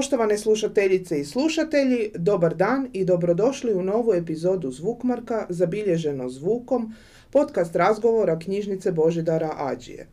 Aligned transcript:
Poštovane 0.00 0.38
slušateljice 0.38 1.20
i 1.20 1.24
slušatelji, 1.24 2.10
dobar 2.14 2.54
dan 2.54 2.88
i 2.92 3.04
dobrodošli 3.04 3.74
u 3.74 3.82
novu 3.82 4.14
epizodu 4.14 4.70
Zvukmarka 4.70 5.46
zabilježeno 5.48 6.28
zvukom, 6.28 6.94
podcast 7.30 7.76
razgovora 7.76 8.38
knjižnice 8.38 8.92
Božidara 8.92 9.50
Ađije. 9.56 10.06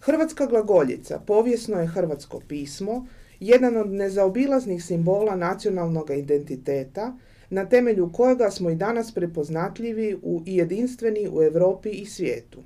Hrvatska 0.00 0.46
glagoljica 0.46 1.18
povijesno 1.26 1.80
je 1.80 1.86
hrvatsko 1.86 2.40
pismo, 2.48 3.06
jedan 3.40 3.76
od 3.76 3.90
nezaobilaznih 3.90 4.84
simbola 4.84 5.36
nacionalnog 5.36 6.10
identiteta, 6.10 7.16
na 7.50 7.68
temelju 7.68 8.10
kojega 8.12 8.50
smo 8.50 8.70
i 8.70 8.74
danas 8.74 9.14
prepoznatljivi 9.14 10.18
i 10.46 10.56
jedinstveni 10.56 11.28
u 11.32 11.42
Europi 11.42 11.90
i 11.90 12.06
svijetu. 12.06 12.62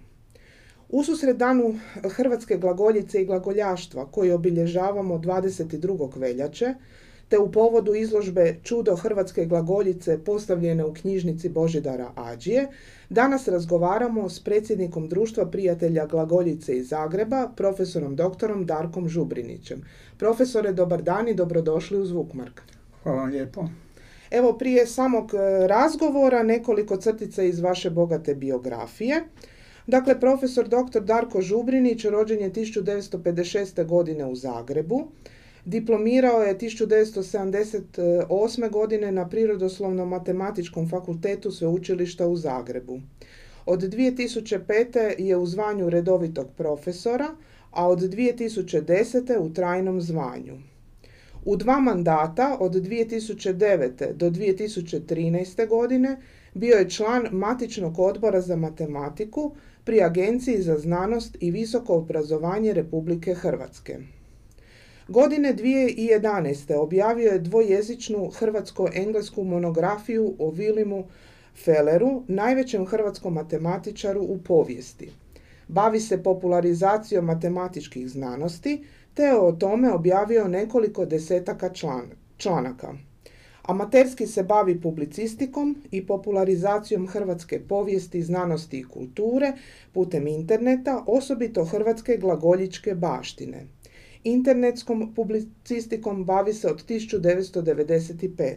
Ususred 0.95 1.37
danu 1.37 1.75
Hrvatske 2.17 2.57
glagoljice 2.57 3.23
i 3.23 3.25
glagoljaštva 3.27 4.07
koji 4.07 4.33
obilježavamo 4.33 5.15
22. 5.19 6.19
veljače, 6.19 6.75
te 7.29 7.39
u 7.39 7.53
povodu 7.53 7.95
izložbe 7.95 8.57
Čudo 8.63 8.97
Hrvatske 8.97 9.45
glagoljice 9.45 10.19
postavljene 10.25 10.85
u 10.85 10.95
knjižnici 10.95 11.49
Božidara 11.49 12.11
Ađije, 12.15 12.69
danas 13.09 13.49
razgovaramo 13.49 14.29
s 14.29 14.45
predsjednikom 14.45 15.09
Društva 15.09 15.47
prijatelja 15.47 16.07
glagoljice 16.07 16.77
iz 16.77 16.89
Zagreba, 16.89 17.49
profesorom 17.57 18.17
doktorom 18.17 18.67
Darkom 18.67 19.09
Žubrinićem. 19.09 19.83
Profesore, 20.19 20.73
dobar 20.73 21.03
dan 21.03 21.29
i 21.29 21.35
dobrodošli 21.35 21.99
u 21.99 22.07
Zvukmark. 22.07 22.61
Hvala 23.03 23.19
vam 23.19 23.31
lijepo. 23.31 23.69
Evo 24.31 24.53
prije 24.53 24.87
samog 24.87 25.35
e, 25.35 25.67
razgovora 25.67 26.43
nekoliko 26.43 26.97
crtica 26.97 27.43
iz 27.43 27.61
vaše 27.61 27.91
bogate 27.91 28.35
biografije. 28.35 29.25
Dakle, 29.87 30.21
profesor 30.21 30.69
dr. 30.69 31.01
Darko 31.01 31.41
Žubrinić 31.41 32.05
rođen 32.05 32.41
je 32.41 32.53
1956. 32.53 33.87
godine 33.87 34.27
u 34.27 34.35
Zagrebu. 34.35 35.09
Diplomirao 35.65 36.43
je 36.43 36.59
1978. 36.59 38.71
godine 38.71 39.13
na 39.13 39.29
Prirodoslovnom 39.29 40.09
matematičkom 40.09 40.89
fakultetu 40.89 41.51
Sveučilišta 41.51 42.27
u 42.27 42.37
Zagrebu. 42.37 43.01
Od 43.67 43.81
2005. 43.81 45.15
je 45.19 45.37
u 45.37 45.47
zvanju 45.47 45.91
redovitog 45.91 46.47
profesora, 46.57 47.29
a 47.71 47.89
od 47.89 47.99
2010. 47.99 49.39
u 49.39 49.53
trajnom 49.53 50.01
zvanju. 50.01 50.59
U 51.45 51.57
dva 51.57 51.81
mandata 51.81 52.57
od 52.61 52.73
2009. 52.73 54.13
do 54.13 54.31
2013. 54.31 55.69
godine 55.69 56.17
bio 56.55 56.77
je 56.77 56.91
član 56.91 57.29
Matičnog 57.33 57.99
odbora 57.99 58.41
za 58.41 58.57
matematiku 58.57 59.53
pri 59.85 60.03
Agenciji 60.03 60.63
za 60.63 60.79
znanost 60.79 61.37
i 61.41 61.51
visoko 61.51 61.95
obrazovanje 61.95 62.73
Republike 62.73 63.35
Hrvatske. 63.35 63.99
Godine 65.09 65.55
2011. 65.55 66.75
objavio 66.75 67.31
je 67.31 67.39
dvojezičnu 67.39 68.31
hrvatsko-englesku 68.31 69.45
monografiju 69.45 70.35
o 70.39 70.51
Vilimu 70.51 71.05
Felleru, 71.65 72.23
najvećem 72.29 72.87
hrvatskom 72.87 73.35
matematičaru 73.35 74.23
u 74.23 74.39
povijesti. 74.39 75.11
Bavi 75.69 76.01
se 76.01 76.23
popularizacijom 76.23 77.25
matematičkih 77.25 78.09
znanosti, 78.09 78.85
te 79.15 79.35
o 79.37 79.53
tome 79.53 79.93
objavio 79.93 80.49
nekoliko 80.49 81.07
desetaka 81.07 81.71
članaka. 82.39 82.95
Amaterski 83.67 84.27
se 84.27 84.43
bavi 84.43 84.81
publicistikom 84.81 85.77
i 85.91 86.07
popularizacijom 86.07 87.07
hrvatske 87.07 87.61
povijesti, 87.69 88.23
znanosti 88.23 88.79
i 88.79 88.85
kulture 88.85 89.53
putem 89.93 90.27
interneta, 90.27 91.05
osobito 91.07 91.65
hrvatske 91.65 92.17
glagoljičke 92.17 92.95
baštine. 92.95 93.67
Internetskom 94.25 95.15
publicistikom 95.15 96.25
bavi 96.25 96.53
se 96.53 96.69
od 96.69 96.87
1995. 96.89 98.55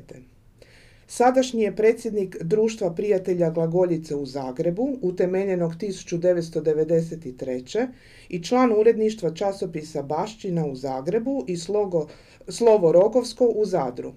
Sadašnji 1.07 1.61
je 1.61 1.75
predsjednik 1.75 2.43
Društva 2.43 2.93
prijatelja 2.93 3.49
glagoljice 3.49 4.15
u 4.15 4.25
Zagrebu, 4.25 4.97
utemeljenog 5.01 5.75
1993. 5.75 7.87
i 8.29 8.43
član 8.43 8.73
uredništva 8.77 9.33
časopisa 9.33 10.03
Bašćina 10.03 10.65
u 10.65 10.75
Zagrebu 10.75 11.45
i 11.47 11.57
slogo, 11.57 12.07
Slovo 12.47 12.91
Rogovsko 12.91 13.45
u 13.45 13.65
Zadru. 13.65 14.13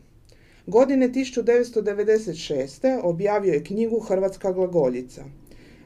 Godine 0.66 1.09
1996. 1.09 3.00
objavio 3.03 3.53
je 3.53 3.65
knjigu 3.65 4.00
Hrvatska 4.00 4.53
glagoljica. 4.53 5.25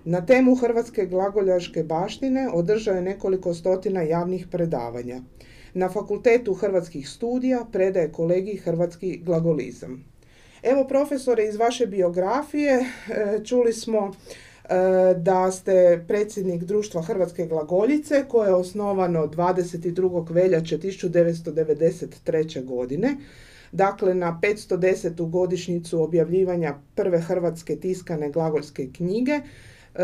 Na 0.04 0.26
temu 0.26 0.54
Hrvatske 0.54 1.06
glagoljaške 1.06 1.82
baštine 1.82 2.48
održao 2.52 2.94
je 2.94 3.02
nekoliko 3.02 3.54
stotina 3.54 4.02
javnih 4.02 4.46
predavanja. 4.50 5.20
Na 5.74 5.88
Fakultetu 5.88 6.54
hrvatskih 6.54 7.08
studija 7.08 7.66
predaje 7.72 8.12
kolegi 8.12 8.56
Hrvatski 8.56 9.16
glagolizam. 9.16 10.04
Evo 10.62 10.84
profesore, 10.88 11.44
iz 11.44 11.56
vaše 11.56 11.86
biografije 11.86 12.72
e, 12.74 12.84
čuli 13.44 13.72
smo 13.72 14.12
e, 14.12 14.14
da 15.16 15.52
ste 15.52 16.04
predsjednik 16.08 16.64
društva 16.64 17.02
Hrvatske 17.02 17.46
glagoljice 17.46 18.24
koje 18.28 18.48
je 18.48 18.54
osnovano 18.54 19.26
22. 19.26 20.32
veljače 20.32 20.78
1993. 20.78 22.64
godine 22.64 23.16
dakle 23.74 24.14
na 24.14 24.40
510. 24.42 25.30
godišnjicu 25.30 26.02
objavljivanja 26.02 26.74
prve 26.94 27.20
hrvatske 27.20 27.76
tiskane 27.76 28.30
glagoljske 28.30 28.88
knjige, 28.92 29.32
e, 29.32 29.42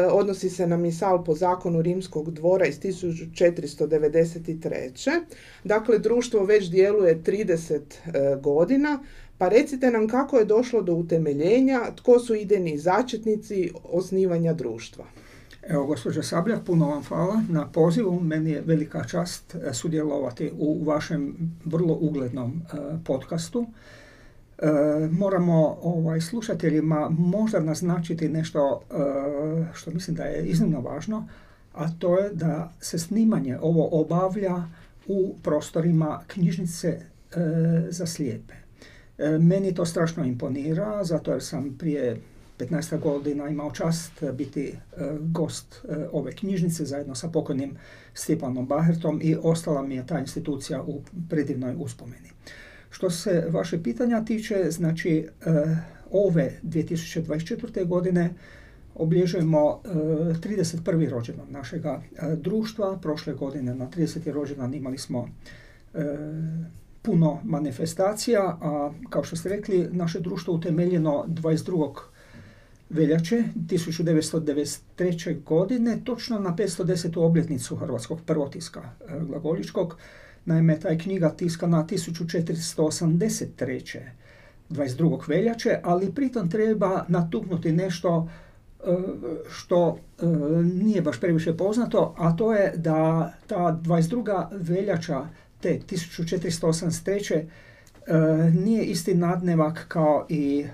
odnosi 0.00 0.50
se 0.50 0.66
na 0.66 0.76
misal 0.76 1.24
po 1.24 1.34
zakonu 1.34 1.82
Rimskog 1.82 2.30
dvora 2.30 2.66
iz 2.66 2.80
1493. 2.80 5.20
Dakle, 5.64 5.98
društvo 5.98 6.44
već 6.44 6.70
djeluje 6.70 7.22
30 7.22 7.78
e, 7.78 7.80
godina, 8.42 8.98
pa 9.38 9.48
recite 9.48 9.90
nam 9.90 10.08
kako 10.08 10.38
je 10.38 10.44
došlo 10.44 10.82
do 10.82 10.94
utemeljenja, 10.94 11.80
tko 11.96 12.18
su 12.18 12.34
idejni 12.34 12.78
začetnici 12.78 13.70
osnivanja 13.84 14.52
društva. 14.52 15.04
Evo, 15.68 15.86
gospođa 15.86 16.22
Sabljak, 16.22 16.64
puno 16.64 16.88
vam 16.88 17.04
hvala 17.04 17.42
na 17.48 17.68
pozivu. 17.68 18.20
Meni 18.20 18.50
je 18.50 18.62
velika 18.66 19.04
čast 19.04 19.54
e, 19.54 19.74
sudjelovati 19.74 20.52
u 20.58 20.84
vašem 20.84 21.36
vrlo 21.64 21.98
uglednom 22.00 22.62
e, 22.62 22.76
podcastu. 23.04 23.66
E, 24.58 24.66
moramo 25.10 25.78
ovaj, 25.82 26.20
slušateljima 26.20 27.08
možda 27.08 27.60
naznačiti 27.60 28.28
nešto 28.28 28.82
što 29.74 29.90
mislim 29.90 30.16
da 30.16 30.24
je 30.24 30.46
iznimno 30.46 30.80
važno, 30.80 31.28
a 31.74 31.90
to 31.98 32.18
je 32.18 32.30
da 32.32 32.72
se 32.80 32.98
snimanje 32.98 33.58
ovo 33.62 33.88
obavlja 33.92 34.62
u 35.06 35.34
prostorima 35.42 36.20
knjižnice 36.26 37.00
za 37.88 38.06
slijepe. 38.06 38.54
Meni 39.40 39.74
to 39.74 39.84
strašno 39.84 40.24
imponira, 40.24 41.04
zato 41.04 41.32
jer 41.32 41.42
sam 41.42 41.76
prije 41.78 42.20
15 42.60 43.00
godina 43.00 43.48
imao 43.48 43.70
čast 43.70 44.24
biti 44.32 44.68
e, 44.68 44.76
gost 45.20 45.84
e, 45.88 46.06
ove 46.12 46.32
knjižnice 46.32 46.84
zajedno 46.84 47.14
sa 47.14 47.28
pokojnim 47.28 47.76
Stjepanom 48.14 48.66
Bahertom 48.66 49.20
i 49.22 49.36
ostala 49.42 49.82
mi 49.82 49.94
je 49.94 50.06
ta 50.06 50.18
institucija 50.18 50.82
u 50.82 51.02
predivnoj 51.28 51.74
uspomeni. 51.78 52.30
Što 52.90 53.10
se 53.10 53.46
vaše 53.50 53.82
pitanja 53.82 54.24
tiče, 54.24 54.70
znači 54.70 55.28
ove 56.10 56.52
2024. 56.62 57.86
godine 57.86 58.30
obilježujemo 58.94 59.80
31. 59.84 61.10
rođendan 61.10 61.46
našega 61.50 62.02
društva. 62.36 62.98
Prošle 63.02 63.34
godine 63.34 63.74
na 63.74 63.90
30. 63.90 64.32
rođendan 64.32 64.74
imali 64.74 64.98
smo 64.98 65.28
puno 67.02 67.40
manifestacija, 67.44 68.58
a 68.60 68.92
kao 69.10 69.24
što 69.24 69.36
ste 69.36 69.48
rekli, 69.48 69.88
naše 69.92 70.20
društvo 70.20 70.54
utemeljeno 70.54 71.24
22 71.28 71.94
veljače 72.90 73.44
1993. 73.68 75.44
godine, 75.44 75.98
točno 76.04 76.38
na 76.38 76.56
510. 76.56 77.18
obljetnicu 77.18 77.76
hrvatskog 77.76 78.20
prvotiska 78.26 78.80
e, 78.80 78.84
glagoljičkog. 79.20 79.96
Naime, 80.44 80.80
ta 80.80 80.88
je 80.88 80.98
knjiga 80.98 81.30
tiskana 81.30 81.86
1483. 81.90 84.00
22. 84.70 85.28
veljače, 85.28 85.80
ali 85.82 86.14
pritom 86.14 86.50
treba 86.50 87.04
natuknuti 87.08 87.72
nešto 87.72 88.28
e, 88.28 88.30
što 89.50 89.98
e, 90.22 90.26
nije 90.62 91.02
baš 91.02 91.20
previše 91.20 91.56
poznato, 91.56 92.14
a 92.18 92.36
to 92.36 92.54
je 92.54 92.72
da 92.76 93.32
ta 93.46 93.80
22. 93.82 94.46
veljača 94.52 95.28
te 95.60 95.80
1483. 95.90 97.44
nije 98.52 98.84
isti 98.84 99.14
nadnevak 99.14 99.84
kao 99.88 100.26
i 100.28 100.66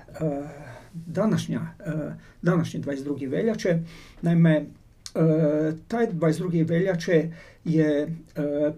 današnja, 1.07 1.61
e, 1.87 1.93
današnji 2.43 2.81
22. 2.81 3.31
veljače. 3.31 3.79
Naime, 4.23 4.57
e, 4.57 4.67
taj 5.89 6.07
22. 6.07 6.69
veljače 6.69 7.31
je 7.65 8.03
e, 8.03 8.09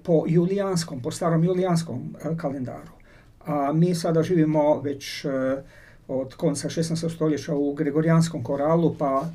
po 0.02 0.24
julijanskom, 0.26 1.02
po 1.02 1.10
starom 1.10 1.44
julijanskom 1.44 2.16
kalendaru. 2.36 2.92
A 3.46 3.72
mi 3.72 3.94
sada 3.94 4.22
živimo 4.22 4.80
već 4.80 5.26
od 6.08 6.34
konca 6.34 6.68
16. 6.68 7.14
stoljeća 7.14 7.54
u 7.54 7.74
Gregorijanskom 7.74 8.42
koralu, 8.42 8.94
pa 8.98 9.28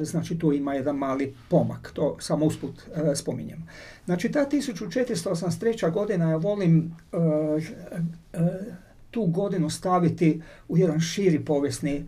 znači 0.00 0.38
tu 0.38 0.52
ima 0.52 0.74
jedan 0.74 0.96
mali 0.96 1.34
pomak, 1.48 1.90
to 1.94 2.16
samo 2.20 2.46
usput 2.46 2.82
spominjem. 3.14 3.66
Znači 4.04 4.32
ta 4.32 4.46
1483. 4.50 5.92
godina, 5.92 6.30
ja 6.30 6.36
volim 6.36 6.96
tu 9.16 9.24
godinu 9.26 9.70
staviti 9.70 10.42
u 10.68 10.78
jedan 10.78 11.00
širi 11.00 11.40
povijesni 11.44 12.04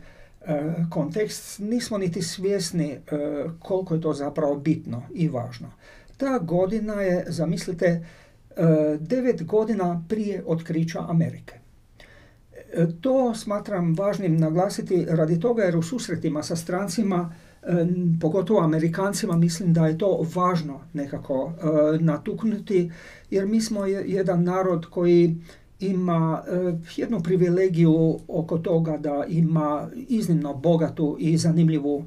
kontekst, 0.90 1.58
nismo 1.58 1.99
niti 1.99 2.22
svjesni 2.22 2.99
koliko 3.58 3.94
je 3.94 4.00
to 4.00 4.12
zapravo 4.12 4.56
bitno 4.56 5.02
i 5.14 5.28
važno. 5.28 5.70
Ta 6.16 6.38
godina 6.38 6.94
je, 7.02 7.25
zamislite, 7.28 8.06
devet 9.00 9.44
godina 9.44 10.05
prije 10.08 10.43
otkrića 10.46 11.05
Amerike. 11.08 11.58
E, 12.72 12.87
to 13.00 13.34
smatram 13.34 13.94
važnim 13.94 14.37
naglasiti 14.37 15.06
radi 15.08 15.40
toga 15.40 15.62
jer 15.62 15.76
u 15.76 15.82
susretima 15.82 16.43
sa 16.43 16.56
strancima, 16.56 17.34
e, 17.62 17.87
pogotovo 18.20 18.60
Amerikancima, 18.60 19.37
mislim 19.37 19.72
da 19.72 19.87
je 19.87 19.99
to 19.99 20.26
važno 20.34 20.81
nekako 20.93 21.52
e, 21.52 21.99
natuknuti 21.99 22.90
jer 23.31 23.46
mi 23.46 23.60
smo 23.60 23.87
jedan 23.87 24.44
narod 24.44 24.87
koji 24.87 25.37
ima 25.80 26.42
jednu 26.96 27.20
privilegiju 27.20 28.19
oko 28.28 28.58
toga 28.58 28.96
da 28.96 29.25
ima 29.28 29.88
iznimno 30.08 30.54
bogatu 30.54 31.16
i 31.20 31.36
zanimljivu 31.36 32.04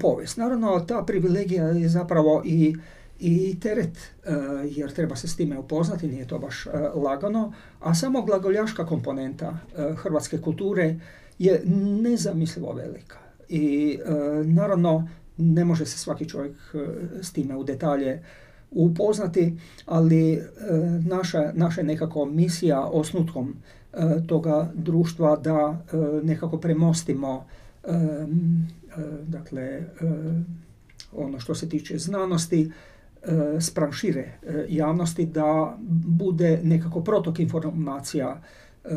povijest. 0.00 0.36
Naravno, 0.36 0.80
ta 0.80 1.02
privilegija 1.02 1.64
je 1.64 1.88
zapravo 1.88 2.42
i 2.44 2.76
i 3.20 3.60
teret, 3.60 3.96
e, 4.24 4.32
jer 4.64 4.92
treba 4.92 5.16
se 5.16 5.28
s 5.28 5.36
time 5.36 5.58
upoznati, 5.58 6.08
nije 6.08 6.26
to 6.26 6.38
baš 6.38 6.66
e, 6.66 6.70
lagano, 6.94 7.52
a 7.80 7.94
samo 7.94 8.22
glagoljaška 8.22 8.86
komponenta 8.86 9.58
e, 9.76 9.94
hrvatske 9.94 10.38
kulture 10.38 10.96
je 11.38 11.62
nezamislivo 12.02 12.72
velika. 12.72 13.18
I 13.48 13.98
naravno 14.44 15.08
ne 15.36 15.64
može 15.64 15.86
se 15.86 15.98
svaki 15.98 16.28
čovjek 16.28 16.56
s 17.22 17.32
time 17.32 17.56
u 17.56 17.64
detalje 17.64 18.22
upoznati, 18.70 19.58
ali 19.86 20.42
naša, 21.04 21.52
naša 21.54 21.80
je 21.80 21.86
nekako 21.86 22.24
misija 22.24 22.80
osnutkom 22.80 23.56
toga 24.26 24.70
društva 24.74 25.36
da 25.36 25.82
nekako 26.22 26.58
premostimo 26.58 27.44
dakle 29.26 29.82
ono 31.12 31.40
što 31.40 31.54
se 31.54 31.68
tiče 31.68 31.98
znanosti, 31.98 32.70
E, 33.22 33.60
spram 33.60 33.92
šire 33.92 34.20
e, 34.20 34.66
javnosti 34.68 35.26
da 35.26 35.76
bude 36.06 36.60
nekako 36.62 37.00
protok 37.00 37.38
informacija 37.40 38.40
e, 38.84 38.88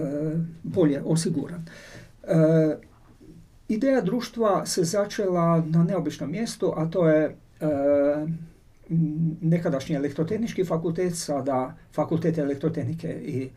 bolje 0.64 1.02
osiguran. 1.06 1.66
Ideja 3.68 4.02
društva 4.02 4.66
se 4.66 4.84
začela 4.84 5.64
na 5.66 5.84
neobičnom 5.84 6.32
mjestu, 6.32 6.74
a 6.76 6.86
to 6.86 7.08
je 7.10 7.36
nekadašnji 9.42 9.96
elektrotehnički 9.96 10.66
fakultet, 10.66 11.16
sada 11.16 11.78
fakultet 11.94 12.38
elektrotehnike 12.38 13.22
i 13.26 13.50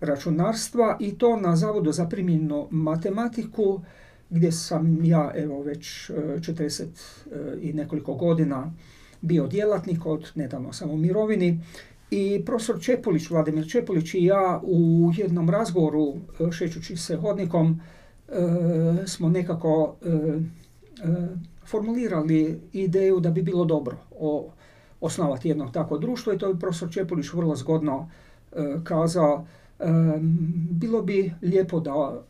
računarstva 0.00 0.96
i 1.00 1.18
to 1.18 1.36
na 1.36 1.56
Zavodu 1.56 1.92
za 1.92 2.06
primjenu 2.06 2.68
matematiku 2.70 3.80
gdje 4.30 4.52
sam 4.52 5.04
ja 5.04 5.32
evo 5.36 5.62
već 5.62 6.10
40 6.10 6.84
i 7.60 7.72
nekoliko 7.72 8.14
godina 8.14 8.72
bio 9.20 9.46
djelatnik 9.46 10.06
od 10.06 10.30
nedavno 10.34 10.72
sam 10.72 10.90
u 10.90 10.96
mirovini 10.96 11.60
i 12.10 12.42
profesor 12.46 12.80
Čepolić, 12.80 13.30
Vladimir 13.30 13.68
Čepolić 13.68 14.14
i 14.14 14.24
ja 14.24 14.60
u 14.62 15.10
jednom 15.16 15.50
razgovoru 15.50 16.14
e, 16.48 16.52
šećući 16.52 16.96
se 16.96 17.16
hodnikom 17.16 17.80
e, 18.28 18.32
smo 19.06 19.28
nekako 19.28 19.96
e, 20.02 20.08
formulirali 21.66 22.60
ideju 22.72 23.20
da 23.20 23.30
bi 23.30 23.42
bilo 23.42 23.64
dobro 23.64 23.96
o, 24.20 24.52
osnovati 25.04 25.48
jedno 25.48 25.68
takvo 25.68 25.98
društvo 25.98 26.32
i 26.32 26.38
to 26.38 26.52
bi 26.52 26.60
profesor 26.60 26.92
Čepolić 26.92 27.32
vrlo 27.32 27.56
zgodno 27.56 28.08
kazao. 28.84 29.46
Bilo 30.70 31.02
bi 31.02 31.32
lijepo 31.42 31.80
da 31.80 32.22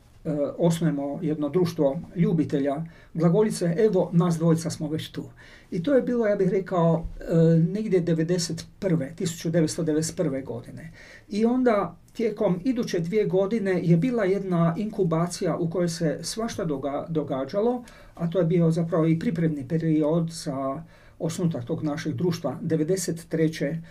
osnujemo 0.58 1.18
jedno 1.22 1.48
društvo 1.48 2.00
ljubitelja 2.16 2.84
glagoljice, 3.14 3.74
evo 3.78 4.10
nas 4.12 4.38
dvojica 4.38 4.70
smo 4.70 4.88
već 4.88 5.10
tu. 5.10 5.24
I 5.70 5.82
to 5.82 5.94
je 5.94 6.02
bilo, 6.02 6.26
ja 6.26 6.36
bih 6.36 6.48
rekao, 6.48 7.06
e, 7.20 7.34
negdje 7.58 8.04
1991. 8.04 9.14
1991. 9.14 10.44
godine. 10.44 10.92
I 11.28 11.44
onda 11.44 11.96
tijekom 12.12 12.60
iduće 12.64 13.00
dvije 13.00 13.24
godine 13.24 13.80
je 13.82 13.96
bila 13.96 14.24
jedna 14.24 14.74
inkubacija 14.78 15.56
u 15.56 15.70
kojoj 15.70 15.88
se 15.88 16.18
svašta 16.22 16.64
događalo, 17.08 17.84
a 18.14 18.30
to 18.30 18.38
je 18.38 18.44
bio 18.44 18.70
zapravo 18.70 19.06
i 19.06 19.18
pripremni 19.18 19.68
period 19.68 20.30
za 20.30 20.82
osnutak 21.24 21.64
tog 21.64 21.82
našeg 21.84 22.14
društva 22.14 22.58
1993. 22.62 23.82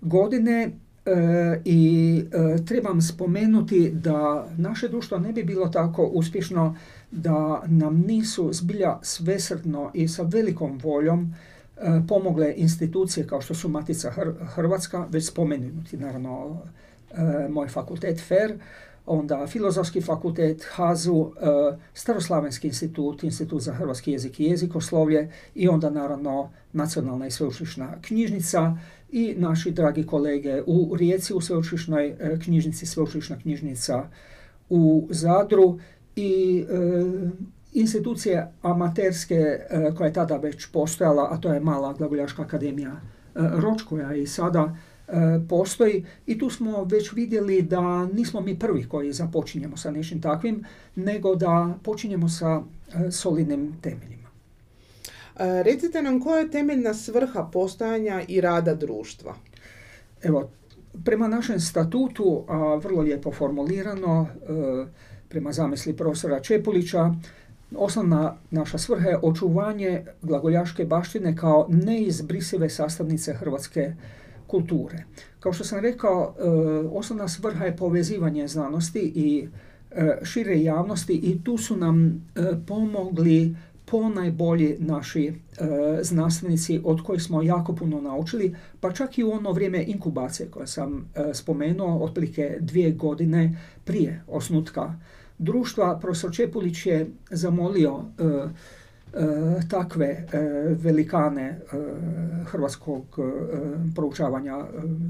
godine 0.00 0.70
E, 1.06 1.60
I 1.64 2.24
e, 2.32 2.64
trebam 2.64 3.02
spomenuti 3.02 3.90
da 3.90 4.48
naše 4.56 4.88
društvo 4.88 5.18
ne 5.18 5.32
bi 5.32 5.42
bilo 5.42 5.68
tako 5.68 6.04
uspješno 6.04 6.76
da 7.10 7.62
nam 7.66 8.00
nisu 8.06 8.52
zbilja 8.52 8.98
svesrdno 9.02 9.90
i 9.94 10.08
sa 10.08 10.22
velikom 10.22 10.80
voljom 10.82 11.34
e, 11.76 12.00
pomogle 12.08 12.54
institucije 12.56 13.26
kao 13.26 13.40
što 13.40 13.54
su 13.54 13.68
Matica 13.68 14.10
Hrvatska, 14.54 15.06
već 15.10 15.28
spomenuti 15.28 15.96
naravno 15.96 16.62
moj 17.48 17.68
fakultet 17.68 18.20
FER, 18.20 18.58
onda 19.06 19.46
Filozofski 19.46 20.00
fakultet, 20.00 20.64
HAZU, 20.70 21.32
Staroslavenski 21.94 22.66
institut, 22.66 23.22
Institut 23.22 23.62
za 23.62 23.72
hrvatski 23.72 24.12
jezik 24.12 24.40
i 24.40 24.44
jezikoslovlje 24.44 25.30
i 25.54 25.68
onda 25.68 25.90
naravno 25.90 26.50
Nacionalna 26.72 27.26
i 27.26 27.30
sveučilišna 27.30 27.96
knjižnica 28.02 28.76
i 29.12 29.34
naši 29.38 29.70
dragi 29.70 30.06
kolege 30.06 30.62
u 30.66 30.96
Rijeci 30.96 31.34
u 31.34 31.40
sveučilišnoj 31.40 32.06
e, 32.08 32.38
knjižnici, 32.44 32.86
sveučilišna 32.86 33.38
knjižnica 33.38 34.08
u 34.70 35.08
Zadru 35.10 35.78
i 36.16 36.64
e, 36.68 36.74
institucije 37.72 38.52
amaterske 38.62 39.34
e, 39.34 39.94
koja 39.96 40.06
je 40.06 40.12
tada 40.12 40.36
već 40.36 40.66
postojala, 40.66 41.28
a 41.30 41.36
to 41.36 41.52
je 41.52 41.60
mala 41.60 41.92
glagoljaška 41.92 42.42
akademija 42.42 42.90
e, 42.90 42.98
Roč 43.34 43.82
koja 43.82 44.14
i 44.14 44.26
sada 44.26 44.76
postoji 45.48 46.04
i 46.26 46.38
tu 46.38 46.50
smo 46.50 46.84
već 46.84 47.12
vidjeli 47.12 47.62
da 47.62 48.06
nismo 48.06 48.40
mi 48.40 48.58
prvi 48.58 48.88
koji 48.88 49.12
započinjemo 49.12 49.76
sa 49.76 49.90
nečim 49.90 50.22
takvim, 50.22 50.64
nego 50.94 51.34
da 51.34 51.74
počinjemo 51.82 52.28
sa 52.28 52.62
solidnim 53.10 53.72
temeljima. 53.80 54.24
E, 55.38 55.62
recite 55.62 56.02
nam 56.02 56.20
koja 56.20 56.38
je 56.38 56.50
temeljna 56.50 56.94
svrha 56.94 57.48
postojanja 57.52 58.22
i 58.28 58.40
rada 58.40 58.74
društva? 58.74 59.34
Evo, 60.22 60.50
prema 61.04 61.28
našem 61.28 61.60
statutu, 61.60 62.44
a 62.48 62.74
vrlo 62.74 63.02
lijepo 63.02 63.32
formulirano, 63.32 64.26
e, 64.26 64.86
prema 65.28 65.52
zamisli 65.52 65.96
profesora 65.96 66.40
Čepulića, 66.40 67.14
osnovna 67.76 68.36
naša 68.50 68.78
svrha 68.78 69.08
je 69.08 69.18
očuvanje 69.22 70.04
glagoljaške 70.22 70.84
baštine 70.84 71.36
kao 71.36 71.66
neizbrisive 71.68 72.68
sastavnice 72.68 73.32
hrvatske 73.32 73.92
kulture. 74.54 75.04
Kao 75.40 75.52
što 75.52 75.64
sam 75.64 75.78
rekao, 75.78 76.34
e, 76.38 76.42
osnovna 76.92 77.28
svrha 77.28 77.64
je 77.64 77.76
povezivanje 77.76 78.48
znanosti 78.48 79.12
i 79.14 79.48
šire 80.22 80.62
javnosti 80.62 81.14
i 81.14 81.44
tu 81.44 81.58
su 81.58 81.76
nam 81.76 82.26
pomogli 82.66 83.54
ponajbolji 83.84 84.76
naši 84.78 85.26
e, 85.26 85.34
znanstvenici 86.02 86.80
od 86.84 87.02
kojih 87.02 87.22
smo 87.22 87.42
jako 87.42 87.74
puno 87.74 88.00
naučili, 88.00 88.54
pa 88.80 88.92
čak 88.92 89.18
i 89.18 89.24
u 89.24 89.32
ono 89.32 89.52
vrijeme 89.52 89.84
inkubacije 89.86 90.50
koje 90.50 90.66
sam 90.66 91.10
e, 91.14 91.34
spomenuo, 91.34 91.98
otprilike 91.98 92.56
dvije 92.60 92.92
godine 92.92 93.56
prije 93.84 94.22
osnutka 94.28 94.94
društva. 95.38 95.98
Profesor 96.00 96.34
Čepulić 96.34 96.86
je 96.86 97.10
zamolio 97.30 98.04
e, 98.18 98.22
takve 99.70 100.26
velikane 100.82 101.60
hrvatskog 102.44 103.18
proučavanja, 103.94 104.64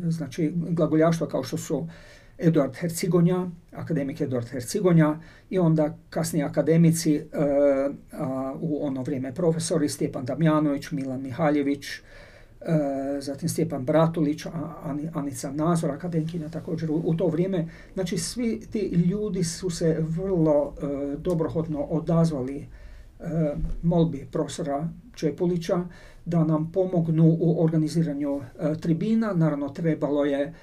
znači 0.08 0.52
glagoljaštva 0.54 1.28
kao 1.28 1.42
što 1.42 1.56
su 1.56 1.88
Eduard 2.38 2.76
Hercigonja, 2.76 3.46
akademik 3.72 4.20
Eduard 4.20 4.48
Hercigonja 4.48 5.18
i 5.50 5.58
onda 5.58 5.98
kasniji 6.10 6.42
akademici 6.42 7.14
e, 7.16 7.22
u 8.60 8.86
ono 8.86 9.02
vrijeme 9.02 9.34
profesori 9.34 9.88
Stjepan 9.88 10.24
Damjanović, 10.24 10.90
Milan 10.90 11.22
Mihaljević, 11.22 11.86
zatim 13.20 13.48
Stjepan 13.48 13.84
Bratulić, 13.84 14.46
Anica 15.14 15.52
Nazor, 15.52 15.90
akademkinja 15.90 16.48
također 16.48 16.90
u, 16.90 17.14
to 17.14 17.26
vrijeme. 17.26 17.68
Znači 17.94 18.18
svi 18.18 18.60
ti 18.72 18.78
ljudi 18.80 19.44
su 19.44 19.70
se 19.70 19.96
vrlo 20.00 20.74
dobrohotno 21.18 21.80
odazvali 21.82 22.66
molbi 23.82 24.26
profesora 24.32 24.88
Čepulića 25.14 25.84
da 26.24 26.44
nam 26.44 26.72
pomognu 26.72 27.36
u 27.40 27.64
organiziranju 27.64 28.40
tribina. 28.80 29.32
Naravno 29.32 29.68
trebalo 29.68 30.24
je 30.24 30.54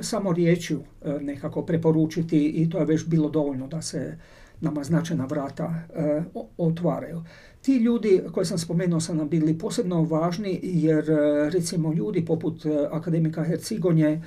samo 0.00 0.32
riječju 0.32 0.80
e, 1.04 1.18
nekako 1.20 1.62
preporučiti 1.62 2.46
i 2.48 2.70
to 2.70 2.78
je 2.78 2.84
već 2.84 3.06
bilo 3.06 3.30
dovoljno 3.30 3.66
da 3.66 3.82
se 3.82 4.18
nama 4.60 4.84
značajna 4.84 5.26
vrata 5.26 5.74
otvaraju. 6.58 7.22
Ti 7.62 7.76
ljudi 7.76 8.22
koje 8.32 8.46
sam 8.46 8.58
spomenuo 8.58 9.00
sam 9.00 9.16
nam 9.16 9.28
bili 9.28 9.58
posebno 9.58 10.02
važni 10.02 10.60
jer 10.62 11.04
recimo 11.52 11.92
ljudi 11.92 12.24
poput 12.24 12.66
akademika 12.90 13.44
Hercigonje, 13.44 14.22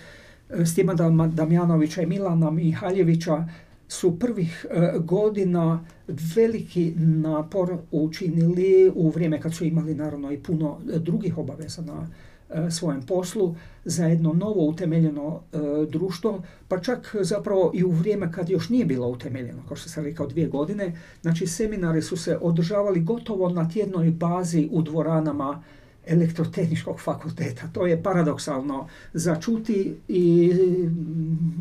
Stima 0.65 0.93
Damjanovića 1.33 2.01
i 2.01 2.05
Milana 2.05 2.51
Mihaljevića 2.51 3.47
su 3.87 4.19
prvih 4.19 4.65
e, 4.69 4.91
godina 4.99 5.85
veliki 6.07 6.93
napor 6.97 7.77
učinili 7.91 8.91
u 8.95 9.09
vrijeme 9.09 9.41
kad 9.41 9.53
su 9.53 9.65
imali 9.65 9.95
naravno 9.95 10.31
i 10.31 10.37
puno 10.37 10.79
drugih 10.83 11.37
obaveza 11.37 11.81
na 11.81 12.07
e, 12.49 12.71
svojem 12.71 13.01
poslu 13.01 13.55
za 13.85 14.05
jedno 14.05 14.33
novo 14.33 14.65
utemeljeno 14.65 15.41
e, 15.53 15.57
društvo, 15.89 16.43
pa 16.67 16.79
čak 16.79 17.15
zapravo 17.21 17.71
i 17.73 17.83
u 17.83 17.91
vrijeme 17.91 18.31
kad 18.31 18.49
još 18.49 18.69
nije 18.69 18.85
bilo 18.85 19.07
utemeljeno, 19.07 19.63
kao 19.67 19.77
što 19.77 19.89
sam 19.89 20.03
rekao 20.03 20.27
dvije 20.27 20.47
godine, 20.47 20.97
znači 21.21 21.47
seminari 21.47 22.01
su 22.01 22.17
se 22.17 22.37
održavali 22.41 23.01
gotovo 23.01 23.49
na 23.49 23.69
tjednoj 23.69 24.11
bazi 24.11 24.69
u 24.71 24.81
dvoranama 24.81 25.63
elektrotehničkog 26.07 26.99
fakulteta. 26.99 27.69
To 27.73 27.87
je 27.87 28.03
paradoksalno 28.03 28.87
začuti 29.13 29.95
i 30.07 30.53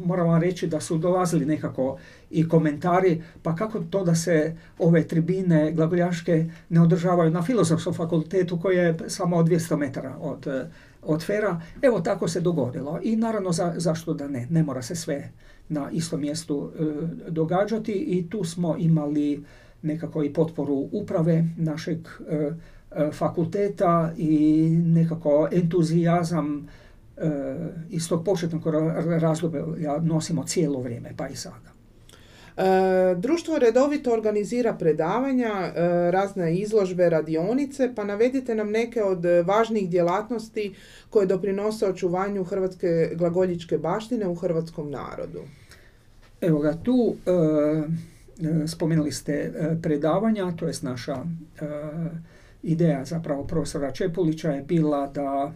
moram 0.05 0.29
vam 0.29 0.41
reći 0.41 0.67
da 0.67 0.81
su 0.81 0.99
dolazili 0.99 1.47
nekako 1.47 1.99
i 2.31 2.49
komentari, 2.49 3.23
pa 3.43 3.57
kako 3.57 3.81
to 3.81 4.05
da 4.05 4.15
se 4.15 4.57
ove 4.79 5.09
tribine 5.09 5.73
glagoljaške 5.73 6.51
ne 6.69 6.81
održavaju 6.81 7.31
na 7.31 7.43
filozofskom 7.43 7.95
fakultetu 7.95 8.61
koji 8.61 8.77
je 8.77 8.97
samo 9.07 9.43
200 9.43 9.77
metara 9.77 10.17
od, 10.21 10.47
od 11.03 11.25
Fera. 11.25 11.61
Evo 11.83 12.01
tako 12.01 12.29
se 12.29 12.41
dogodilo 12.41 13.01
i 13.03 13.17
naravno 13.17 13.53
za, 13.53 13.75
zašto 13.77 14.15
da 14.15 14.29
ne, 14.29 14.47
ne 14.51 14.63
mora 14.63 14.83
se 14.83 14.95
sve 14.95 15.31
na 15.69 15.91
istom 15.91 16.21
mjestu 16.21 16.71
e, 16.79 16.85
događati 17.31 17.93
i 17.93 18.31
tu 18.31 18.45
smo 18.45 18.77
imali 18.79 19.45
nekako 19.83 20.25
i 20.25 20.33
potporu 20.33 20.89
uprave 20.93 21.45
našeg 21.57 21.99
E, 22.29 22.53
fakulteta 23.13 24.13
i 24.17 24.69
nekako 24.85 25.49
entuzijazam 25.53 26.69
e, 27.17 27.31
iz 27.91 28.09
tog 28.09 28.25
početnog 28.25 28.63
razloga 29.21 29.65
nosimo 30.03 30.45
cijelo 30.45 30.81
vrijeme, 30.81 31.13
pa 31.17 31.29
i 31.29 31.37
sada. 31.37 31.75
E, 32.57 33.15
društvo 33.15 33.59
redovito 33.59 34.13
organizira 34.13 34.75
predavanja, 34.75 35.73
razne 36.11 36.57
izložbe, 36.57 37.11
radionice, 37.11 37.93
pa 37.97 38.05
navedite 38.05 38.55
nam 38.55 38.71
neke 38.71 39.03
od 39.03 39.25
važnijih 39.45 39.91
djelatnosti 39.91 40.75
koje 41.11 41.27
doprinose 41.27 41.87
očuvanju 41.87 42.45
hrvatske 42.45 43.11
glagoljičke 43.15 43.79
baštine 43.79 44.29
u 44.29 44.35
hrvatskom 44.35 44.91
narodu. 44.91 45.41
Evo 46.41 46.59
ga, 46.59 46.75
tu 46.83 47.17
spomenuli 48.67 49.13
ste 49.13 49.53
predavanja, 49.83 50.53
to 50.57 50.67
je 50.67 50.75
naša 50.83 51.17
ideja 52.65 53.05
zapravo 53.05 53.45
profesora 53.45 53.93
Čepulića 53.93 54.51
je 54.51 54.63
bila 54.63 55.07
da 55.07 55.53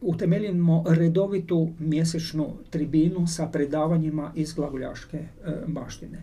utemeljimo 0.00 0.84
redovitu 0.88 1.70
mjesečnu 1.78 2.52
tribinu 2.70 3.26
sa 3.26 3.46
predavanjima 3.46 4.32
iz 4.34 4.52
glagoljaške 4.52 5.16
e, 5.16 5.26
baštine. 5.66 6.22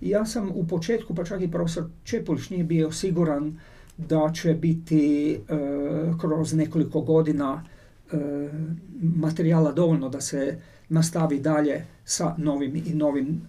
Ja 0.00 0.26
sam 0.26 0.50
u 0.54 0.66
početku, 0.66 1.14
pa 1.14 1.24
čak 1.24 1.42
i 1.42 1.50
profesor 1.50 1.84
Čepulić 2.04 2.50
nije 2.50 2.64
bio 2.64 2.92
siguran 2.92 3.58
da 3.96 4.32
će 4.34 4.54
biti 4.54 5.34
e, 5.34 5.38
kroz 6.20 6.54
nekoliko 6.54 7.00
godina 7.00 7.64
e, 8.12 8.16
materijala 9.02 9.72
dovoljno 9.72 10.08
da 10.08 10.20
se 10.20 10.58
nastavi 10.88 11.40
dalje 11.40 11.84
sa 12.04 12.34
novim 12.38 12.76
i 12.86 12.94
novim 12.94 13.40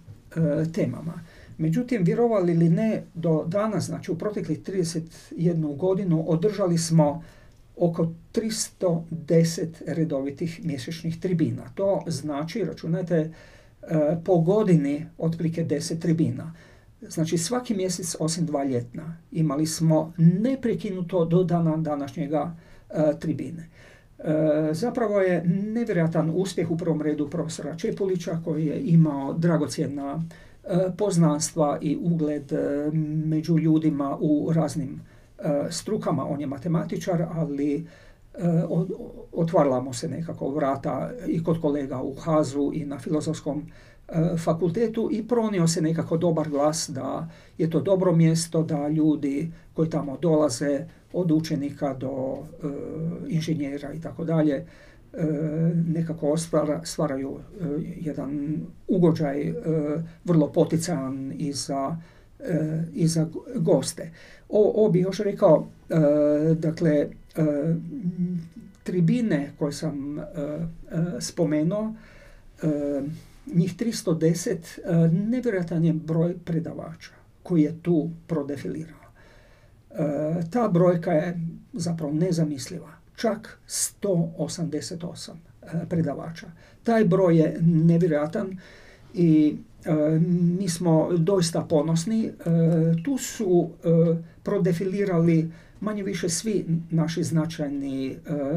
temama. 0.74 1.12
Međutim, 1.58 2.04
vjerovali 2.04 2.52
ili 2.52 2.68
ne, 2.68 3.02
do 3.14 3.44
danas, 3.46 3.84
znači 3.84 4.12
u 4.12 4.18
proteklih 4.18 4.60
31 4.62 5.76
godinu, 5.76 6.24
održali 6.28 6.78
smo 6.78 7.22
oko 7.76 8.12
310 8.32 9.66
redovitih 9.86 10.64
mjesečnih 10.64 11.20
tribina. 11.20 11.62
To 11.74 12.04
znači, 12.06 12.64
računajte, 12.64 13.16
e, 13.16 14.16
po 14.24 14.38
godini 14.38 15.06
otprilike 15.18 15.64
10 15.64 15.98
tribina. 15.98 16.54
Znači 17.08 17.38
svaki 17.38 17.74
mjesec 17.74 18.16
osim 18.18 18.46
dva 18.46 18.64
ljetna 18.64 19.16
imali 19.32 19.66
smo 19.66 20.12
neprekinuto 20.16 21.24
do 21.24 21.44
dana 21.44 21.76
današnjega 21.76 22.56
e, 22.90 23.18
tribine. 23.20 23.68
E, 24.18 24.24
zapravo 24.72 25.20
je 25.20 25.44
nevjerojatan 25.46 26.32
uspjeh 26.34 26.70
u 26.70 26.76
prvom 26.76 27.02
redu 27.02 27.30
profesora 27.30 27.76
Čepulića 27.76 28.40
koji 28.44 28.66
je 28.66 28.80
imao 28.80 29.32
dragocjena 29.32 30.24
poznanstva 30.98 31.78
i 31.80 31.98
ugled 32.02 32.52
e, 32.52 32.90
među 33.26 33.58
ljudima 33.58 34.18
u 34.20 34.52
raznim 34.52 35.00
e, 35.38 35.42
strukama. 35.70 36.26
On 36.26 36.40
je 36.40 36.46
matematičar, 36.46 37.26
ali 37.34 37.86
otvarala 39.32 39.80
mu 39.80 39.92
se 39.92 40.08
nekako 40.08 40.50
vrata 40.50 41.10
i 41.26 41.44
kod 41.44 41.60
kolega 41.60 42.02
u 42.02 42.14
Hazu 42.14 42.70
i 42.74 42.84
na 42.84 42.98
filozofskom 42.98 43.66
fakultetu 44.44 45.08
i 45.12 45.28
pronio 45.28 45.68
se 45.68 45.82
nekako 45.82 46.16
dobar 46.16 46.48
glas 46.48 46.90
da 46.94 47.28
je 47.58 47.70
to 47.70 47.80
dobro 47.80 48.12
mjesto, 48.12 48.62
da 48.62 48.88
ljudi 48.88 49.52
koji 49.74 49.90
tamo 49.90 50.16
dolaze 50.22 50.86
od 51.12 51.30
učenika 51.30 51.94
do 51.94 52.38
inženjera 53.28 53.92
i 53.92 54.00
tako 54.00 54.24
dalje 54.24 54.66
E, 55.16 55.26
nekako 55.86 56.36
stvaraju 56.84 57.38
e, 57.38 57.64
jedan 58.00 58.56
ugođaj 58.88 59.48
e, 59.48 59.54
vrlo 60.24 60.52
poticajan 60.52 61.32
i 61.38 61.52
za, 61.52 61.96
i 62.94 63.06
za 63.06 63.26
goste. 63.56 64.10
Ovo 64.48 64.90
bi 64.90 65.00
još 65.00 65.18
rekao, 65.18 65.66
dakle, 66.58 67.08
tribine 68.82 69.52
koje 69.58 69.72
sam 69.72 70.18
spomenuo, 71.20 71.94
njih 73.54 73.76
310, 73.76 75.08
nevjerojatan 75.12 75.84
je 75.84 75.92
broj 75.92 76.36
predavača 76.44 77.10
koji 77.42 77.62
je 77.62 77.82
tu 77.82 78.10
prodefilirao. 78.26 79.04
Ta 80.50 80.68
brojka 80.68 81.12
je 81.12 81.40
zapravo 81.72 82.12
nezamisliva 82.12 83.03
čak 83.16 83.58
188 83.68 85.30
e, 85.62 85.88
predavača. 85.88 86.46
Taj 86.82 87.04
broj 87.04 87.38
je 87.38 87.58
nevjerojatan 87.60 88.58
i 89.14 89.56
e, 89.84 90.18
mi 90.58 90.68
smo 90.68 91.08
doista 91.12 91.60
ponosni. 91.60 92.26
E, 92.26 92.32
tu 93.04 93.18
su 93.18 93.70
prodefilirali 94.42 95.52
manje 95.80 96.02
više 96.02 96.28
svi 96.28 96.64
naši 96.90 97.22
značajni 97.22 98.16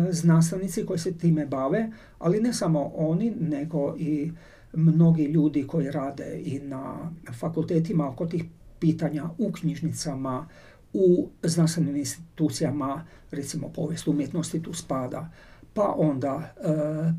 znanstvenici 0.09 0.85
koji 0.85 0.99
se 0.99 1.17
time 1.17 1.45
bave, 1.45 1.91
ali 2.19 2.41
ne 2.41 2.53
samo 2.53 2.91
oni, 2.95 3.33
nego 3.39 3.95
i 3.97 4.31
mnogi 4.73 5.23
ljudi 5.23 5.67
koji 5.67 5.91
rade 5.91 6.41
i 6.45 6.59
na 6.59 7.11
fakultetima 7.39 8.09
oko 8.09 8.25
tih 8.25 8.43
pitanja 8.79 9.29
u 9.37 9.51
knjižnicama, 9.51 10.47
u 10.93 11.29
znanstvenim 11.43 11.95
institucijama, 11.95 13.05
recimo 13.31 13.69
povijest 13.69 14.07
umjetnosti 14.07 14.63
tu 14.63 14.73
spada, 14.73 15.29
pa 15.73 15.93
onda 15.97 16.41
e, 16.41 16.67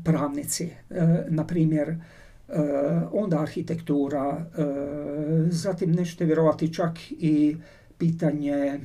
pravnici, 0.03 0.69
e, 0.89 1.25
na 1.29 1.47
primjer, 1.47 1.89
e, 1.89 1.95
onda 3.11 3.41
arhitektura, 3.41 4.45
zatim 5.49 5.91
nećete 5.91 6.25
vjerovati 6.25 6.73
čak 6.73 6.91
i 7.11 7.57
pitanje 7.97 8.79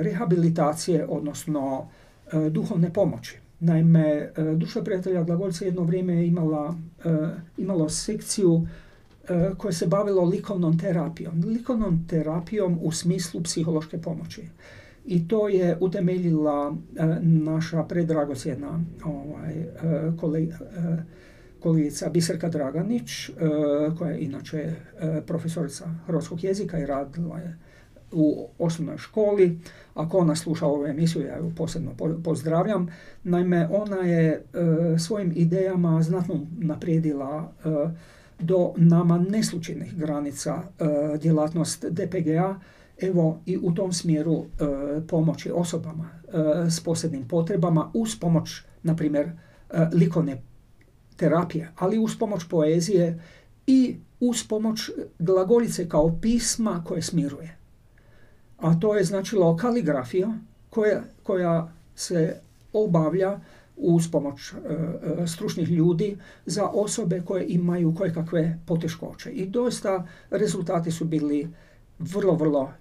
rehabilitacije, 0.00 1.06
odnosno 1.08 1.88
duhovne 2.50 2.92
pomoći. 2.92 3.38
Naime, 3.60 4.30
Duša 4.56 4.82
prijatelja 4.82 5.22
Glagolca 5.22 5.64
jedno 5.64 5.82
vrijeme 5.82 6.14
je 6.14 6.26
imala, 6.26 6.74
imalo 7.56 7.88
sekciju 7.88 8.66
E, 8.66 8.91
koje 9.56 9.72
se 9.72 9.86
bavilo 9.86 10.24
likovnom 10.24 10.78
terapijom. 10.78 11.44
Likovnom 11.46 12.06
terapijom 12.08 12.78
u 12.82 12.92
smislu 12.92 13.42
psihološke 13.42 13.98
pomoći. 13.98 14.42
I 15.04 15.28
to 15.28 15.48
je 15.48 15.76
utemeljila 15.80 16.76
e, 16.96 17.06
naša 17.22 17.82
predragocjena 17.82 18.80
ovaj, 19.04 19.52
e, 19.60 19.68
kolegica 21.60 22.10
Biserka 22.10 22.48
Draganić, 22.48 23.30
koja 23.98 24.10
je 24.10 24.20
inače 24.20 24.74
profesorica 25.26 25.84
hrvatskog 26.06 26.44
jezika 26.44 26.78
i 26.78 26.86
radila 26.86 27.38
je 27.38 27.58
u 28.12 28.48
osnovnoj 28.58 28.98
školi. 28.98 29.58
Ako 29.94 30.18
ona 30.18 30.36
sluša 30.36 30.66
ovu 30.66 30.86
emisiju, 30.86 31.22
ja 31.22 31.38
ju 31.38 31.52
posebno 31.56 31.90
pozdravljam. 32.24 32.88
Naime, 33.24 33.68
ona 33.70 33.96
je 33.96 34.44
svojim 34.98 35.32
idejama 35.36 36.02
znatno 36.02 36.46
naprijedila 36.58 37.52
do 38.38 38.72
nama 38.76 39.18
neslučajnih 39.18 39.96
granica 39.96 40.62
e, 40.62 41.18
djelatnost 41.18 41.84
DPGA, 41.84 42.60
evo 43.00 43.40
i 43.46 43.58
u 43.62 43.74
tom 43.74 43.92
smjeru 43.92 44.44
e, 44.44 44.46
pomoći 45.06 45.50
osobama 45.50 46.10
e, 46.10 46.70
s 46.70 46.80
posebnim 46.80 47.28
potrebama 47.28 47.90
uz 47.94 48.16
pomoć, 48.20 48.62
na 48.82 48.96
primjer, 48.96 49.30
likovne 49.92 50.42
terapije, 51.16 51.72
ali 51.76 51.98
uz 51.98 52.18
pomoć 52.18 52.44
poezije 52.48 53.22
i 53.66 53.96
uz 54.20 54.44
pomoć 54.48 54.90
glagoljice 55.18 55.88
kao 55.88 56.18
pisma 56.20 56.84
koje 56.86 57.02
smiruje. 57.02 57.56
A 58.58 58.80
to 58.80 58.94
je 58.94 59.04
značilo 59.04 59.56
kaligrafija 59.56 60.38
koja, 60.70 61.02
koja 61.22 61.72
se 61.94 62.36
obavlja 62.72 63.40
uz 63.82 64.10
pomoć 64.10 64.52
e, 64.52 64.56
e, 65.22 65.26
stručnih 65.26 65.70
ljudi 65.70 66.16
za 66.46 66.68
osobe 66.68 67.22
koje 67.24 67.46
imaju 67.48 67.94
koje 67.94 68.14
kakve 68.14 68.58
poteškoće. 68.66 69.30
I 69.30 69.46
doista 69.46 70.06
rezultati 70.30 70.90
su 70.90 71.04
bili 71.04 71.48
vrlo, 71.98 72.34
vrlo 72.34 72.72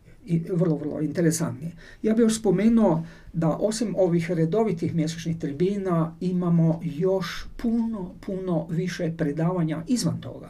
vrlo, 0.54 0.76
vrlo 0.76 1.02
interesantni. 1.02 1.72
Ja 2.02 2.14
bih 2.14 2.24
još 2.24 2.40
spomenuo 2.40 3.04
da 3.34 3.50
osim 3.50 3.96
ovih 3.98 4.32
redovitih 4.32 4.96
mjesečnih 4.96 5.38
tribina 5.40 6.16
imamo 6.20 6.80
još 6.84 7.48
puno, 7.58 8.12
puno 8.26 8.68
više 8.70 9.14
predavanja 9.18 9.84
izvan 9.88 10.22
toga. 10.22 10.50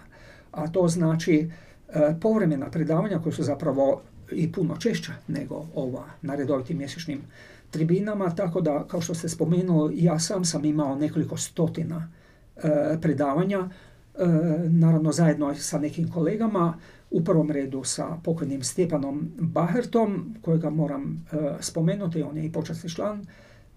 A 0.51 0.67
to 0.67 0.87
znači 0.87 1.49
e, 1.89 2.15
povremena 2.21 2.69
predavanja 2.69 3.19
koja 3.19 3.33
su 3.33 3.43
zapravo 3.43 4.01
i 4.31 4.51
puno 4.51 4.77
češća 4.77 5.11
nego 5.27 5.65
ova 5.75 6.05
na 6.21 6.35
redovitim 6.35 6.77
mjesečnim 6.77 7.21
tribinama, 7.71 8.35
tako 8.35 8.61
da, 8.61 8.87
kao 8.87 9.01
što 9.01 9.13
ste 9.13 9.29
spomenuli, 9.29 10.03
ja 10.03 10.19
sam 10.19 10.45
sam 10.45 10.65
imao 10.65 10.95
nekoliko 10.95 11.37
stotina 11.37 12.11
e, 12.55 12.61
predavanja, 13.01 13.59
e, 13.59 14.25
naravno 14.69 15.11
zajedno 15.11 15.55
sa 15.55 15.79
nekim 15.79 16.11
kolegama, 16.11 16.77
u 17.11 17.23
prvom 17.23 17.51
redu 17.51 17.83
sa 17.83 18.17
pokojnim 18.23 18.63
Stjepanom 18.63 19.31
Bahertom, 19.39 20.35
kojega 20.41 20.69
moram 20.69 21.25
e, 21.31 21.37
spomenuti, 21.59 22.23
on 22.23 22.37
je 22.37 22.45
i 22.45 22.51
počasni 22.51 22.89
član 22.89 23.25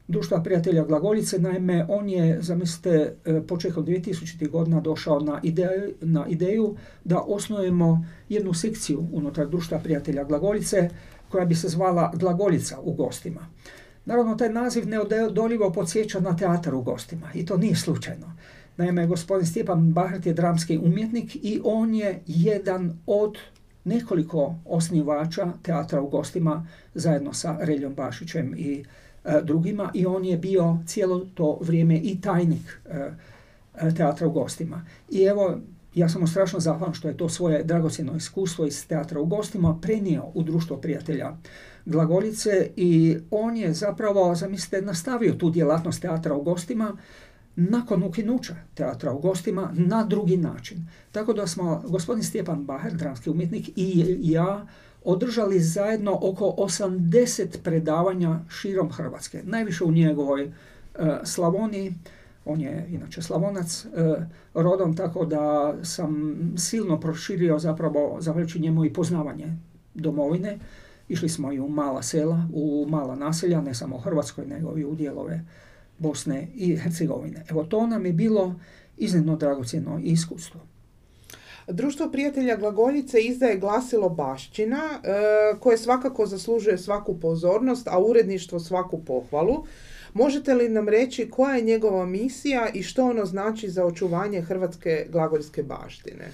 Društva 0.09 0.43
prijatelja 0.43 0.85
Glagoljice. 0.85 1.39
Naime, 1.39 1.87
on 1.89 2.09
je, 2.09 2.43
zamislite, 2.43 3.15
e, 3.25 3.41
početkom 3.47 3.87
2000. 3.87 4.51
godina 4.51 4.81
došao 4.81 5.21
na 5.21 5.41
ideju, 5.43 5.95
na 6.01 6.27
ideju 6.29 6.77
da 7.05 7.21
osnujemo 7.21 8.07
jednu 8.29 8.55
sekciju 8.55 9.07
unutar 9.13 9.49
Društva 9.49 9.79
prijatelja 9.79 10.25
Glagoljice 10.25 10.91
koja 11.29 11.45
bi 11.45 11.55
se 11.55 11.69
zvala 11.69 12.13
Glagoljica 12.15 12.81
u 12.81 12.93
gostima. 12.93 13.47
Naravno, 14.05 14.35
taj 14.35 14.49
naziv 14.49 14.89
neodoljivo 14.89 15.73
podsjeća 15.73 16.21
na 16.21 16.37
teatar 16.37 16.75
u 16.75 16.83
gostima 16.83 17.31
i 17.35 17.47
to 17.47 17.57
nije 17.57 17.77
slučajno. 17.77 18.33
Naime, 18.77 19.07
gospodin 19.07 19.47
Stjepan 19.47 19.93
Bahrt 19.93 20.27
je 20.27 20.33
dramski 20.33 20.79
umjetnik 20.79 21.37
i 21.37 21.61
on 21.65 21.95
je 21.95 22.23
jedan 22.27 22.99
od 23.07 23.39
nekoliko 23.85 24.55
osnivača 24.65 25.53
teatra 25.63 26.01
u 26.01 26.09
gostima 26.09 26.67
zajedno 26.95 27.33
sa 27.33 27.57
Reljom 27.61 27.95
Bašićem 27.95 28.55
i 28.57 28.85
drugima 29.43 29.91
i 29.95 30.07
on 30.07 30.25
je 30.25 30.37
bio 30.37 30.79
cijelo 30.87 31.27
to 31.35 31.59
vrijeme 31.61 31.97
i 31.97 32.21
tajnik 32.21 32.81
e, 32.85 33.11
e, 33.75 33.95
teatra 33.95 34.27
u 34.27 34.31
gostima. 34.31 34.85
I 35.11 35.23
evo, 35.23 35.59
ja 35.95 36.09
sam 36.09 36.21
mu 36.21 36.27
strašno 36.27 36.61
zahvalan 36.61 36.95
što 36.95 37.09
je 37.09 37.17
to 37.17 37.29
svoje 37.29 37.65
dragocjeno 37.65 38.17
iskustvo 38.17 38.67
iz 38.67 38.87
teatra 38.87 39.21
u 39.21 39.27
gostima 39.27 39.79
prenio 39.83 40.25
u 40.35 40.43
društvo 40.43 40.77
prijatelja 40.77 41.37
Glagoljice 41.87 42.71
i 42.77 43.17
on 43.31 43.57
je 43.57 43.73
zapravo, 43.73 44.35
zamislite, 44.35 44.83
nastavio 44.83 45.33
tu 45.33 45.51
djelatnost 45.51 46.03
teatra 46.03 46.35
u 46.35 46.43
gostima 46.43 46.97
nakon 47.57 48.03
ukinuća 48.03 48.55
teatra 48.75 49.13
u 49.13 49.19
gostima 49.19 49.71
na 49.73 50.05
drugi 50.05 50.37
način. 50.37 50.89
Tako 51.13 51.33
da 51.33 51.47
smo 51.47 51.83
gospodin 51.89 52.25
Stjepan 52.25 52.65
Baher, 52.65 52.95
dramski 52.95 53.31
umjetnik 53.31 53.71
i 53.77 54.17
ja 54.21 54.67
održali 55.05 55.61
zajedno 55.61 56.19
oko 56.23 56.55
80 56.59 57.47
predavanja 57.63 58.41
širom 58.49 58.93
Hrvatske. 58.93 59.43
Najviše 59.45 59.85
u 59.85 59.93
njegovoj 59.93 60.45
e, 60.45 60.51
Slavoniji, 61.25 61.95
on 62.45 62.61
je 62.61 62.87
inače 62.91 63.23
Slavonac 63.23 63.85
e, 63.85 63.89
rodom, 64.55 64.97
tako 64.97 65.25
da 65.25 65.75
sam 65.83 66.37
silno 66.57 67.01
proširio 67.01 67.59
zapravo, 67.59 68.17
zahvaljujući 68.21 68.61
njemu 68.61 68.85
i 68.85 68.93
poznavanje 68.93 69.57
domovine. 69.95 70.59
Išli 71.09 71.29
smo 71.29 71.53
i 71.53 71.61
u 71.61 71.69
mala 71.69 72.03
sela, 72.03 72.49
u 72.53 72.87
mala 72.91 73.17
naselja, 73.17 73.61
ne 73.61 73.75
samo 73.75 73.97
u 73.97 74.01
Hrvatskoj, 74.01 74.47
nego 74.47 74.79
i 74.79 74.85
u 74.85 74.95
dijelove 74.95 75.45
Bosne 75.99 76.49
i 76.55 76.77
Hercegovine. 76.77 77.45
Evo 77.51 77.65
to 77.65 77.87
nam 77.87 78.07
je 78.07 78.13
bilo 78.13 78.55
iznimno 78.97 79.37
dragocjeno 79.37 80.01
iskustvo. 80.03 80.61
Društvo 81.69 82.11
prijatelja 82.11 82.57
Glagoljice 82.57 83.21
izdaje 83.21 83.59
glasilo 83.59 84.09
Bašćina, 84.09 84.83
e, 84.83 85.59
koje 85.61 85.79
svakako 85.79 86.27
zaslužuje 86.27 86.79
svaku 86.79 87.21
pozornost, 87.21 87.89
a 87.89 87.99
uredništvo 87.99 88.61
svaku 88.61 89.05
pohvalu. 89.05 89.65
Možete 90.13 90.55
li 90.55 90.69
nam 90.69 90.89
reći 90.89 91.31
koja 91.31 91.57
je 91.57 91.63
njegova 91.63 92.07
misija 92.07 92.69
i 92.75 92.83
što 92.83 93.05
ono 93.05 93.25
znači 93.25 93.69
za 93.69 93.85
očuvanje 93.85 94.41
hrvatske 94.41 95.07
glagoljske 95.13 95.63
baštine? 95.63 96.25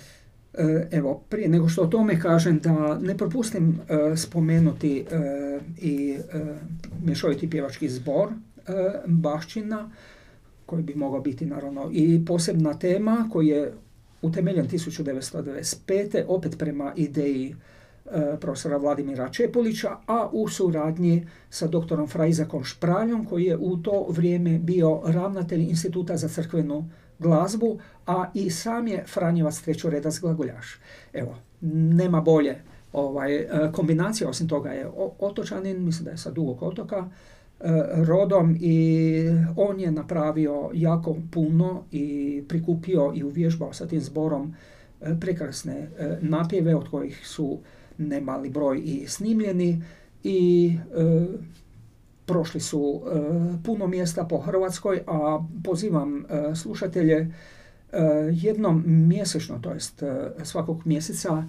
E, 0.55 0.89
evo, 0.91 1.23
prije 1.29 1.49
nego 1.49 1.69
što 1.69 1.83
o 1.83 1.87
tome 1.87 2.21
kažem 2.21 2.59
da 2.59 2.99
ne 2.99 3.17
propustim 3.17 3.81
e, 3.89 4.17
spomenuti 4.17 5.05
i 5.81 6.17
mješoviti 7.05 7.51
pjevački 7.51 7.89
zbor 7.89 8.29
E, 8.71 9.01
bašćina, 9.07 9.91
koji 10.67 10.83
bi 10.83 10.95
mogao 10.95 11.21
biti 11.21 11.47
naravno 11.47 11.91
i 11.93 12.25
posebna 12.27 12.79
tema 12.79 13.29
koji 13.33 13.47
je 13.47 13.73
utemeljen 14.23 14.69
1995. 14.69 16.25
opet 16.29 16.59
prema 16.59 16.93
ideji 16.97 17.57
e, 18.07 18.37
profesora 18.41 18.77
Vladimira 18.77 19.29
Čepolića, 19.29 19.97
a 20.07 20.29
u 20.33 20.49
suradnji 20.49 21.27
sa 21.51 21.67
doktorom 21.67 22.09
Frajzakom 22.09 22.65
Špraljom 22.65 23.25
koji 23.25 23.45
je 23.45 23.57
u 23.57 23.77
to 23.77 24.07
vrijeme 24.09 24.59
bio 24.59 25.01
ravnatelj 25.05 25.63
Instituta 25.63 26.17
za 26.17 26.29
crkvenu 26.29 26.89
glazbu, 27.19 27.79
a 28.07 28.31
i 28.35 28.51
sam 28.51 28.89
je 28.89 29.05
Franjevac 29.07 29.61
trećoredac 29.61 30.21
glagoljaš. 30.21 30.81
Evo, 31.13 31.37
nema 31.61 32.21
bolje 32.21 32.57
ovaj, 32.93 33.37
e, 33.37 33.49
kombinacija, 33.73 34.29
osim 34.29 34.49
toga 34.49 34.71
je 34.71 34.91
otočanin, 35.19 35.85
mislim 35.85 36.05
da 36.05 36.11
je 36.11 36.17
sa 36.17 36.31
dugog 36.31 36.63
otoka, 36.63 37.09
rodom 37.95 38.57
i 38.61 39.25
on 39.57 39.81
je 39.81 39.91
napravio 39.91 40.71
jako 40.75 41.17
puno 41.31 41.85
i 41.93 42.43
prikupio 42.49 43.13
i 43.15 43.25
uvježbao 43.25 43.73
sa 43.73 43.87
tim 43.87 44.01
zborom 44.01 44.55
e, 45.01 45.17
prekrasne 45.21 45.75
e, 45.75 46.19
napjeve 46.21 46.75
od 46.77 46.89
kojih 46.89 47.27
su 47.27 47.59
nemali 47.99 48.51
broj 48.51 48.83
i 48.85 49.07
snimljeni. 49.07 49.83
I 50.25 50.77
prošli 52.27 52.61
su 52.61 53.03
puno 53.65 53.87
mjesta 53.87 54.25
po 54.25 54.39
Hrvatskoj, 54.39 55.01
a 55.07 55.45
pozivam 55.65 56.25
slušatelje 56.55 57.33
jednom 58.33 58.85
mjesečno, 58.87 59.59
to 59.59 59.73
jest 59.73 60.03
svakog 60.43 60.87
mjeseca 60.87 61.45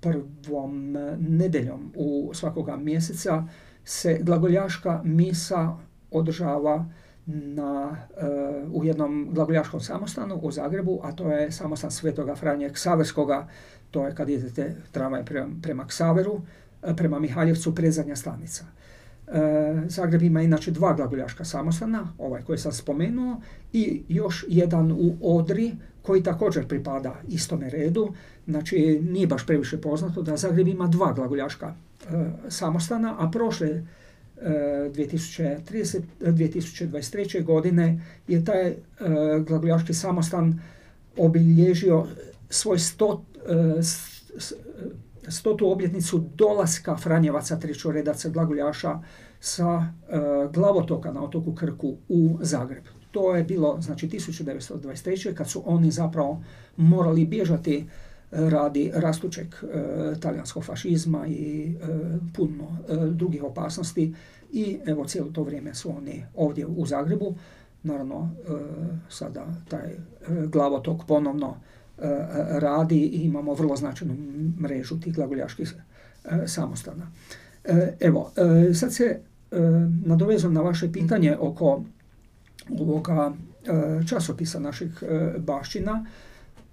prvom 0.00 0.96
nedeljom 1.18 1.92
u 1.94 2.30
svakoga 2.34 2.76
mjeseca 2.76 3.44
se 3.88 4.18
glagoljaška 4.22 5.00
misa 5.04 5.76
održava 6.10 6.86
na, 7.26 7.96
uh, 8.66 8.80
u 8.80 8.84
jednom 8.84 9.28
glagoljaškom 9.32 9.80
samostanu 9.80 10.34
u 10.42 10.50
Zagrebu, 10.50 11.00
a 11.02 11.12
to 11.12 11.32
je 11.32 11.52
samostan 11.52 11.90
Svetoga 11.90 12.34
Franje 12.34 12.70
Ksaverskoga, 12.70 13.48
to 13.90 14.06
je 14.06 14.14
kad 14.14 14.28
idete 14.28 14.76
tramvaj 14.92 15.24
prema, 15.24 15.48
prema 15.62 15.86
Ksaveru, 15.86 16.40
eh, 16.82 16.94
prema 16.96 17.18
Mihaljevcu, 17.18 17.74
predzadnja 17.74 18.16
stanica. 18.16 18.64
Uh, 19.26 19.34
Zagreb 19.86 20.22
ima 20.22 20.42
inače 20.42 20.70
dva 20.70 20.92
glagoljaška 20.94 21.44
samostana, 21.44 22.12
ovaj 22.18 22.42
koji 22.42 22.58
sam 22.58 22.72
spomenuo, 22.72 23.40
i 23.72 24.02
još 24.08 24.44
jedan 24.48 24.92
u 24.92 25.16
Odri, 25.20 25.72
koji 26.02 26.22
također 26.22 26.68
pripada 26.68 27.14
istome 27.28 27.70
redu. 27.70 28.12
Znači, 28.46 29.00
nije 29.02 29.26
baš 29.26 29.46
previše 29.46 29.80
poznato 29.80 30.22
da 30.22 30.36
Zagreb 30.36 30.68
ima 30.68 30.86
dva 30.86 31.12
glagoljaška 31.12 31.74
E, 31.74 31.87
samostana, 32.48 33.16
a 33.18 33.30
prošle 33.30 33.82
2030, 34.42 36.02
e, 36.20 36.32
2023. 36.32 37.44
godine 37.44 38.00
je 38.28 38.44
taj 38.44 38.68
e, 38.68 38.76
glagoljaški 39.46 39.94
samostan 39.94 40.60
obilježio 41.16 42.06
svoj 42.50 42.78
sto, 42.78 43.24
stotu 45.28 45.72
obljetnicu 45.72 46.24
dolaska 46.34 46.96
Franjevaca 46.96 47.58
trećoredaca 47.58 48.28
glagoljaša 48.28 48.98
sa 49.40 49.92
glavotoka 50.52 51.12
na 51.12 51.24
otoku 51.24 51.54
Krku 51.54 51.96
u 52.08 52.38
Zagreb. 52.40 52.84
To 53.10 53.36
je 53.36 53.44
bilo 53.44 53.80
znači 53.80 54.08
1923. 54.08 55.34
kad 55.34 55.50
su 55.50 55.62
oni 55.66 55.90
zapravo 55.90 56.42
morali 56.76 57.26
bježati 57.26 57.86
radi 58.30 58.90
rastućeg 58.94 59.46
e, 59.46 60.20
talijanskog 60.20 60.64
fašizma 60.64 61.26
i 61.26 61.74
e, 61.74 61.86
puno 62.34 62.78
e, 62.88 62.96
drugih 63.10 63.44
opasnosti 63.44 64.14
i 64.52 64.78
evo 64.86 65.04
cijelo 65.04 65.30
to 65.30 65.42
vrijeme 65.42 65.74
su 65.74 65.96
oni 65.96 66.24
ovdje 66.36 66.66
u 66.66 66.86
Zagrebu. 66.86 67.34
Naravno, 67.82 68.30
sada 69.08 69.46
taj 69.68 69.96
glavotok 70.46 71.04
ponovno 71.06 71.56
radi 72.48 72.98
i 72.98 73.20
imamo 73.20 73.54
vrlo 73.54 73.76
značajnu 73.76 74.16
mrežu 74.60 75.00
tih 75.00 75.14
glagoljaških 75.14 75.74
samostana. 76.46 77.10
Evo, 78.00 78.32
sad 78.74 78.94
se 78.94 79.20
nadovezam 80.04 80.52
na 80.52 80.60
vaše 80.60 80.92
pitanje 80.92 81.36
oko 81.36 81.84
ovoga 82.80 83.32
časopisa 84.08 84.60
naših 84.60 85.02
bašćina 85.38 86.04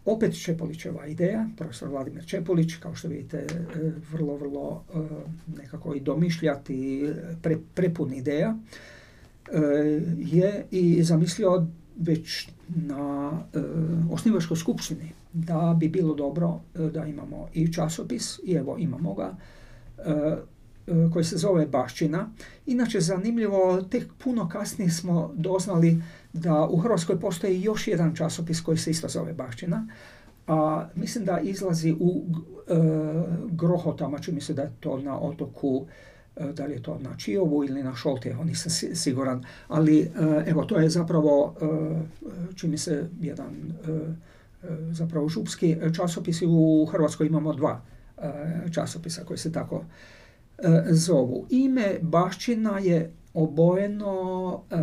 opet 0.06 0.44
Čepolićeva 0.44 1.08
ideja, 1.08 1.50
profesor 1.58 1.89
Vladimir 1.89 2.26
Čepolić, 2.26 2.76
kao 2.76 2.96
što 2.96 3.08
vidite, 3.08 3.48
vrlo, 4.12 4.36
vrlo 4.38 4.84
nekako 5.58 5.94
i 5.94 6.00
domišljati, 6.00 7.10
pre, 7.41 7.58
prepun 7.74 8.13
ideja, 8.13 8.58
je 10.18 10.65
i 10.72 11.04
zamislio 11.04 11.68
već 11.98 12.50
na 12.68 13.32
osnivačkoj 14.12 14.58
skupštini 14.58 15.12
da 15.34 15.76
bi 15.80 15.89
bilo 15.89 16.15
dobro 16.15 16.60
da 16.94 17.06
imamo 17.06 17.48
i 17.54 17.74
časopis, 17.74 18.39
i 18.44 18.54
evo 18.54 18.78
imamo 18.78 19.13
ga, 19.13 19.36
E, 19.98 20.36
koji 21.13 21.26
se 21.26 21.38
zove 21.38 21.65
Baščina. 21.65 22.30
Inače, 22.65 23.00
zanimljivo, 23.00 23.82
tek 23.82 24.08
puno 24.24 24.50
kasnije 24.50 24.91
smo 24.91 25.32
doznali 25.36 26.02
da 26.34 26.67
u 26.67 26.78
Hrvatskoj 26.78 27.19
postoji 27.19 27.62
još 27.62 27.88
jedan 27.88 28.15
časopis 28.15 28.62
koji 28.62 28.78
se 28.78 28.91
isto 28.91 29.08
zove 29.08 29.34
Baščina. 29.34 29.88
A 30.48 30.88
mislim 30.95 31.26
da 31.26 31.39
izlazi 31.39 31.95
u 32.00 32.24
e, 32.24 32.74
Grohotama, 33.52 34.19
čini 34.19 34.41
se 34.41 34.54
da 34.54 34.62
je 34.62 34.71
to 34.80 34.98
na 35.00 35.19
otoku, 35.19 35.86
e, 36.36 36.52
da 36.54 36.65
li 36.65 36.74
je 36.74 36.84
to 36.84 37.00
na 37.00 37.17
Čijovu 37.17 37.63
ili 37.65 37.84
na 37.84 37.95
Šoltevo, 37.95 38.43
nisam 38.43 38.71
siguran. 38.93 39.43
Ali 39.67 40.00
e, 40.02 40.10
evo, 40.45 40.65
to 40.65 40.80
je 40.80 40.89
zapravo, 40.89 41.56
čini 42.56 42.78
se, 42.78 43.10
jedan 43.21 43.74
zapravo 44.91 45.30
župski 45.30 45.76
časopis 45.95 46.41
u 46.48 46.88
Hrvatskoj 46.91 47.28
imamo 47.28 47.54
dva 47.54 47.82
časopisa 48.71 49.24
koji 49.26 49.38
se 49.38 49.52
tako 49.52 49.76
E, 49.78 50.25
zovu. 50.89 51.46
Ime 51.50 52.00
bašćina 52.02 52.80
je 52.80 53.12
obojeno 53.34 54.62
e, 54.72 54.78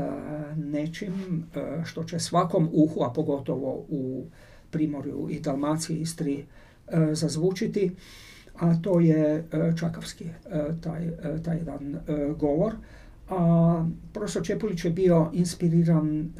nečim 0.56 1.44
e, 1.54 1.84
što 1.84 2.04
će 2.04 2.18
svakom 2.18 2.68
uhu, 2.72 3.02
a 3.02 3.12
pogotovo 3.12 3.84
u 3.88 4.24
Primorju 4.70 5.28
i 5.30 5.40
Dalmaciji, 5.40 6.00
Istri, 6.00 6.44
zazvučiti, 7.12 7.90
a 8.58 8.74
to 8.82 9.00
je 9.00 9.44
čakavski, 9.78 10.24
taj, 10.80 11.10
taj 11.44 11.56
jedan 11.56 12.00
govor. 12.38 12.72
A 13.30 13.86
profesor 14.12 14.44
Čepulić 14.44 14.84
je 14.84 14.90
bio 14.90 15.30
inspiriran 15.32 16.32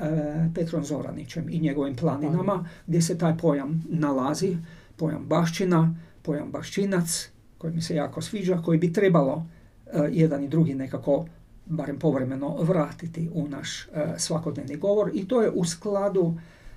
Petrom 0.54 0.84
Zoranićem 0.84 1.48
i 1.48 1.60
njegovim 1.60 1.96
planinama, 1.96 2.68
gdje 2.86 3.02
se 3.02 3.18
taj 3.18 3.38
pojam 3.38 3.84
nalazi, 3.88 4.56
pojam 4.96 5.24
bašćina, 5.28 5.94
pojam 6.22 6.50
bašćinac, 6.50 7.31
koji 7.62 7.74
mi 7.74 7.82
se 7.82 7.94
jako 7.94 8.20
sviđa, 8.20 8.62
koji 8.64 8.78
bi 8.78 8.92
trebalo 8.92 9.46
e, 9.86 10.08
jedan 10.10 10.44
i 10.44 10.48
drugi 10.48 10.74
nekako 10.74 11.26
barem 11.66 11.98
povremeno 11.98 12.56
vratiti 12.62 13.30
u 13.34 13.48
naš 13.48 13.86
e, 13.86 13.88
svakodnevni 14.18 14.76
govor. 14.76 15.10
I 15.14 15.28
to 15.28 15.42
je 15.42 15.50
u 15.50 15.64
skladu 15.64 16.34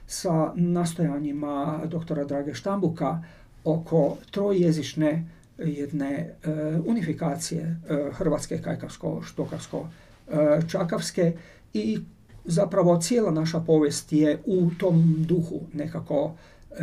sa 0.08 0.54
nastojanjima 0.56 1.82
doktora 1.86 2.24
Drage 2.24 2.54
Štambuka 2.54 3.24
oko 3.63 4.17
trojezične 4.32 5.28
jedne 5.58 6.12
e, 6.12 6.34
unifikacije 6.86 7.82
hrvatske, 8.12 8.62
kajkavsko, 8.62 9.21
štokavsko, 9.24 9.88
čakavske. 10.67 11.34
I 11.74 12.00
zapravo 12.45 13.02
cijela 13.02 13.32
naša 13.32 13.60
povijest 13.60 14.13
je 14.13 14.38
u 14.45 14.69
tom 14.80 15.15
duhu 15.28 15.62
nekako 15.74 16.36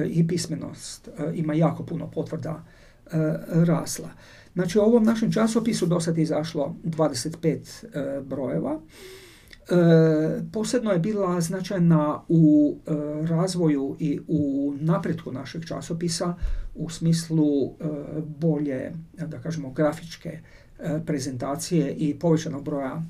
i 0.06 0.26
pismenost 0.26 1.08
ima 1.34 1.54
jako 1.54 1.82
puno 1.82 2.06
potvrda 2.06 2.62
rasla. 3.48 4.08
Znači 4.54 4.78
u 4.78 4.82
ovom 4.82 5.04
našem 5.04 5.32
časopisu 5.32 5.86
do 5.86 6.00
sad 6.00 6.18
izašlo 6.18 6.76
25 6.84 7.58
e, 7.84 8.20
brojeva. 8.20 8.80
E, 8.80 9.74
posebno 10.52 10.90
je 10.90 10.98
bila 10.98 11.40
značajna 11.40 12.20
u 12.28 12.76
razvoju 13.28 13.96
i 13.98 14.20
u 14.28 14.74
napretku 14.80 15.32
našeg 15.32 15.64
časopisa 15.64 16.34
u 16.74 16.90
smislu 16.90 17.74
bolje, 18.38 18.92
da 19.26 19.40
kažemo, 19.40 19.70
grafičke 19.70 20.38
prezentacije 21.06 21.94
i 21.94 22.18
povećanog 22.18 22.64
broja 22.64 23.02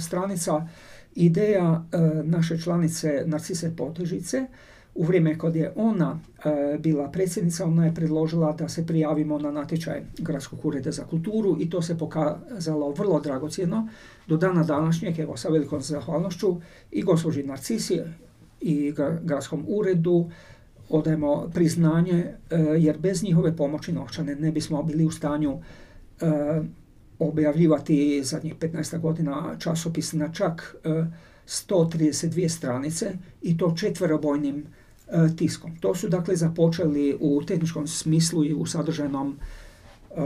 stranica. 0.00 0.66
Ideja 1.14 1.84
naše 2.24 2.58
članice 2.58 3.22
Narcise 3.26 3.76
Potežice 3.76 4.46
u 4.94 5.04
vrijeme 5.04 5.38
kad 5.38 5.56
je 5.56 5.72
ona 5.76 6.20
e, 6.44 6.78
bila 6.78 7.10
predsjednica, 7.10 7.64
ona 7.64 7.86
je 7.86 7.94
predložila 7.94 8.52
da 8.52 8.68
se 8.68 8.86
prijavimo 8.86 9.38
na 9.38 9.50
natječaj 9.50 10.02
Gradskog 10.18 10.64
ureda 10.64 10.90
za 10.90 11.04
kulturu 11.04 11.56
i 11.60 11.70
to 11.70 11.82
se 11.82 11.98
pokazalo 11.98 12.90
vrlo 12.90 13.20
dragocjeno. 13.20 13.88
Do 14.26 14.36
dana 14.36 14.64
današnjeg, 14.64 15.18
evo 15.18 15.36
sa 15.36 15.48
velikom 15.48 15.80
zahvalnošću 15.80 16.56
i 16.90 17.02
gospođi 17.02 17.42
Narcisi 17.42 18.00
i 18.60 18.94
Gradskom 19.22 19.64
uredu 19.68 20.30
odajemo 20.88 21.50
priznanje 21.54 22.24
e, 22.50 22.56
jer 22.78 22.98
bez 22.98 23.22
njihove 23.22 23.56
pomoći 23.56 23.92
novčane 23.92 24.34
ne 24.34 24.52
bismo 24.52 24.82
bili 24.82 25.04
u 25.04 25.10
stanju 25.10 25.58
e, 26.20 26.26
objavljivati 27.18 28.24
zadnjih 28.24 28.54
15 28.54 28.98
godina 28.98 29.56
časopis 29.58 30.12
na 30.12 30.32
čak 30.32 30.76
132 31.48 32.48
stranice 32.48 33.12
i 33.42 33.58
to 33.58 33.74
četverobojnim 33.76 34.64
E, 35.10 35.36
tiskom. 35.36 35.76
To 35.80 35.94
su 35.94 36.08
dakle 36.08 36.36
započeli 36.36 37.16
u 37.20 37.42
tehničkom 37.46 37.86
smislu 37.86 38.44
i 38.44 38.54
u 38.54 38.66
sadržajnom 38.66 39.38
e, 40.16 40.22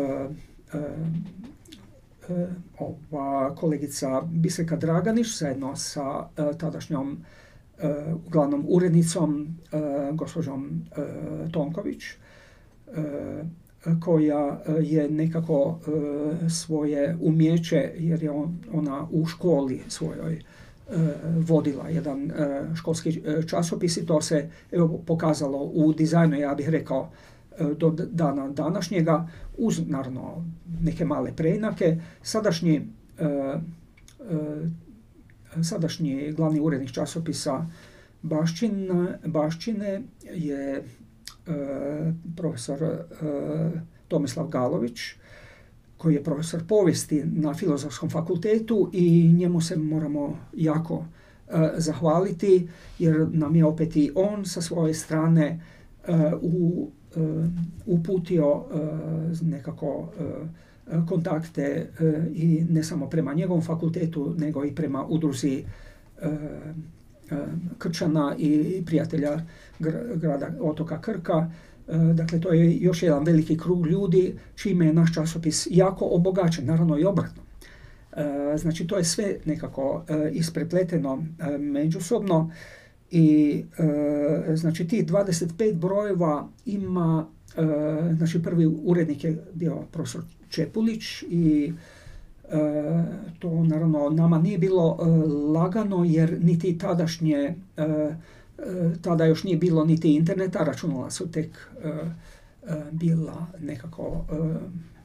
e, 0.73 2.47
ova 2.79 3.55
kolegica 3.55 4.21
Biseka 4.21 4.77
Draganić 4.77 5.39
zajedno 5.39 5.77
sa 5.77 6.29
tadašnjom 6.59 7.25
glavnom 8.29 8.65
urednicom 8.69 9.59
gospođom 10.13 10.83
Tonković 11.53 12.05
koja 14.01 14.61
je 14.83 15.11
nekako 15.11 15.79
svoje 16.51 17.17
umjeće 17.21 17.93
jer 17.97 18.23
je 18.23 18.31
ona 18.73 19.07
u 19.11 19.27
školi 19.27 19.83
svojoj 19.89 20.33
E, 20.35 20.62
vodila 21.37 21.89
jedan 21.89 22.31
e, 22.31 22.65
školski 22.75 23.23
e, 23.25 23.43
časopis 23.47 23.97
i 23.97 24.07
to 24.07 24.21
se 24.23 24.51
pokazalo 25.07 25.59
u 25.59 25.93
dizajnu, 25.93 26.37
ja 26.37 26.55
bih 26.55 26.69
rekao, 26.69 27.11
do 27.77 27.91
dana 27.91 28.49
današnjega, 28.49 29.29
uz 29.59 29.81
naravno 29.87 30.45
neke 30.81 31.05
male 31.05 31.37
preinake. 31.37 31.97
Sadašnji, 32.23 32.89
sadašnji 35.63 36.33
glavni 36.33 36.61
urednik 36.61 36.91
časopisa 36.91 37.67
Baščine 39.25 40.03
je 40.35 40.85
profesor 42.37 43.05
Tomislav 44.09 44.49
Galović, 44.49 45.01
koji 46.03 46.15
je 46.15 46.25
profesor 46.25 46.63
povijesti 46.69 47.25
na 47.25 47.55
Filozofskom 47.55 48.11
fakultetu 48.11 48.91
i 48.93 49.33
njemu 49.33 49.61
se 49.61 49.77
moramo 49.77 50.39
jako 50.57 51.05
e, 51.49 51.71
zahvaliti 51.77 52.69
jer 52.99 53.29
nam 53.33 53.57
je 53.57 53.65
opet 53.65 53.97
i 53.97 54.11
on 54.15 54.45
sa 54.45 54.61
svoje 54.61 54.95
strane 54.95 55.61
uh, 56.09 56.15
u, 56.43 56.89
e, 57.17 57.21
uputio 57.87 58.65
nekako 59.43 60.13
kontakte 61.09 61.91
i 62.35 62.65
ne 62.71 62.85
samo 62.85 63.11
prema 63.11 63.35
njegovom 63.35 63.63
fakultetu 63.63 64.35
nego 64.39 64.65
i 64.65 64.75
prema 64.75 65.07
udruzi 65.07 65.65
Krčana 67.79 68.35
i 68.39 68.83
prijatelja 68.87 69.41
grada 70.15 70.49
otoka 70.61 71.01
Krka. 71.01 71.51
E, 71.51 71.72
dakle, 72.15 72.41
to 72.41 72.53
je 72.53 72.77
još 72.77 73.03
jedan 73.03 73.25
veliki 73.25 73.59
krug 73.59 73.87
ljudi 73.87 74.35
čime 74.55 74.87
je 74.87 74.93
naš 74.93 75.15
časopis 75.15 75.69
jako 75.71 76.05
obogaćen, 76.05 76.67
naravno 76.67 76.99
i 76.99 77.05
obratno. 77.05 77.43
E, 78.13 78.57
znači, 78.57 78.87
to 78.87 78.97
je 78.97 79.05
sve 79.05 79.37
nekako 79.45 80.05
e, 80.09 80.31
isprepleteno 80.33 81.25
međusobno 81.59 82.51
i 83.11 83.65
znači 84.55 84.89
tih 84.89 85.07
25 85.07 85.75
brojeva 85.75 86.49
ima, 86.67 87.27
znači 88.17 88.43
prvi 88.43 88.67
urednik 88.85 89.25
je 89.25 89.45
bio 89.55 89.77
profesor 89.93 90.23
Čepulić 90.49 91.23
i 91.23 91.73
to 93.39 93.65
naravno 93.65 94.11
nama 94.11 94.39
nije 94.39 94.59
bilo 94.59 94.97
lagano 95.55 96.05
jer 96.05 96.39
niti 96.43 96.79
tadašnje 96.79 97.55
tada 99.03 99.25
još 99.25 99.45
nije 99.45 99.57
bilo 99.57 99.85
niti 99.85 100.15
interneta, 100.15 100.65
računala 100.65 101.11
su 101.11 101.31
tek 101.31 101.51
e, 101.85 101.89
e, 101.89 102.83
bila 102.93 103.47
nekako 103.61 104.25
e, 104.31 104.35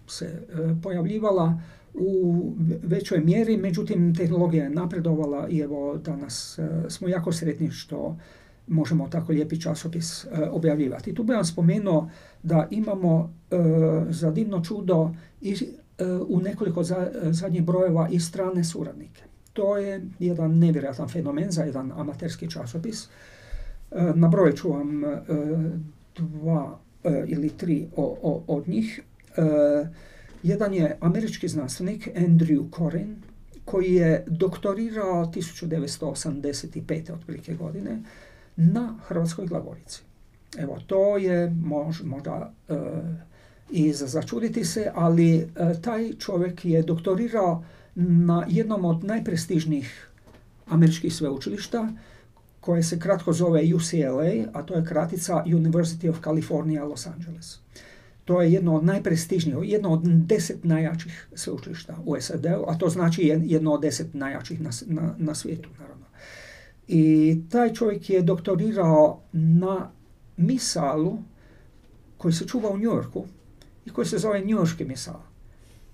se 0.08 0.48
pojavljivala 0.84 1.62
u 1.94 2.44
većoj 2.84 3.20
mjeri, 3.20 3.58
međutim 3.58 4.16
tehnologija 4.16 4.64
je 4.64 4.70
napredovala 4.70 5.48
i 5.50 5.60
evo 5.60 5.98
danas 5.98 6.60
smo 6.90 7.08
jako 7.08 7.32
sretni 7.32 7.72
što 7.72 8.18
možemo 8.68 9.08
tako 9.08 9.32
lijepi 9.32 9.62
časopis 9.62 10.26
objavljivati. 10.52 11.14
Tu 11.14 11.24
bih 11.24 11.36
vam 11.36 11.46
spomenuo 11.46 12.10
da 12.44 12.68
imamo 12.72 13.34
za 14.10 14.32
divno 14.32 14.64
čudo 14.64 15.12
i 15.42 15.56
u 16.28 16.40
nekoliko 16.40 16.84
zadnjih 17.32 17.64
brojeva 17.64 18.10
i 18.12 18.20
strane 18.20 18.64
suradnike. 18.64 19.24
To 19.54 19.78
je 19.78 20.06
jedan 20.20 20.58
nevjerojatan 20.58 21.08
fenomen 21.08 21.52
za 21.52 21.64
jedan 21.64 21.92
amaterski 21.96 22.50
časopis 22.50 23.08
Nabrojit 24.16 24.58
ću 24.58 24.70
vam 24.70 25.02
dva 26.16 26.80
ili 27.28 27.50
tri 27.50 27.88
od 28.48 28.68
njih. 28.68 29.02
Jedan 30.44 30.74
je 30.74 30.98
američki 31.02 31.48
znanstvenik 31.48 32.08
Andrew 32.16 32.78
Corin, 32.78 33.16
koji 33.66 33.94
je 33.94 34.24
doktorirao 34.28 35.26
1985. 35.26 37.14
otprilike 37.14 37.54
godine 37.54 38.02
na 38.56 38.96
Hrvatskoj 39.08 39.46
glagoljici. 39.46 40.02
Evo, 40.58 40.80
to 40.88 41.18
je 41.18 41.56
možda 42.04 42.54
i 43.70 43.94
za 43.94 44.08
začuditi 44.08 44.66
se, 44.66 44.92
ali 44.96 45.48
taj 45.82 46.14
čovjek 46.14 46.66
je 46.66 46.82
doktorirao 46.82 47.64
na 47.96 48.46
jednom 48.50 48.86
od 48.86 49.04
najprestižnijih 49.04 50.10
američkih 50.68 51.14
sveučilišta, 51.14 51.90
koje 52.68 52.84
se 52.84 53.00
kratko 53.00 53.34
zove 53.34 53.62
UCLA, 53.76 54.52
a 54.54 54.64
to 54.64 54.76
je 54.76 54.86
kratica 54.86 55.44
University 55.46 56.10
of 56.10 56.20
California 56.24 56.84
Los 56.84 57.08
Angeles. 57.08 57.60
To 58.26 58.42
je 58.42 58.54
jedno 58.54 58.76
od 58.76 58.84
najprestižnijih, 58.84 59.72
jedno 59.72 59.94
od 59.94 60.02
deset 60.04 60.64
najjačih 60.64 61.28
sveučilišta 61.36 61.98
u 62.06 62.16
SAD-u, 62.20 62.66
a 62.68 62.78
to 62.78 62.90
znači 62.90 63.22
jedno 63.44 63.74
od 63.74 63.82
deset 63.82 64.14
najjačih 64.14 64.62
na, 64.62 64.70
na, 64.86 65.16
na 65.18 65.36
svijetu, 65.36 65.70
naravno. 65.80 66.06
I 66.88 67.38
taj 67.50 67.74
čovjek 67.74 68.10
je 68.10 68.22
doktorirao 68.22 69.22
na 69.32 69.92
misalu 70.38 71.18
koji 72.18 72.34
se 72.34 72.48
čuva 72.48 72.70
u 72.70 72.80
Yorku 72.80 73.26
i 73.86 73.90
koji 73.90 74.08
se 74.08 74.18
zove 74.18 74.42
njujorški 74.42 74.86
misal. 74.86 75.22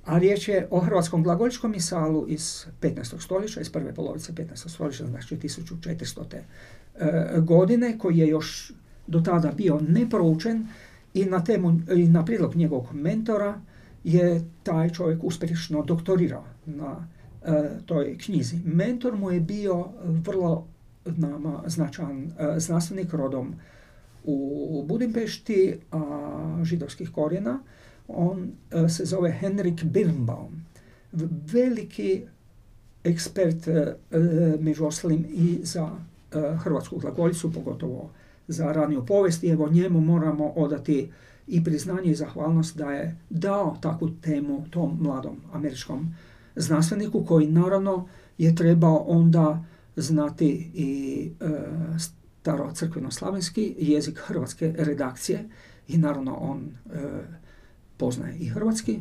A 0.06 0.18
riječ 0.18 0.48
je 0.48 0.68
o 0.72 0.80
hrvatskom 0.80 1.24
glagoljičkom 1.24 1.72
misalu 1.72 2.26
iz 2.28 2.66
15. 2.82 3.22
stoljeća, 3.22 3.62
iz 3.62 3.70
prve 3.70 3.94
polovice 3.94 4.34
15. 4.34 4.70
stoljeća, 4.70 5.06
znači 5.06 5.38
1400. 5.38 6.38
E, 7.00 7.39
godine, 7.39 7.98
koji 7.98 8.18
je 8.18 8.28
još 8.28 8.72
do 9.08 9.22
tada 9.22 9.52
bio 9.52 9.80
neproučen 9.88 10.68
i 11.13 11.26
na, 11.26 11.44
temu, 11.44 11.80
i 11.96 12.08
na 12.08 12.26
prijedlog 12.26 12.56
njegovog 12.56 12.94
mentora 12.94 13.62
je 14.04 14.44
taj 14.63 14.89
čovjek 14.89 15.24
uspješno 15.24 15.84
doktorirao 15.84 16.46
na 16.66 17.08
e, 17.46 17.70
toj 17.86 18.18
knjizi. 18.18 18.58
Mentor 18.66 19.18
mu 19.18 19.32
je 19.32 19.39
bio 19.39 19.88
vrlo 20.06 20.68
nama 21.06 21.63
značajan 21.66 22.24
e, 22.24 22.60
znanstvenik 22.60 23.13
rodom 23.13 23.56
u 24.24 24.86
Budimpešti 24.88 25.76
a, 25.92 26.60
židovskih 26.63 27.10
korijena. 27.10 27.60
On 28.08 28.52
e, 28.72 28.89
se 28.89 29.06
zove 29.06 29.32
Henrik 29.32 29.84
Birnbaum. 29.84 30.66
Veliki 31.54 32.22
ekspert 33.04 33.68
među 34.60 34.86
ostalim 34.86 35.26
i 35.30 35.60
za 35.63 35.89
hrvatsku 36.63 36.98
glagoljicu, 36.98 37.54
pogotovo 37.54 38.10
za 38.48 38.72
raniju 38.72 39.06
povijest 39.06 39.44
i 39.44 39.50
evo 39.50 39.70
njemu 39.70 40.02
moramo 40.02 40.48
odati 40.48 41.12
i 41.48 41.63
priznanje 41.63 42.12
i 42.12 42.16
zahvalnost 42.16 42.78
da 42.78 42.92
je 42.92 43.18
dao 43.30 43.78
takvu 43.82 44.10
temu 44.22 44.66
tom 44.70 44.98
mladom 45.02 45.38
američkom 45.54 46.16
znanstveniku 46.56 47.26
koji 47.26 47.48
naravno 47.48 48.08
je 48.38 48.56
trebao 48.56 48.98
onda 48.98 49.63
znati 49.96 50.72
i 50.74 51.32
e, 51.39 51.46
staro 52.00 52.72
crkveno-slavenski 52.74 53.76
jezik 53.78 54.20
hrvatske 54.20 54.76
redakcije 54.78 55.50
i 55.88 55.98
naravno 55.98 56.36
on 56.36 56.62
e, 56.62 57.00
poznaje 58.04 58.38
i 58.38 58.46
hrvatski 58.46 59.00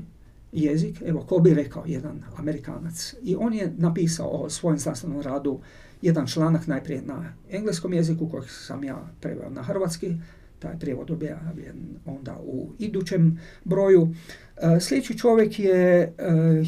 jezik, 0.52 1.02
evo 1.06 1.20
ko 1.20 1.38
bi 1.38 1.54
rekao 1.54 1.84
jedan 1.86 2.22
Amerikanac. 2.36 3.14
I 3.22 3.36
on 3.36 3.54
je 3.54 3.72
napisao 3.76 4.28
o 4.28 4.50
svojem 4.50 4.78
znanstvenom 4.78 5.20
radu 5.20 5.60
jedan 6.02 6.26
članak 6.26 6.66
najprije 6.66 7.02
na 7.02 7.32
engleskom 7.50 7.92
jeziku 7.92 8.28
kojeg 8.28 8.44
sam 8.50 8.84
ja 8.84 9.08
preveo 9.20 9.50
na 9.50 9.62
hrvatski, 9.62 10.16
taj 10.58 10.78
prijevod 10.78 11.10
objavljen 11.10 11.96
onda 12.06 12.38
u 12.44 12.68
idućem 12.78 13.40
broju. 13.64 14.14
E, 14.56 14.80
sljedeći 14.80 15.18
čovjek 15.18 15.58
je 15.58 16.02
e, 16.02 16.12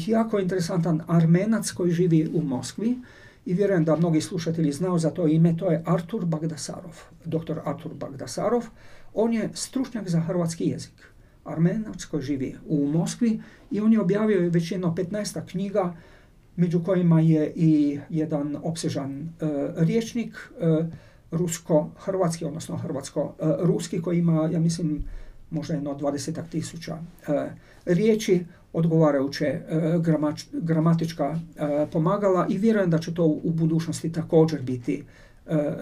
jako 0.07 0.39
interesantan 0.39 1.01
armenac 1.07 1.71
koji 1.71 1.91
živi 1.91 2.29
u 2.33 2.41
Moskvi 2.41 2.97
i 3.45 3.53
vjerujem 3.53 3.85
da 3.85 3.95
mnogi 3.95 4.21
slušatelji 4.21 4.71
znaju 4.71 4.99
za 4.99 5.09
to 5.09 5.27
ime, 5.27 5.57
to 5.57 5.71
je 5.71 5.83
Artur 5.85 6.25
Bagdasarov, 6.25 7.01
doktor 7.25 7.59
Artur 7.65 7.93
Bagdasarov. 7.93 8.65
On 9.13 9.33
je 9.33 9.49
stručnjak 9.53 10.09
za 10.09 10.19
hrvatski 10.19 10.65
jezik. 10.65 11.14
Armenac 11.45 12.05
koji 12.05 12.23
živi 12.23 12.55
u 12.67 12.87
Moskvi 12.87 13.41
i 13.71 13.81
on 13.81 13.93
je 13.93 14.01
objavio 14.01 14.49
već 14.49 14.71
jedno 14.71 14.95
15 14.97 15.41
knjiga 15.51 15.95
među 16.55 16.83
kojima 16.83 17.21
je 17.21 17.53
i 17.55 17.99
jedan 18.09 18.57
opsežan 18.63 19.21
uh, 19.21 19.49
riječnik 19.75 20.33
uh, 20.59 20.85
rusko-hrvatski, 21.31 22.45
odnosno 22.45 22.77
hrvatsko-ruski, 22.77 24.01
koji 24.01 24.19
ima, 24.19 24.49
ja 24.53 24.59
mislim, 24.59 25.03
možda 25.49 25.73
jedno 25.73 25.93
dvadesetak 25.93 26.49
tisuća 26.49 26.97
riječi, 27.85 28.45
odgovarajuće 28.73 29.61
gramatička 30.53 31.39
pomagala 31.91 32.47
i 32.49 32.57
vjerujem 32.57 32.89
da 32.89 32.99
će 32.99 33.13
to 33.13 33.25
u 33.25 33.51
budućnosti 33.51 34.11
također 34.11 34.61
biti 34.61 35.03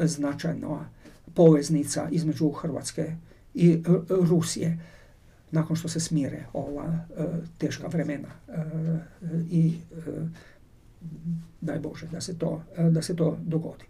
značajna 0.02 0.89
poveznica 1.34 2.08
između 2.12 2.52
Hrvatske 2.52 3.15
i 3.54 3.84
Rusije 4.10 4.80
nakon 5.54 5.76
što 5.76 5.88
se 5.88 6.00
smire 6.00 6.46
ova 6.54 7.00
teška 7.58 7.88
vremena 7.88 8.28
i 9.52 9.74
daj 11.62 11.80
Bože 11.80 12.08
da 12.08 12.22
se 12.22 12.38
to, 12.38 12.62
da 12.92 13.02
se 13.02 13.16
to 13.16 13.38
dogodi. 13.42 13.86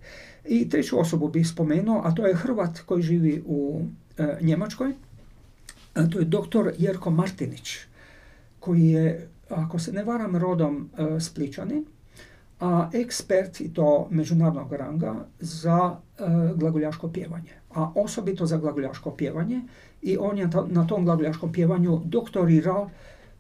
I 0.46 0.70
treću 0.70 1.00
osobu 1.00 1.28
bih 1.28 1.48
spomenuo, 1.48 2.02
a 2.06 2.16
to 2.16 2.28
je 2.28 2.36
Hrvat 2.36 2.80
koji 2.80 3.04
živi 3.04 3.44
u 3.46 3.82
e, 4.18 4.38
Njemačkoj. 4.42 4.94
To 6.12 6.20
je 6.20 6.26
doktor 6.26 6.74
Jerko 6.78 7.10
Martinić, 7.10 7.78
koji 8.60 8.88
je, 8.88 9.28
ako 9.50 9.80
se 9.80 9.92
ne 9.92 10.04
varam, 10.04 10.36
rodom 10.36 10.90
e, 10.98 11.20
Spličani, 11.20 11.84
a 12.60 12.90
ekspert 12.94 13.62
i 13.62 13.74
to 13.74 14.08
međunarodnog 14.12 14.74
ranga 14.74 15.26
za 15.40 15.96
e, 15.96 16.24
glagoljaško 16.56 17.12
pjevanje. 17.12 17.52
A 17.74 17.92
osobito 17.96 18.46
za 18.46 18.58
glagoljaško 18.58 19.12
pjevanje 19.12 19.62
i 20.04 20.18
on 20.18 20.38
je 20.38 20.50
na 20.68 20.88
tom 20.88 21.06
glagoljaškom 21.06 21.54
pjevanju 21.54 22.02
doktorirao, 22.06 22.90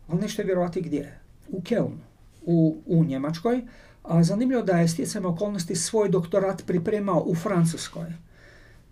ali 0.08 0.21
nećete 0.21 0.43
vjerovati 0.43 0.82
gdje, 0.82 1.19
u 1.49 1.62
Kelnu 1.62 1.97
u, 2.45 2.78
u 2.86 3.04
Njemačkoj, 3.04 3.62
a 4.04 4.23
zanimljivo 4.23 4.62
da 4.62 4.80
je 4.80 4.88
stjecajem 4.88 5.26
okolnosti 5.26 5.76
svoj 5.76 6.10
doktorat 6.10 6.63
pripremao 6.67 7.23
u 7.26 7.36
Francuskoj, 7.36 8.06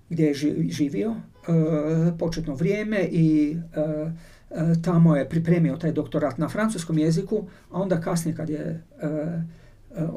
gdje 0.10 0.26
je 0.26 0.34
živio 0.70 1.12
e, 1.12 1.18
početno 2.20 2.56
vrijeme 2.56 3.08
i 3.12 3.58
e, 3.76 3.80
e, 3.80 4.74
tamo 4.84 5.16
je 5.16 5.30
pripremio 5.30 5.78
taj 5.78 5.92
doktorat 5.92 6.38
na 6.38 6.50
francuskom 6.50 6.98
jeziku, 6.98 7.44
a 7.72 7.82
onda 7.82 8.02
kasnije 8.02 8.36
kad 8.36 8.50
je 8.50 8.84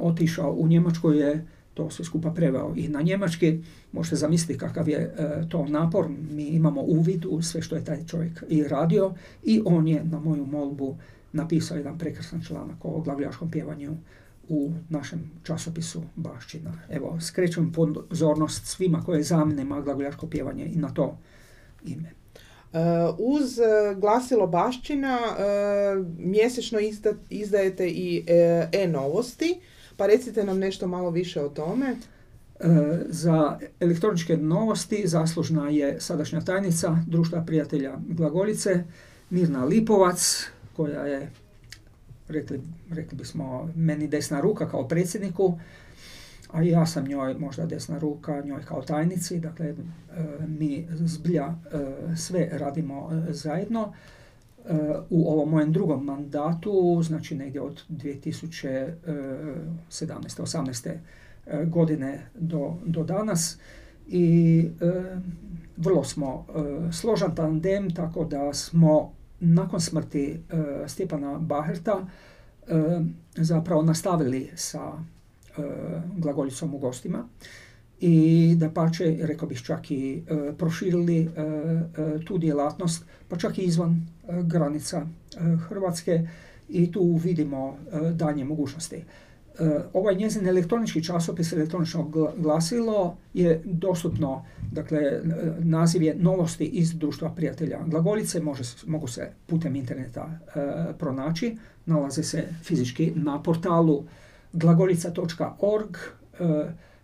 otišao 0.00 0.52
u 0.52 0.68
Njemačku 0.68 1.12
je 1.12 1.46
to 1.74 1.90
sve 1.90 2.04
skupa 2.04 2.30
preveo 2.30 2.72
i 2.76 2.88
na 2.88 3.02
njemački. 3.02 3.60
Možete 3.92 4.16
zamisliti 4.16 4.58
kakav 4.58 4.88
je 4.88 5.14
to 5.48 5.66
napor. 5.66 6.08
Mi 6.30 6.44
imamo 6.44 6.80
uvid 6.80 7.24
u 7.28 7.42
sve 7.42 7.62
što 7.62 7.76
je 7.76 7.84
taj 7.84 8.06
čovjek 8.06 8.44
i 8.48 8.62
radio 8.62 9.14
i 9.42 9.62
on 9.64 9.88
je 9.88 10.04
na 10.04 10.20
moju 10.20 10.46
molbu 10.46 10.96
napisao 11.32 11.76
jedan 11.76 11.98
prekrasan 11.98 12.42
članak 12.42 12.84
o 12.84 13.00
glagoljaškom 13.00 13.50
pjevanju 13.50 13.96
u 14.48 14.72
našem 14.88 15.30
časopisu 15.42 16.02
Bašćina. 16.16 16.72
Evo, 16.90 17.20
skrećem 17.20 17.72
pozornost 17.72 18.66
svima 18.66 19.02
koje 19.02 19.22
zanima 19.22 19.80
glagoljaško 19.80 20.26
pjevanje 20.26 20.66
i 20.66 20.76
na 20.76 20.94
to 20.94 21.18
ime. 21.84 22.12
Uh, 22.72 22.80
uz 23.18 23.58
uh, 23.58 23.98
glasilo 24.00 24.46
Bašćina 24.46 25.18
uh, 25.20 26.06
mjesečno 26.18 26.78
izdajete 27.30 27.88
i 27.88 28.24
e-novosti, 28.72 29.60
pa 29.96 30.06
recite 30.06 30.44
nam 30.44 30.58
nešto 30.58 30.86
malo 30.88 31.10
više 31.10 31.40
o 31.40 31.48
tome. 31.48 31.96
Za 33.08 33.58
elektroničke 33.80 34.36
novosti 34.36 35.02
zaslužna 35.06 35.68
je 35.68 36.00
sadašnja 36.00 36.40
tajnica 36.40 36.98
Društva 37.06 37.42
prijatelja 37.46 37.98
Glagoljice, 38.08 38.84
Mirna 39.30 39.64
Lipovac, 39.64 40.46
koja 40.76 41.06
je, 41.06 41.30
rekli, 42.28 42.60
rekli 42.90 43.18
bismo, 43.18 43.70
meni 43.76 44.08
desna 44.08 44.40
ruka 44.40 44.68
kao 44.68 44.88
predsjedniku, 44.88 45.58
a 46.54 46.62
ja 46.62 46.86
sam 46.86 47.08
njoj 47.08 47.34
možda 47.34 47.66
desna 47.66 47.98
ruka, 47.98 48.42
njoj 48.44 48.62
kao 48.64 48.82
tajnici, 48.82 49.40
dakle 49.40 49.66
e, 49.66 49.74
mi 50.48 50.86
zbilja 50.90 51.44
e, 51.44 52.16
sve 52.16 52.48
radimo 52.52 53.10
e, 53.28 53.32
zajedno. 53.32 53.92
U 55.10 55.28
ovom 55.28 55.50
mojem 55.50 55.72
drugom 55.72 56.04
mandatu, 56.04 57.02
znači 57.02 57.34
negdje 57.34 57.60
od 57.60 57.82
2017. 57.88 58.92
18. 59.90 60.98
godine 61.66 62.26
do, 62.34 62.74
do 62.86 63.04
danas 63.04 63.58
i 64.08 64.68
vrlo 65.76 66.04
smo 66.04 66.46
složan 66.92 67.34
tandem, 67.34 67.94
tako 67.94 68.24
da 68.24 68.54
smo 68.54 69.12
nakon 69.40 69.80
smrti 69.80 70.40
Stjepana 70.86 71.38
Baherta 71.38 72.06
zapravo 73.36 73.82
nastavili 73.82 74.50
sa 74.54 74.92
glagoljicom 76.16 76.74
u 76.74 76.78
gostima 76.78 77.28
i 78.00 78.54
da 78.58 78.70
pače, 78.70 79.16
rekao 79.20 79.48
bih 79.48 79.62
čak 79.62 79.90
i 79.90 80.22
proširili 80.58 81.30
tu 82.26 82.38
djelatnost, 82.38 83.04
pa 83.28 83.36
čak 83.36 83.58
i 83.58 83.62
izvan 83.62 84.06
granica 84.42 85.06
Hrvatske 85.68 86.28
i 86.68 86.92
tu 86.92 87.14
vidimo 87.24 87.76
danje 88.12 88.44
mogućnosti. 88.44 89.04
Ovaj 89.92 90.14
njezin 90.14 90.48
elektronički 90.48 91.04
časopis, 91.04 91.52
elektronično 91.52 92.10
glasilo 92.36 93.16
je 93.34 93.62
dostupno, 93.64 94.44
dakle 94.72 95.00
naziv 95.58 96.02
je 96.02 96.14
Novosti 96.14 96.64
iz 96.64 96.94
društva 96.94 97.30
prijatelja 97.30 97.80
Glagoljice, 97.86 98.40
može, 98.40 98.62
mogu 98.86 99.06
se 99.06 99.30
putem 99.46 99.76
interneta 99.76 100.38
pronaći, 100.98 101.56
nalaze 101.86 102.22
se 102.22 102.44
fizički 102.62 103.12
na 103.16 103.42
portalu 103.42 104.04
glagoljica.org 104.52 105.96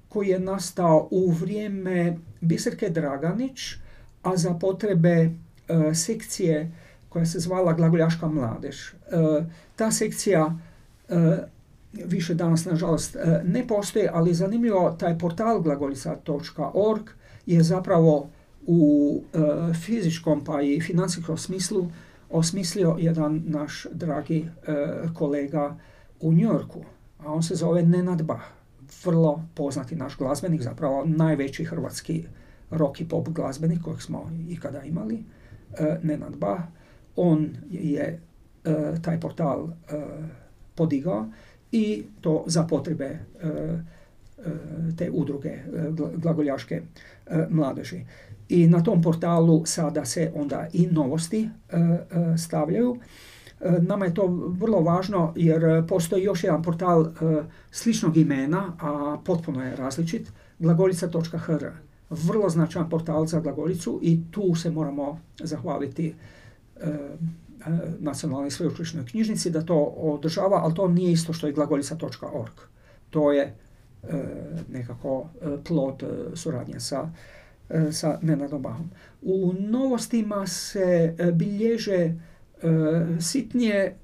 koji 0.09 0.29
je 0.29 0.41
nastao 0.41 1.09
u 1.11 1.31
vrijeme 1.31 2.17
Biserke 2.41 2.89
Draganić, 2.89 3.61
a 4.23 4.37
za 4.37 4.55
potrebe 4.55 5.31
sekcije 5.95 6.73
koja 7.11 7.27
se 7.27 7.39
zvala 7.39 7.73
Glagoljaška 7.73 8.29
mladež. 8.29 8.77
Ta 9.77 9.91
sekcija 9.91 10.59
više 11.93 12.35
danas 12.35 12.65
nažalost 12.65 13.17
ne 13.45 13.67
postoji, 13.67 14.09
ali 14.13 14.35
zanimljivo 14.35 14.91
taj 14.91 15.19
portal 15.19 15.61
glagolica.org 15.61 17.03
je 17.47 17.63
zapravo 17.63 18.29
u 18.67 19.23
fizičkom 19.85 20.45
pa 20.45 20.63
i 20.63 20.81
financijskom 20.81 21.37
smislu 21.37 21.89
osmislio 22.31 22.97
jedan 22.99 23.43
naš 23.47 23.87
dragi 23.93 24.49
kolega 25.15 25.77
u 26.21 26.33
Njorku, 26.33 26.85
a 27.19 27.33
on 27.33 27.43
se 27.43 27.55
zove 27.55 27.83
Nenad 27.83 28.23
Bah. 28.23 28.41
Vrlo 29.05 29.43
poznati 29.55 29.97
naš 29.97 30.17
glazbenik, 30.17 30.63
zapravo 30.63 31.05
najveći 31.07 31.65
hrvatski 31.65 32.25
rock 32.71 33.01
i 33.01 33.09
pop 33.09 33.29
glazbenik 33.29 33.83
kojeg 33.83 34.03
smo 34.03 34.31
ikada 34.49 34.83
imali, 34.83 35.25
Nenad 36.03 36.37
Bah. 36.37 36.61
On 37.17 37.49
je 37.71 38.21
taj 39.03 39.21
portal 39.21 39.69
podigao 40.75 41.27
i 41.73 42.05
to 42.21 42.45
za 42.47 42.63
potrebe 42.63 43.19
te 44.99 45.11
udruge 45.11 45.59
glagoljaške 46.17 46.83
mladeži. 47.51 48.05
I 48.49 48.67
na 48.67 48.83
tom 48.83 49.03
portalu 49.03 49.63
sada 49.67 50.05
se 50.05 50.33
onda 50.35 50.67
i 50.73 50.87
novosti 50.87 51.49
stavljaju. 52.39 52.97
Nama 53.81 54.05
je 54.05 54.15
to 54.15 54.27
vrlo 54.61 54.81
važno 54.81 55.33
jer 55.37 55.87
postoji 55.87 56.25
još 56.25 56.45
jedan 56.45 56.63
portal 56.63 57.07
sličnog 57.71 58.17
imena, 58.17 58.73
a 58.81 59.19
potpuno 59.25 59.65
je 59.65 59.77
različit, 59.77 60.33
glagoljica.hr. 60.59 61.67
Vrlo 62.11 62.49
značajan 62.49 62.91
portal 62.91 63.27
za 63.27 63.41
glagolicu 63.41 64.01
i 64.03 64.21
tu 64.31 64.55
se 64.55 64.71
moramo 64.71 65.21
zahvaliti 65.43 66.15
nacionalnoj 67.99 68.51
sveučilišnoj 68.51 69.07
knjižnici 69.07 69.51
da 69.51 69.63
to 69.63 69.77
održava, 69.85 70.57
ali 70.57 70.75
to 70.75 70.89
nije 70.89 71.13
isto 71.13 71.33
što 71.33 71.47
je 71.47 71.53
glagoljica.org. 71.53 72.53
To 73.11 73.33
je 73.33 73.55
nekako 74.69 75.29
plod 75.65 76.03
suradnje 76.35 76.81
sa, 76.81 77.11
sa 77.93 78.19
Nenadom 78.23 78.63
Bahom. 78.63 78.91
U 79.23 79.53
novostima 79.53 80.47
se 80.47 81.15
bilježe 81.35 82.15
sitnije 83.21 83.97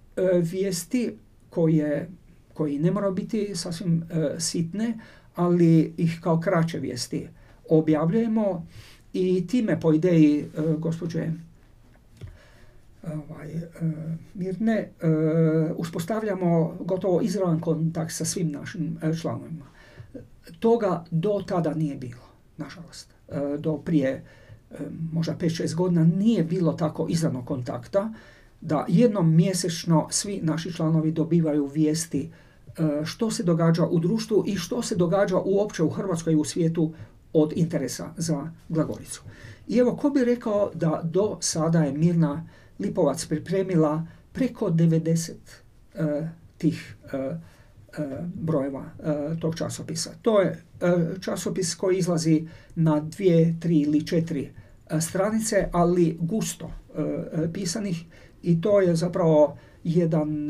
vijesti 0.43 1.19
koje, 1.51 2.11
koji 2.55 2.79
ne 2.79 2.91
moraju 2.91 3.15
biti 3.15 3.55
sasvim 3.55 4.05
sitne, 4.39 4.99
ali 5.35 5.95
ih 5.97 6.19
kao 6.23 6.41
kraće 6.41 6.79
vijesti 6.79 7.29
objavljujemo 7.69 8.67
i 9.13 9.47
time 9.47 9.81
po 9.81 9.93
ideji 9.93 10.45
gospođe 10.79 11.31
ovaj, 13.07 13.55
Mirne 14.35 14.93
uspostavljamo 15.77 16.77
gotovo 16.81 17.21
izravan 17.21 17.61
kontakt 17.61 18.13
sa 18.13 18.25
svim 18.25 18.51
našim 18.51 18.99
članovima. 19.21 19.65
Toga 20.61 21.05
do 21.11 21.43
tada 21.47 21.75
nije 21.75 21.97
bilo, 21.97 22.23
nažalost. 22.57 23.15
Do 23.59 23.77
prije 23.77 24.25
možda 25.13 25.35
5-6 25.41 25.75
godina 25.75 26.05
nije 26.05 26.45
bilo 26.45 26.73
tako 26.73 27.07
izravnog 27.09 27.45
kontakta 27.45 28.13
da 28.61 28.85
jednom 28.89 29.35
mjesečno 29.35 30.09
svi 30.11 30.41
naši 30.43 30.73
članovi 30.73 31.13
dobivaju 31.13 31.67
vijesti 31.67 32.31
što 33.05 33.31
se 33.31 33.43
događa 33.43 33.87
u 33.87 33.99
društvu 33.99 34.45
i 34.47 34.57
što 34.57 34.83
se 34.83 34.97
događa 34.97 35.37
uopće 35.45 35.83
u 35.83 35.91
Hrvatskoj 35.91 36.33
i 36.33 36.37
u 36.37 36.45
svijetu 36.45 36.93
od 37.33 37.53
interesa 37.57 38.13
za 38.17 38.51
glagolicu. 38.69 39.23
I 39.69 39.79
evo, 39.79 39.97
ko 39.97 40.11
bi 40.11 40.25
rekao 40.25 40.71
da 40.75 41.01
do 41.05 41.37
sada 41.41 41.83
je 41.83 41.93
Mirna 41.93 42.49
Lipovac 42.79 43.27
pripremila 43.27 44.07
preko 44.33 44.71
90 44.71 45.33
tih 46.59 46.97
brojeva 48.35 48.85
tog 49.41 49.57
časopisa. 49.57 50.11
To 50.23 50.41
je 50.41 50.63
časopis 51.21 51.75
koji 51.75 51.99
izlazi 51.99 52.49
na 52.75 53.01
dvije, 53.01 53.57
tri 53.61 53.81
ili 53.81 54.07
četiri 54.07 54.51
stranice, 55.01 55.69
ali 55.73 56.17
gusto 56.21 56.71
pisanih 57.53 58.05
i 58.43 58.61
to 58.61 58.81
je 58.81 58.97
zapravo 58.97 59.57
jedan, 59.85 60.49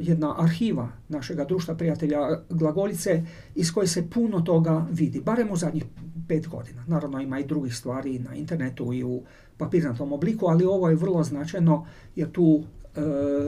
jedna 0.00 0.42
arhiva 0.42 0.88
našega 1.08 1.44
društva 1.44 1.74
prijatelja 1.74 2.18
Glagolice 2.50 3.22
iz 3.54 3.72
koje 3.72 3.86
se 3.86 4.10
puno 4.10 4.40
toga 4.40 4.86
vidi, 4.90 5.20
barem 5.20 5.50
u 5.50 5.56
zadnjih 5.56 5.84
pet 6.28 6.48
godina. 6.48 6.84
Naravno 6.86 7.20
ima 7.20 7.38
i 7.38 7.44
drugih 7.44 7.76
stvari 7.76 8.18
na 8.18 8.34
internetu 8.34 8.92
i 8.92 9.04
u 9.04 9.22
papirnatom 9.58 10.12
obliku, 10.12 10.46
ali 10.46 10.64
ovo 10.64 10.88
je 10.88 10.96
vrlo 10.96 11.24
značajno 11.24 11.86
jer 12.16 12.30
tu 12.32 12.64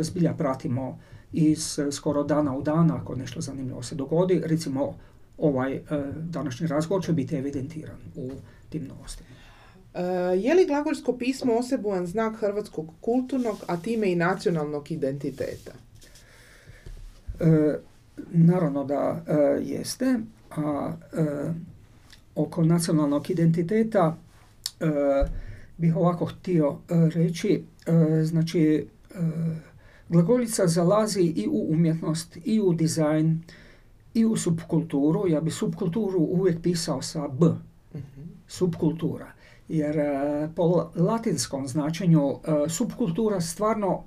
zbilja 0.00 0.34
pratimo 0.34 0.98
iz 1.32 1.78
skoro 1.92 2.22
dana 2.22 2.56
u 2.56 2.62
dan 2.62 2.90
ako 2.90 3.14
nešto 3.16 3.40
zanimljivo 3.40 3.82
se 3.82 3.94
dogodi. 3.94 4.42
Recimo 4.44 4.94
ovaj 5.38 5.80
današnji 6.16 6.66
razgovor 6.66 7.04
će 7.04 7.12
biti 7.12 7.36
evidentiran 7.36 7.98
u 8.16 8.30
tim 8.68 8.88
novostima. 8.88 9.30
je 10.34 10.54
li 10.54 10.66
glagoljsko 10.66 11.12
pismo 11.12 11.54
osebujan 11.54 12.06
znak 12.06 12.36
hrvatskog 12.36 12.90
kulturnog, 13.00 13.56
a 13.66 13.76
time 13.76 14.12
i 14.12 14.16
nacionalnog 14.16 14.90
identiteta? 14.90 15.72
naravno 18.32 18.84
da 18.84 19.22
jeste, 19.62 20.18
a 20.50 20.92
oko 22.34 22.64
nacionalnog 22.64 23.30
identiteta 23.30 24.16
bih 25.76 25.96
ovako 25.96 26.24
htio 26.24 26.76
reći, 26.88 27.64
znači 28.24 28.86
glagoljica 30.08 30.66
zalazi 30.66 31.22
i 31.22 31.48
u 31.50 31.66
umjetnost, 31.72 32.38
i 32.44 32.60
u 32.60 32.74
dizajn, 32.74 33.42
i 34.14 34.24
u 34.24 34.36
subkulturu. 34.36 35.28
Ja 35.28 35.40
bi 35.40 35.50
subkulturu 35.50 36.18
uvijek 36.18 36.62
pisao 36.62 37.02
sa 37.02 37.28
B. 37.28 37.46
Subkultura. 38.48 39.32
Jer 39.68 39.96
po 40.56 40.90
latinskom 40.96 41.68
značenju 41.68 42.38
subkultura 42.68 43.40
stvarno 43.40 44.02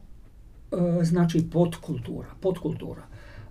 znači 1.02 1.50
podkultura. 1.54 2.28
podkultura. 2.42 3.02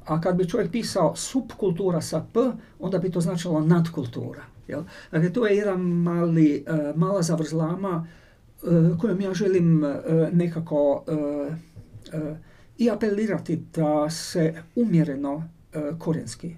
A 0.04 0.20
kad 0.20 0.36
bi 0.36 0.48
čovjek 0.48 0.70
pisao 0.70 1.16
subkultura 1.16 2.00
sa 2.00 2.26
P, 2.32 2.40
onda 2.80 2.98
bi 2.98 3.10
to 3.10 3.20
značilo 3.20 3.60
nadkultura. 3.60 4.51
Jel? 4.68 4.84
Dakle, 5.10 5.32
to 5.32 5.46
je 5.46 5.56
jedan 5.56 5.80
mali, 5.80 6.64
mala 6.96 7.22
zavrzlama 7.22 8.06
kojom 9.00 9.20
ja 9.20 9.34
želim 9.34 9.84
nekako 10.32 11.04
i 12.78 12.90
apelirati 12.90 13.62
da 13.74 14.10
se 14.10 14.54
umjereno 14.76 15.48
korijenski 15.98 16.56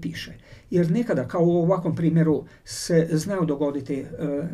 piše. 0.00 0.32
Jer 0.70 0.90
nekada, 0.90 1.28
kao 1.28 1.42
u 1.44 1.62
ovakvom 1.62 1.96
primjeru, 1.96 2.44
se 2.64 3.08
znaju 3.12 3.44
dogoditi 3.44 4.06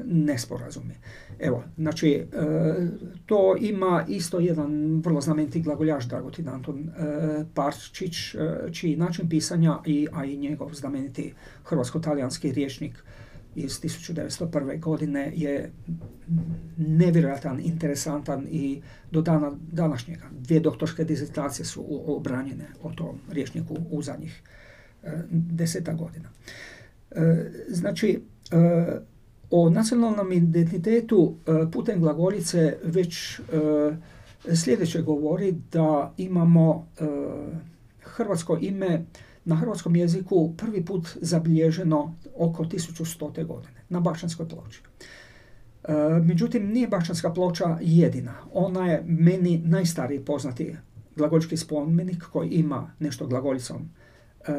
nesporazumi. 0.05 0.95
Evo, 1.39 1.65
znači, 1.77 2.25
to 3.27 3.57
ima 3.61 4.05
isto 4.09 4.39
jedan 4.39 5.01
vrlo 5.05 5.21
znameniti 5.21 5.61
glagoljaš 5.61 6.09
Dragutin 6.09 6.49
Anton 6.49 6.91
Parčić, 7.55 8.15
čiji 8.73 8.97
način 8.97 9.29
pisanja, 9.29 9.79
i, 9.87 10.09
a 10.13 10.25
i 10.25 10.37
njegov 10.37 10.75
znameniti 10.75 11.35
hrvatsko-talijanski 11.65 12.53
riječnik 12.53 13.05
iz 13.59 13.81
1901. 13.81 14.81
godine 14.81 15.33
je 15.37 15.73
nevjerojatan, 16.77 17.61
interesantan 17.61 18.47
i 18.51 18.83
do 19.11 19.23
dana 19.23 19.53
današnjega. 19.73 20.25
Dvije 20.31 20.61
doktorske 20.61 21.05
dizertacije 21.05 21.67
su 21.67 22.03
obranjene 22.07 22.67
o 22.83 22.93
tom 22.93 23.19
rječniku 23.31 23.77
u 23.91 24.03
zadnjih 24.03 24.43
e, 25.03 25.11
deseta 25.31 25.93
godina. 25.93 26.29
E, 27.11 27.51
znači, 27.69 28.23
e, 28.53 28.99
o 29.51 29.71
nacionalnom 29.71 30.33
identitetu 30.33 31.37
putem 31.73 32.01
glagoljice 32.01 32.77
već 32.85 33.41
sljedeće 34.55 35.03
govori 35.03 35.55
da 35.73 36.15
imamo 36.17 36.89
hrvatsko 38.03 38.59
ime 38.61 39.05
na 39.45 39.57
hrvatskom 39.57 39.97
jeziku 39.97 40.55
prvi 40.57 40.85
put 40.85 41.09
zabilježeno 41.21 42.15
oko 42.37 42.65
1100. 42.65 43.47
godine 43.47 43.85
na 43.89 44.01
Bašanskoj 44.01 44.49
ploči. 44.49 44.83
E, 45.85 45.93
međutim, 46.23 46.69
nije 46.73 46.89
Bašanska 46.89 47.33
ploča 47.33 47.79
jedina. 47.81 48.35
Ona 48.53 48.87
je 48.87 49.03
meni 49.07 49.63
najstariji 49.65 50.25
poznati 50.25 50.77
glagoljički 51.17 51.57
spomenik 51.57 52.23
koji 52.23 52.49
ima 52.49 52.91
nešto 52.99 53.27
glagoljicom 53.27 53.91
e, 54.47 54.53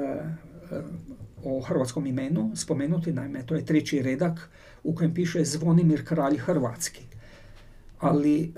o 1.44 1.62
hrvatskom 1.62 2.08
imenu 2.08 2.52
spomenuti, 2.56 3.14
naime 3.14 3.46
to 3.46 3.56
je 3.56 3.66
treći 3.66 4.02
redak 4.02 4.50
u 4.84 4.96
kojem 4.96 5.14
piše 5.14 5.46
Zvonimir 5.46 6.06
kralj 6.06 6.38
Hrvatski. 6.38 7.02
Ali 8.00 8.44
e, 8.44 8.50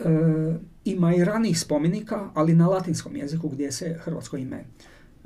ima 0.86 1.16
i 1.16 1.26
ranijih 1.26 1.60
spomenika, 1.60 2.30
ali 2.34 2.56
na 2.56 2.68
latinskom 2.68 3.16
jeziku 3.16 3.50
gdje 3.50 3.72
se 3.72 4.00
hrvatsko 4.04 4.38
ime 4.38 4.58
e, 4.58 4.66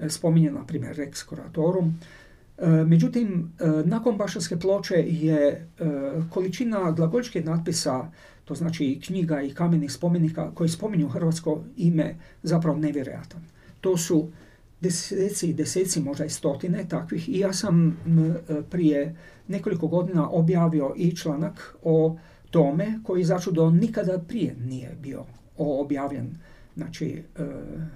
spominje, 0.09 0.51
na 0.51 0.65
primjer 0.65 0.95
Rex 0.95 1.29
Coratorum. 1.29 1.99
E, 2.57 2.67
međutim, 2.67 3.51
e, 3.59 3.67
nakon 3.85 4.17
Bašarske 4.17 4.59
ploče 4.59 4.95
je 5.07 5.67
količina 6.29 6.91
glagoljičkih 6.91 7.45
natpisa, 7.45 8.11
to 8.45 8.55
znači 8.55 8.99
knjiga 9.05 9.41
i 9.41 9.53
kamenih 9.53 9.91
spomenika 9.91 10.51
koji 10.53 10.69
spominju 10.69 11.07
hrvatsko 11.07 11.63
ime, 11.77 12.15
zapravo 12.43 12.77
nevjerojatan. 12.77 13.41
To 13.81 13.97
su 13.97 14.29
deseci 14.81 15.49
i 15.49 15.53
deseci, 15.53 16.01
možda 16.01 16.25
i 16.25 16.29
stotine 16.29 16.85
takvih 16.89 17.29
i 17.29 17.39
ja 17.39 17.53
sam 17.53 17.97
prije 18.69 19.15
nekoliko 19.47 19.87
godina 19.87 20.29
objavio 20.29 20.93
i 20.97 21.15
članak 21.15 21.75
o 21.83 22.17
tome 22.51 22.99
koji 23.03 23.23
začudo 23.23 23.69
nikada 23.69 24.19
prije 24.19 24.55
nije 24.59 24.97
bio 25.01 25.23
objavljen 25.57 26.37
znači, 26.75 27.23
e, 27.35 27.45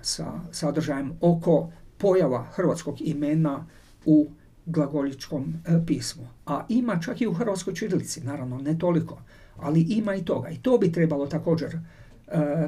sa 0.02 0.32
sadržajem 0.52 1.12
oko 1.22 1.72
pojava 2.00 2.44
hrvatskog 2.44 3.02
imena 3.02 3.66
u 4.06 4.30
glagoljičkom 4.66 5.54
e, 5.66 5.80
pismu. 5.88 6.28
A 6.46 6.66
ima 6.70 7.00
čak 7.00 7.22
i 7.22 7.28
u 7.28 7.34
hrvatskoj 7.34 7.74
čirilici, 7.74 8.22
naravno 8.22 8.58
ne 8.58 8.78
toliko, 8.78 9.22
ali 9.58 9.82
ima 9.82 10.16
i 10.16 10.26
toga. 10.26 10.50
I 10.50 10.58
to 10.58 10.78
bi 10.78 10.92
trebalo 10.92 11.28
također 11.28 11.76
e, 11.76 11.80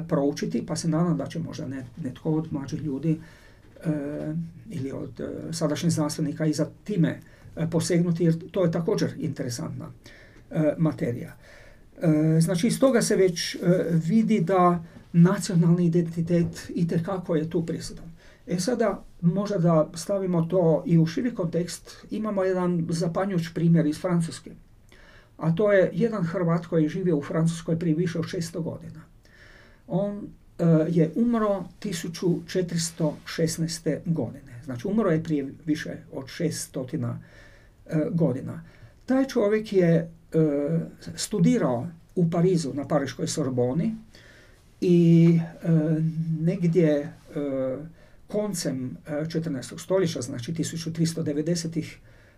proučiti, 0.08 0.66
pa 0.66 0.76
se 0.76 0.88
nadam 0.88 1.16
da 1.16 1.26
će 1.26 1.38
možda 1.38 1.66
netko 1.96 2.30
od 2.30 2.52
mlađih 2.52 2.82
ljudi 2.82 3.20
ili 4.70 4.92
od 4.92 5.20
sadašnjih 5.50 5.92
znanstvenika 5.92 6.46
i 6.46 6.52
za 6.52 6.66
time 6.84 7.20
posegnuti, 7.70 8.24
jer 8.24 8.50
to 8.50 8.64
je 8.64 8.72
također 8.72 9.14
interesantna 9.18 9.90
materija. 10.78 11.36
Znači, 12.40 12.66
iz 12.66 12.80
toga 12.80 13.02
se 13.02 13.16
već 13.16 13.56
vidi 14.08 14.40
da 14.40 14.84
nacionalni 15.12 15.86
identitet 15.86 16.70
i 16.74 16.86
je 17.36 17.50
tu 17.50 17.66
prisutan. 17.66 18.11
E 18.46 18.60
sada, 18.60 19.04
možda 19.20 19.58
da 19.58 19.90
stavimo 19.94 20.42
to 20.42 20.82
i 20.86 20.98
u 20.98 21.06
širi 21.06 21.34
kontekst, 21.34 22.06
imamo 22.10 22.44
jedan 22.44 22.86
zapanjuć 22.90 23.42
primjer 23.54 23.86
iz 23.86 24.00
Francuske. 24.00 24.50
A 25.36 25.54
to 25.54 25.72
je 25.72 25.90
jedan 25.92 26.24
Hrvat 26.24 26.66
koji 26.66 26.82
je 26.82 26.88
živio 26.88 27.16
u 27.16 27.22
Francuskoj 27.22 27.78
prije 27.78 27.96
više 27.96 28.18
od 28.18 28.24
600 28.24 28.62
godina. 28.62 29.00
On 29.86 30.16
uh, 30.16 30.24
je 30.88 31.12
umro 31.14 31.64
1416. 31.80 33.98
godine. 34.06 34.60
Znači, 34.64 34.88
umro 34.88 35.10
je 35.10 35.22
prije 35.22 35.52
više 35.66 35.96
od 36.12 36.24
600 36.24 37.10
uh, 37.10 37.16
godina. 38.10 38.62
Taj 39.06 39.24
čovjek 39.24 39.72
je 39.72 40.10
uh, 40.34 40.42
studirao 41.16 41.86
u 42.14 42.30
Parizu 42.30 42.74
na 42.74 42.88
Pariškoj 42.88 43.26
Sorboni 43.26 43.94
i 44.80 45.38
e, 45.38 45.40
negdje 46.40 46.90
e, 46.90 47.10
koncem 48.32 48.96
14. 49.06 49.74
E, 49.74 49.78
stoljeća, 49.78 50.20
znači 50.20 50.52
1390. 50.52 51.84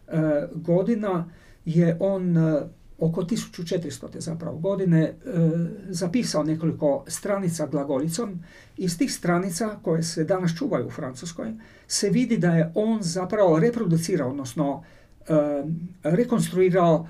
E, 0.09 0.49
godina, 0.55 1.29
je 1.65 1.97
on 2.01 2.37
oko 2.99 3.23
1400. 3.23 4.19
zapravo 4.19 4.59
godine 4.59 5.15
zapisao 5.89 6.43
nekoliko 6.43 7.05
stranica 7.09 7.67
glagolicom. 7.67 8.41
Iz 8.77 8.99
tih 8.99 9.13
stranica 9.13 9.79
koje 9.83 10.03
se 10.03 10.25
danas 10.25 10.59
čuvaju 10.59 10.87
u 10.87 10.91
Francuskoj 10.91 11.53
se 11.87 12.11
vidi 12.11 12.39
da 12.39 12.51
je 12.55 12.73
on 12.75 13.03
zapravo 13.03 13.59
reproducirao, 13.59 14.31
odnosno 14.31 14.85
rekonstruirao 16.03 17.09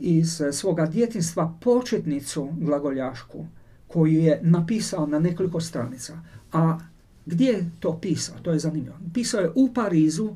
iz 0.00 0.42
svoga 0.52 0.86
djetinstva 0.86 1.54
početnicu 1.60 2.48
glagoljašku 2.56 3.46
koju 3.88 4.20
je 4.20 4.40
napisao 4.42 5.06
na 5.06 5.18
nekoliko 5.18 5.60
stranica. 5.60 6.20
A 6.52 6.78
gdje 7.26 7.46
je 7.46 7.70
to 7.80 7.98
pisao? 8.00 8.36
To 8.42 8.52
je 8.52 8.58
zanimljivo. 8.58 8.96
Pisao 9.14 9.40
je 9.40 9.52
u 9.54 9.74
Parizu 9.74 10.30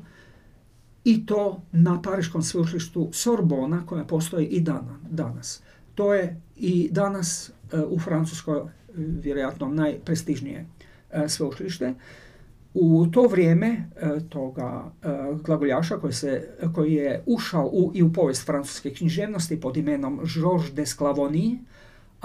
i 1.03 1.25
to 1.25 1.61
na 1.71 2.01
Pariškom 2.01 2.41
sveučilištu 2.41 3.09
Sorbona 3.11 3.85
koja 3.85 4.05
postoji 4.05 4.45
i 4.45 4.63
danas. 5.09 5.61
To 5.95 6.13
je 6.13 6.41
i 6.55 6.89
danas 6.91 7.51
e, 7.71 7.79
u 7.83 7.99
Francuskoj 7.99 8.59
e, 8.59 8.63
vjerojatno 8.95 9.67
najprestižnije 9.67 10.61
uh, 10.61 10.87
sveučilište. 11.27 11.93
U 12.73 13.07
to 13.11 13.21
vrijeme 13.21 13.89
toga 14.29 14.91
glagoljaša 15.43 15.97
koji, 15.97 16.13
se, 16.13 16.47
koji 16.73 16.93
je 16.93 17.23
ušao 17.25 17.65
u, 17.65 17.91
i 17.93 18.03
u 18.03 18.13
povijest 18.13 18.45
francuske 18.45 18.93
književnosti 18.93 19.61
pod 19.61 19.77
imenom 19.77 20.19
Georges 20.35 20.73
Desclavony, 20.73 21.57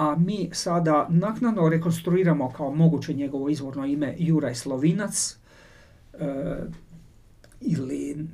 a 0.03 0.17
mi 0.17 0.51
sada 0.53 1.07
naknadno 1.11 1.69
rekonstruiramo 1.69 2.53
kao 2.57 2.75
moguće 2.75 3.15
njegovo 3.15 3.49
izvorno 3.49 3.87
ime 3.87 4.15
Juraj 4.19 4.55
Slovinac 4.55 5.37
e, 6.13 6.19
ili 7.61 8.27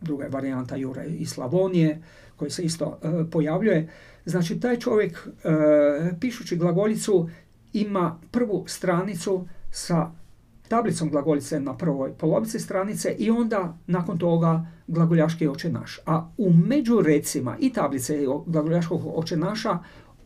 druga 0.00 0.24
je 0.24 0.30
varijanta 0.30 0.76
Juraj 0.76 1.08
iz 1.08 1.28
Slavonije 1.28 2.02
koji 2.36 2.50
se 2.50 2.62
isto 2.62 2.98
e, 3.02 3.30
pojavljuje. 3.30 3.88
Znači 4.24 4.60
taj 4.60 4.78
čovjek 4.78 5.28
e, 5.44 5.50
pišući 6.20 6.56
glagoljicu 6.56 7.28
ima 7.72 8.18
prvu 8.30 8.64
stranicu 8.66 9.46
sa 9.70 10.10
tablicom 10.68 11.10
glagoljice 11.10 11.60
na 11.60 11.76
prvoj 11.76 12.12
polovici 12.12 12.58
stranice 12.58 13.16
i 13.18 13.30
onda 13.30 13.78
nakon 13.86 14.18
toga 14.18 14.66
glagoljaški 14.86 15.48
očenaš. 15.48 15.98
A 16.06 16.30
u 16.38 16.52
među 16.52 17.00
recima 17.00 17.56
i 17.60 17.72
tablice 17.72 18.18
glagoljaškog 18.46 19.00
očenaša 19.14 19.78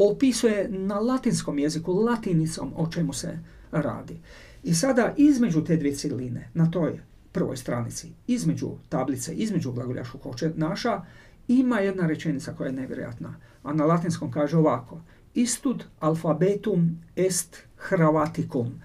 opisuje 0.03 0.69
na 0.69 0.99
latinskom 0.99 1.59
jeziku, 1.59 1.93
latinicom 1.93 2.73
o 2.77 2.87
čemu 2.87 3.13
se 3.13 3.39
radi. 3.73 4.19
I 4.63 4.75
sada 4.75 5.15
između 5.17 5.65
te 5.65 5.77
dvije 5.77 5.95
ciline, 5.95 6.49
na 6.55 6.71
toj 6.71 7.01
prvoj 7.33 7.57
stranici, 7.57 8.13
između 8.27 8.71
tablice, 8.89 9.35
između 9.35 9.73
glagoljaškog 9.73 10.21
naša, 10.57 11.03
ima 11.49 11.81
jedna 11.81 12.07
rečenica 12.07 12.53
koja 12.53 12.67
je 12.67 12.73
nevjerojatna. 12.73 13.35
A 13.63 13.73
na 13.73 13.85
latinskom 13.85 14.31
kaže 14.31 14.57
ovako. 14.57 15.01
Istud 15.35 15.85
alfabetum 15.99 16.99
est 17.17 17.57
hrvaticum. 17.77 18.81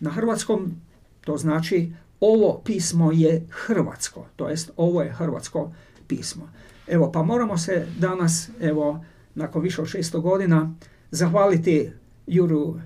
Na 0.00 0.10
hrvatskom 0.10 0.80
to 1.20 1.36
znači 1.36 1.92
ovo 2.20 2.60
pismo 2.64 3.12
je 3.12 3.46
hrvatsko, 3.50 4.26
to 4.36 4.48
jest 4.48 4.70
ovo 4.76 5.02
je 5.02 5.12
hrvatsko 5.12 5.72
pismo. 6.06 6.50
Evo, 6.86 7.12
pa 7.12 7.22
moramo 7.22 7.58
se 7.58 7.86
danas, 7.98 8.50
evo, 8.60 9.04
nakon 9.36 9.62
više 9.62 9.82
od 9.82 9.88
600 9.88 10.20
godina 10.20 10.74
zahvaliti 11.10 11.90
Juru 12.26 12.62
uh, 12.62 12.78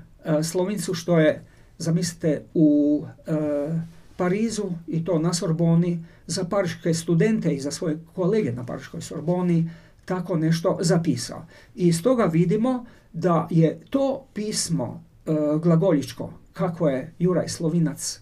Slovincu 0.42 0.94
što 0.94 1.18
je, 1.18 1.44
zamislite, 1.78 2.42
u 2.55 3.01
uh, 3.05 3.34
Parizu 4.16 4.64
i 4.86 5.05
to 5.05 5.18
na 5.18 5.34
Sorboni 5.34 6.05
za 6.26 6.44
pariške 6.44 6.94
studente 6.94 7.55
i 7.55 7.61
za 7.61 7.70
svoje 7.70 7.98
kolege 8.14 8.53
na 8.53 8.66
pariškoj 8.66 9.01
Sorboni 9.01 9.70
tako 10.05 10.36
nešto 10.36 10.78
zapisao. 10.80 11.46
I 11.74 11.88
iz 11.88 12.03
toga 12.03 12.24
vidimo 12.24 12.84
da 13.12 13.48
je 13.51 13.80
to 13.90 14.24
pismo 14.34 15.05
uh, 15.26 15.61
glagoljičko, 15.62 16.32
kako 16.53 16.88
je 16.88 17.12
Juraj 17.18 17.48
Slovinac 17.48 18.20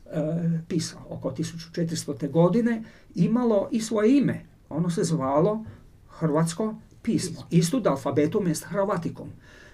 pisao 0.68 1.01
oko 1.09 1.31
1400. 1.31 2.31
godine, 2.31 2.83
imalo 3.14 3.68
i 3.70 3.81
svoje 3.81 4.18
ime. 4.18 4.45
Ono 4.68 4.91
se 4.91 5.05
zvalo 5.05 5.64
Hrvatsko 6.09 6.74
pismo. 7.03 7.47
Istud 7.51 7.87
alfabetum 7.87 8.47
jest 8.47 8.65
Hrvatikom. 8.65 9.29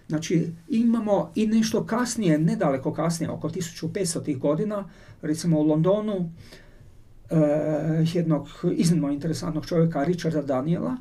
Znači 0.08 0.52
imamo 0.68 1.32
i 1.34 1.46
nešto 1.46 1.86
kasnije, 1.86 2.38
nedaleko 2.38 2.92
kasnije, 2.92 3.30
oko 3.30 3.48
1500. 3.48 4.38
godina, 4.38 4.88
recimo 5.22 5.60
u 5.60 5.62
Londonu, 5.62 6.30
eh, 7.30 7.36
jednog 8.12 8.48
iznimno 8.76 9.10
interesantnog 9.10 9.66
čovjeka, 9.66 10.04
Richarda 10.04 10.42
Daniela, 10.42 10.96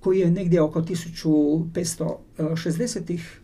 koji 0.00 0.18
je 0.18 0.30
negdje 0.30 0.62
oko 0.62 0.82
1560-ih, 0.82 3.40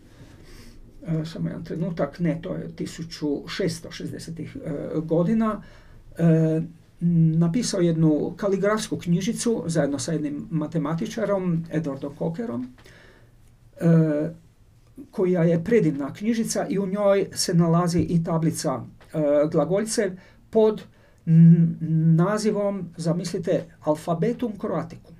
eh, 1.07 1.25
samo 1.25 1.49
jedan 1.49 1.65
trenutak, 1.65 2.21
ne, 2.21 2.39
to 2.43 2.55
je 2.55 2.69
1660-ih 2.79 4.57
eh, 4.65 4.71
godina, 5.01 5.63
eh, 6.19 6.63
napisao 7.01 7.81
jednu 7.81 8.35
kaligrafsku 8.37 8.97
knjižicu 8.99 9.65
zajedno 9.67 9.99
sa 9.99 10.13
jednim 10.13 10.47
matematičarom, 10.51 11.65
Edwardom 11.73 12.13
Cockerom, 12.19 12.67
e, 13.81 14.31
koja 15.11 15.43
je 15.43 15.65
predivna 15.65 16.13
knjižica 16.13 16.67
i 16.69 16.79
u 16.79 16.87
njoj 16.87 17.27
se 17.35 17.55
nalazi 17.55 18.01
i 18.01 18.25
tablica 18.25 18.81
e, 19.15 19.19
glagoljice 19.51 20.11
pod 20.51 20.83
nazivom, 22.17 22.89
zamislite, 22.97 23.65
alfabetum 23.81 24.53
croaticum. 24.61 25.15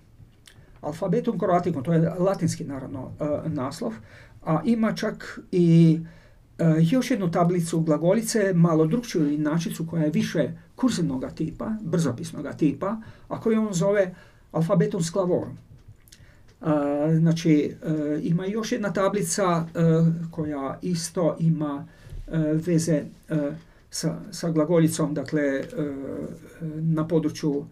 Alfabetum 0.81 1.39
croaticum, 1.39 1.83
to 1.83 1.93
je 1.93 2.11
latinski 2.19 2.65
naravno 2.65 3.11
naslov, 3.47 3.93
a 4.45 4.61
ima 4.65 4.95
čak 4.95 5.41
i 5.53 5.99
još 6.91 7.11
jednu 7.11 7.31
tablicu 7.31 7.81
glagolice, 7.81 8.53
malo 8.55 8.87
drugčiju 8.87 9.33
inačicu 9.33 9.87
koja 9.87 10.03
je 10.03 10.11
više 10.11 10.51
kurzivnog 10.77 11.25
tipa, 11.35 11.73
brzopisnog 11.81 12.47
tipa, 12.59 12.97
a 13.29 13.41
koju 13.41 13.67
on 13.67 13.75
zove 13.75 14.15
alfabetum 14.53 15.03
sklavorum. 15.03 15.59
Znači, 17.19 17.75
ima 18.23 18.47
još 18.47 18.73
jedna 18.73 18.93
tablica 18.93 19.67
koja 20.31 20.79
isto 20.83 21.37
ima 21.41 21.87
veze 22.67 23.03
sa, 23.91 24.51
glagoljicom, 24.53 25.15
dakle, 25.15 25.63
na 26.75 27.09
području 27.09 27.65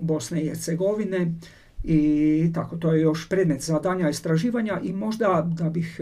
Bosne 0.00 0.42
i 0.42 0.46
Hercegovine 0.46 1.34
i 1.84 2.50
tako, 2.54 2.76
to 2.76 2.92
je 2.92 3.00
još 3.00 3.28
predmet 3.28 3.62
zadanja 3.62 4.08
istraživanja 4.08 4.80
i 4.82 4.92
možda 4.92 5.48
da 5.58 5.70
bih 5.70 6.00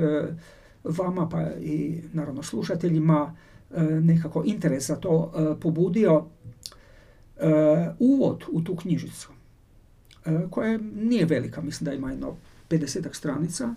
vama 0.88 1.28
pa 1.28 1.42
i 1.60 2.00
naravno 2.12 2.42
slušateljima 2.42 3.36
nekako 4.02 4.42
interes 4.46 4.86
za 4.86 4.96
to 4.96 5.32
pobudio 5.62 6.24
uvod 7.98 8.44
u 8.52 8.62
tu 8.62 8.76
knjižicu 8.76 9.28
koja 10.50 10.78
nije 10.94 11.24
velika, 11.24 11.60
mislim 11.60 11.84
da 11.84 11.92
ima 11.92 12.10
jedno 12.10 12.36
50 12.70 13.14
stranica. 13.14 13.74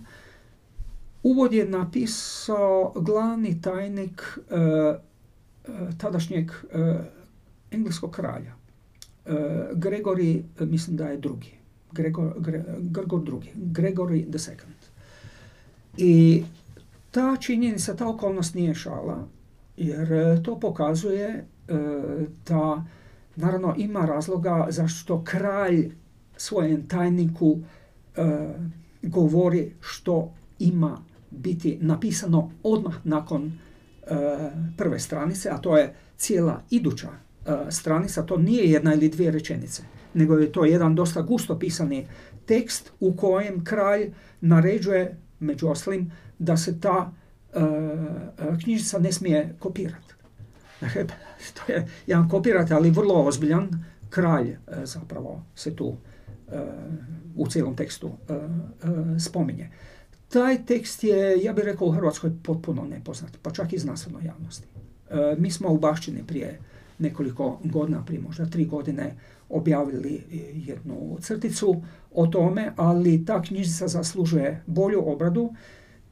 Uvod 1.24 1.54
je 1.54 1.66
napisao 1.70 2.94
glavni 2.96 3.62
tajnik 3.62 4.40
tadašnjeg 5.98 6.52
engleskog 7.72 8.12
kralja. 8.12 8.54
Gregori, 9.74 10.44
mislim 10.60 10.98
da 10.98 11.08
je 11.08 11.18
drugi. 11.18 11.52
Gregor, 11.92 12.34
Gregor 12.80 13.24
drugi. 13.24 13.50
Gregory 13.56 14.18
II. 14.18 14.58
I 15.98 16.44
ta 17.12 17.38
činjenica, 17.40 17.96
ta 17.96 18.10
okolnost 18.10 18.56
nije 18.56 18.76
šala, 18.76 19.28
jer 19.78 20.42
to 20.44 20.60
pokazuje 20.60 21.46
da 22.48 22.86
naravno 23.36 23.76
ima 23.78 24.06
razloga 24.06 24.68
zašto 24.70 25.24
kralj 25.24 25.92
svojem 26.38 26.88
tajniku 26.88 27.60
govori 29.02 29.72
što 29.82 30.34
ima 30.60 31.02
biti 31.32 31.78
napisano 31.82 32.52
odmah 32.64 32.96
nakon 33.04 33.60
prve 34.78 35.00
stranice, 35.00 35.50
a 35.50 35.58
to 35.58 35.78
je 35.78 35.94
cijela 36.18 36.62
iduća 36.70 37.10
stranica, 37.70 38.26
to 38.26 38.38
nije 38.38 38.72
jedna 38.72 38.94
ili 38.94 39.10
dvije 39.10 39.32
rečenice, 39.32 39.84
nego 40.14 40.38
je 40.38 40.52
to 40.52 40.66
jedan 40.66 40.96
dosta 40.96 41.22
gusto 41.22 41.60
pisani 41.60 42.08
tekst 42.46 42.92
u 43.00 43.14
kojem 43.14 43.64
kralj 43.64 44.12
naređuje, 44.42 45.18
među 45.40 45.68
ostalim, 45.68 46.12
da 46.40 46.58
se 46.58 46.80
ta 46.80 47.12
knjižica 48.64 49.00
ne 49.00 49.12
smije 49.12 49.56
kopirati. 49.60 50.14
Dakle, 50.82 51.08
to 51.66 51.72
je 51.72 51.88
jedan 52.08 52.30
kopirati, 52.30 52.74
ali 52.74 52.92
vrlo 52.92 53.24
ozbiljan 53.24 53.70
kralj 54.10 54.58
zapravo 54.84 55.44
se 55.56 55.76
tu 55.76 55.98
u 57.36 57.48
cijelom 57.48 57.76
tekstu 57.76 58.12
spominje. 59.20 59.70
Taj 60.30 60.66
tekst 60.66 61.04
je, 61.04 61.44
ja 61.44 61.54
bih 61.54 61.64
rekao, 61.64 61.88
u 61.88 61.92
Hrvatskoj 61.92 62.32
potpuno 62.44 62.84
nepoznat, 62.84 63.38
pa 63.42 63.52
čak 63.52 63.74
i 63.74 63.78
znanstvenoj 63.78 64.26
javnosti. 64.26 64.68
Mi 65.38 65.52
smo 65.52 65.70
u 65.70 65.78
Bašćini 65.78 66.24
prije 66.28 66.60
nekoliko 67.00 67.60
godina, 67.64 68.06
prije 68.06 68.22
možda 68.22 68.46
tri 68.46 68.66
godine, 68.66 69.16
objavili 69.50 70.24
jednu 70.54 71.18
crticu 71.22 71.82
o 72.14 72.28
tome, 72.28 72.74
ali 72.76 73.26
ta 73.26 73.42
knjižica 73.42 73.88
zaslužuje 73.88 74.64
bolju 74.68 75.04
obradu 75.06 75.54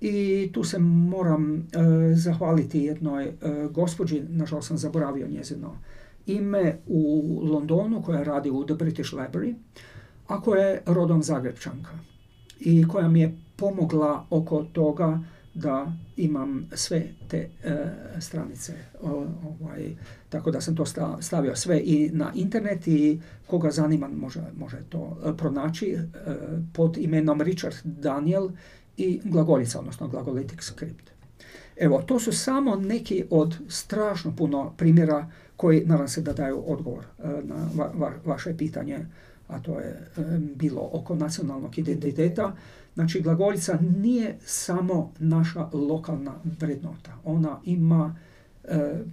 i 0.01 0.49
tu 0.53 0.63
se 0.63 0.79
moram 0.79 1.67
zahvaliti 2.15 2.79
jednoj 2.79 3.31
gospođi, 3.71 4.23
nažalost 4.29 4.67
sam 4.67 4.77
zaboravio 4.77 5.27
njezino 5.27 5.77
ime, 6.25 6.77
u 6.87 7.23
Londonu 7.43 8.01
koja 8.01 8.23
radi 8.23 8.49
u 8.49 8.65
The 8.65 8.75
British 8.75 9.13
Library, 9.13 9.55
a 10.27 10.41
koja 10.41 10.65
je 10.65 10.81
rodom 10.85 11.23
Zagrebčanka 11.23 11.91
i 12.59 12.87
koja 12.87 13.07
mi 13.07 13.21
je 13.21 13.37
pomogla 13.55 14.25
oko 14.29 14.63
toga 14.63 15.19
da 15.53 15.91
imam 16.17 16.69
sve 16.73 17.03
te 17.27 17.49
stranice. 18.19 18.73
ovaj, 19.01 19.95
tako 20.29 20.51
da 20.51 20.61
sam 20.61 20.75
to 20.75 20.85
stavio 21.21 21.55
sve 21.55 21.81
i 21.83 22.09
na 22.13 22.31
internet 22.35 22.87
i 22.87 23.21
koga 23.47 23.71
zanima 23.71 24.07
može, 24.07 24.41
može 24.57 24.77
to 24.89 25.17
pronaći 25.37 25.97
pod 26.73 26.97
imenom 26.97 27.41
Richard 27.41 27.75
Daniel 27.83 28.49
i 28.97 29.21
glagolica, 29.23 29.79
odnosno 29.79 30.07
glagolitic 30.07 30.61
script. 30.61 31.11
Evo, 31.77 32.01
to 32.01 32.19
su 32.19 32.31
samo 32.31 32.75
neki 32.75 33.23
od 33.29 33.55
strašno 33.69 34.35
puno 34.35 34.73
primjera 34.77 35.31
koji 35.55 35.85
nadam 35.85 36.07
se 36.07 36.21
da 36.21 36.33
daju 36.33 36.63
odgovor 36.67 37.05
na 37.43 37.69
vaše 38.25 38.57
pitanje 38.57 39.05
a 39.47 39.59
to 39.59 39.79
je 39.79 40.07
bilo 40.55 40.89
oko 40.93 41.15
nacionalnog 41.15 41.77
identiteta. 41.79 42.55
Znači, 42.93 43.21
glagoljica 43.21 43.79
nije 43.97 44.37
samo 44.45 45.13
naša 45.19 45.69
lokalna 45.73 46.33
vrednota. 46.59 47.11
Ona 47.23 47.59
ima, 47.63 48.15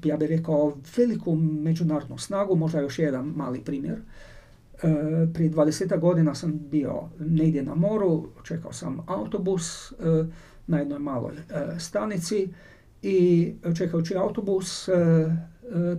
ja 0.04 0.16
bih 0.16 0.28
rekao, 0.28 0.76
veliku 0.96 1.34
međunarodnu 1.36 2.18
snagu, 2.18 2.56
možda 2.56 2.80
još 2.80 2.98
jedan 2.98 3.26
mali 3.26 3.60
primjer. 3.60 3.98
Prije 5.34 5.50
20 5.50 5.98
godina 6.00 6.34
sam 6.34 6.60
bio 6.70 7.02
negdje 7.18 7.62
na 7.62 7.74
moru, 7.74 8.28
čekao 8.42 8.72
sam 8.72 9.04
autobus 9.06 9.92
na 10.66 10.78
jednoj 10.78 10.98
maloj 10.98 11.34
stanici 11.78 12.48
i 13.02 13.52
čekajući 13.76 14.16
autobus 14.16 14.88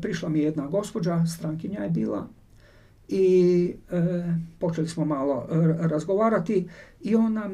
prišla 0.01 0.29
mi 0.29 0.39
jedna 0.39 0.67
gospođa, 0.67 1.25
strankinja 1.25 1.79
je 1.79 1.89
bila, 1.89 2.27
i 3.07 3.75
e, 3.91 4.23
počeli 4.59 4.87
smo 4.87 5.05
malo 5.05 5.47
razgovarati 5.79 6.69
i 7.01 7.15
ona 7.15 7.49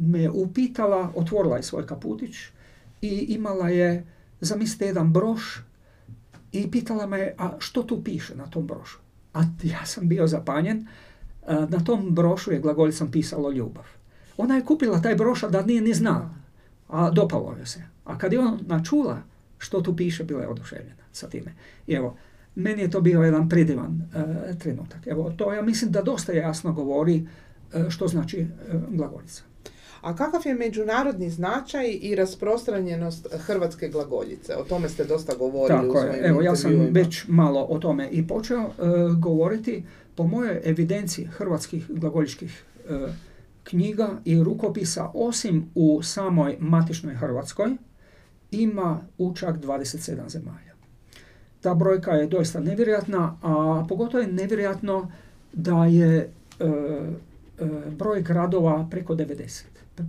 me 0.00 0.30
upitala, 0.30 1.12
otvorila 1.14 1.56
je 1.56 1.62
svoj 1.62 1.86
kaputić 1.86 2.36
i 3.02 3.08
imala 3.28 3.68
je, 3.68 4.06
zamislite, 4.40 4.86
jedan 4.86 5.12
broš 5.12 5.64
i 6.52 6.70
pitala 6.70 7.06
me, 7.06 7.34
a 7.38 7.50
što 7.58 7.82
tu 7.82 8.04
piše 8.04 8.36
na 8.36 8.46
tom 8.46 8.66
brošu? 8.66 8.98
A 9.34 9.42
ja 9.62 9.86
sam 9.86 10.08
bio 10.08 10.26
zapanjen, 10.26 10.86
e, 11.46 11.54
na 11.68 11.84
tom 11.84 12.14
brošu 12.14 12.52
je 12.52 12.60
glagoljicom 12.60 13.10
pisalo 13.10 13.50
ljubav. 13.50 13.84
Ona 14.36 14.56
je 14.56 14.64
kupila 14.64 15.02
taj 15.02 15.14
broš, 15.14 15.40
da 15.40 15.62
nije 15.62 15.80
ni 15.80 15.94
znala, 15.94 16.34
a 16.88 17.10
dopalo 17.10 17.54
joj 17.58 17.66
se. 17.66 17.82
A 18.04 18.18
kad 18.18 18.32
je 18.32 18.40
ona 18.40 18.84
čula 18.84 19.22
što 19.58 19.80
tu 19.80 19.96
piše, 19.96 20.24
bila 20.24 20.42
je 20.42 20.48
oduševljena 20.48 21.02
sa 21.12 21.28
time. 21.28 21.54
I 21.86 21.94
evo, 21.94 22.16
meni 22.54 22.82
je 22.82 22.90
to 22.90 23.00
bio 23.00 23.22
jedan 23.22 23.48
predivan 23.48 24.02
e, 24.14 24.58
trenutak. 24.58 25.06
Evo, 25.06 25.30
to 25.36 25.52
ja 25.52 25.62
mislim 25.62 25.90
da 25.90 26.02
dosta 26.02 26.32
jasno 26.32 26.72
govori 26.72 27.26
e, 27.72 27.90
što 27.90 28.08
znači 28.08 28.40
e, 28.40 28.46
glagoljica. 28.88 29.42
A 30.00 30.16
kakav 30.16 30.40
je 30.44 30.54
međunarodni 30.54 31.30
značaj 31.30 31.98
i 32.00 32.14
rasprostranjenost 32.14 33.26
hrvatske 33.32 33.88
glagoljice? 33.88 34.56
O 34.56 34.64
tome 34.64 34.88
ste 34.88 35.04
dosta 35.04 35.34
govorili 35.34 35.80
Tako 35.80 35.98
u 35.98 36.00
svojim 36.00 36.24
Evo, 36.24 36.42
ja 36.42 36.56
sam 36.56 36.72
već 36.90 37.24
malo 37.28 37.66
o 37.70 37.78
tome 37.78 38.08
i 38.10 38.26
počeo 38.26 38.70
govoriti. 39.18 39.84
Po 40.14 40.26
mojoj 40.26 40.60
evidenciji 40.64 41.24
hrvatskih 41.26 41.86
glagoljičkih 41.88 42.64
knjiga 43.64 44.08
i 44.24 44.42
rukopisa, 44.42 45.10
osim 45.14 45.70
u 45.74 46.02
samoj 46.02 46.56
matičnoj 46.60 47.14
Hrvatskoj, 47.14 47.76
ima 48.50 49.00
u 49.18 49.34
čak 49.34 49.56
27 49.56 50.28
zemalja. 50.28 50.74
Ta 51.60 51.74
brojka 51.74 52.10
je 52.10 52.26
doista 52.26 52.60
nevjerojatna, 52.60 53.36
a 53.42 53.84
pogotovo 53.88 54.22
je 54.22 54.32
nevjerojatno 54.32 55.10
da 55.52 55.84
je 55.84 56.16
e, 56.16 56.28
e, 56.58 56.70
broj 57.90 58.22
gradova 58.22 58.88
preko 58.90 59.14
90. 59.14 59.62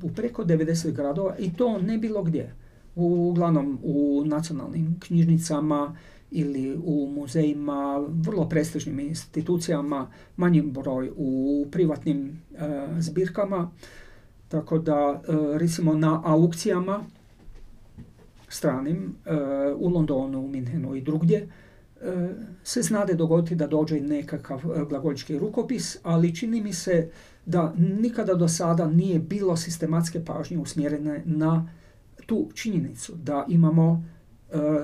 U 0.03 0.09
preko 0.09 0.43
90 0.43 0.91
gradova 0.91 1.35
i 1.39 1.53
to 1.53 1.77
ne 1.77 1.97
bilo 1.97 2.23
gdje. 2.23 2.53
Uglavnom 2.95 3.79
u 3.83 4.23
nacionalnim 4.25 4.99
knjižnicama 4.99 5.95
ili 6.31 6.79
u 6.83 7.11
muzejima, 7.15 8.07
vrlo 8.09 8.49
prestižnim 8.49 8.99
institucijama, 8.99 10.11
manji 10.37 10.61
broj 10.61 11.11
u 11.17 11.65
privatnim 11.71 12.41
e, 12.53 12.87
zbirkama. 12.99 13.71
Tako 14.47 14.79
da, 14.79 15.21
recimo 15.57 15.93
na 15.93 16.21
aukcijama 16.25 17.03
stranim 18.51 19.15
e, 19.25 19.33
u 19.75 19.89
Londonu, 19.89 20.39
u 20.39 20.47
Minhenu 20.47 20.95
i 20.95 21.01
drugdje 21.01 21.37
e, 21.37 21.47
se 22.63 22.81
znade 22.81 23.13
dogoditi 23.13 23.55
da 23.55 23.67
dođe 23.67 24.01
nekakav 24.01 24.59
e, 24.59 24.85
glagoljički 24.89 25.39
rukopis, 25.39 25.97
ali 26.03 26.35
čini 26.35 26.61
mi 26.61 26.73
se 26.73 27.09
da 27.45 27.73
nikada 27.77 28.33
do 28.33 28.47
sada 28.47 28.87
nije 28.87 29.19
bilo 29.19 29.57
sistematske 29.57 30.25
pažnje 30.25 30.57
usmjerene 30.57 31.21
na 31.25 31.67
tu 32.25 32.49
činjenicu 32.53 33.13
da 33.15 33.45
imamo 33.47 34.03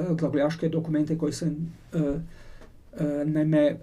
glagoljaške 0.09 0.69
dokumente 0.69 1.17
koji 1.17 1.33
se 1.33 1.51
Naime, 3.25 3.77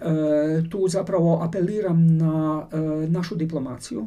tu 0.71 0.89
zapravo 0.89 1.43
apeliram 1.43 2.17
na 2.17 2.67
našu 3.09 3.35
diplomaciju, 3.35 4.07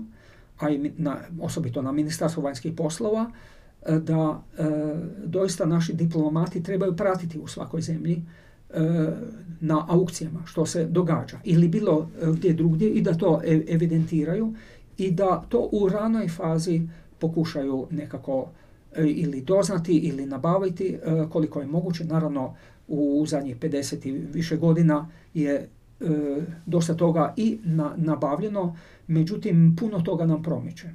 a 0.59 0.70
i 0.70 0.91
na, 0.97 1.18
osobito 1.41 1.82
na 1.82 1.91
Ministarstvo 1.91 2.43
vanjskih 2.43 2.74
poslova, 2.78 3.32
da 4.01 4.41
doista 5.26 5.65
naši 5.65 5.93
diplomati 5.93 6.63
trebaju 6.63 6.95
pratiti 6.95 7.39
u 7.39 7.47
svakoj 7.47 7.82
zemlji 7.82 8.24
na 9.61 9.86
aukcijama 9.89 10.39
što 10.45 10.65
se 10.65 10.86
događa 10.86 11.38
ili 11.43 11.68
bilo 11.68 12.09
gdje 12.34 12.53
drugdje 12.53 12.89
i 12.89 13.01
da 13.01 13.13
to 13.13 13.41
evidentiraju 13.68 14.53
i 14.97 15.11
da 15.11 15.43
to 15.49 15.70
u 15.72 15.89
ranoj 15.89 16.28
fazi 16.28 16.82
pokušaju 17.20 17.88
nekako 17.91 18.49
e, 18.95 19.03
ili 19.07 19.41
doznati 19.41 19.97
ili 19.97 20.26
nabaviti 20.26 20.88
e, 20.88 20.99
koliko 21.30 21.61
je 21.61 21.68
moguće. 21.68 22.05
Naravno, 22.05 22.55
u 22.88 23.26
zadnjih 23.28 23.57
50 23.59 24.07
i 24.07 24.11
više 24.11 24.57
godina 24.57 25.09
je 25.34 25.53
e, 25.53 25.68
dosta 26.65 26.93
toga 26.93 27.34
i 27.38 27.59
nabavljeno, 27.95 28.78
međutim 29.07 29.76
puno 29.80 30.01
toga 30.01 30.26
nam 30.26 30.43
promiče. 30.43 30.89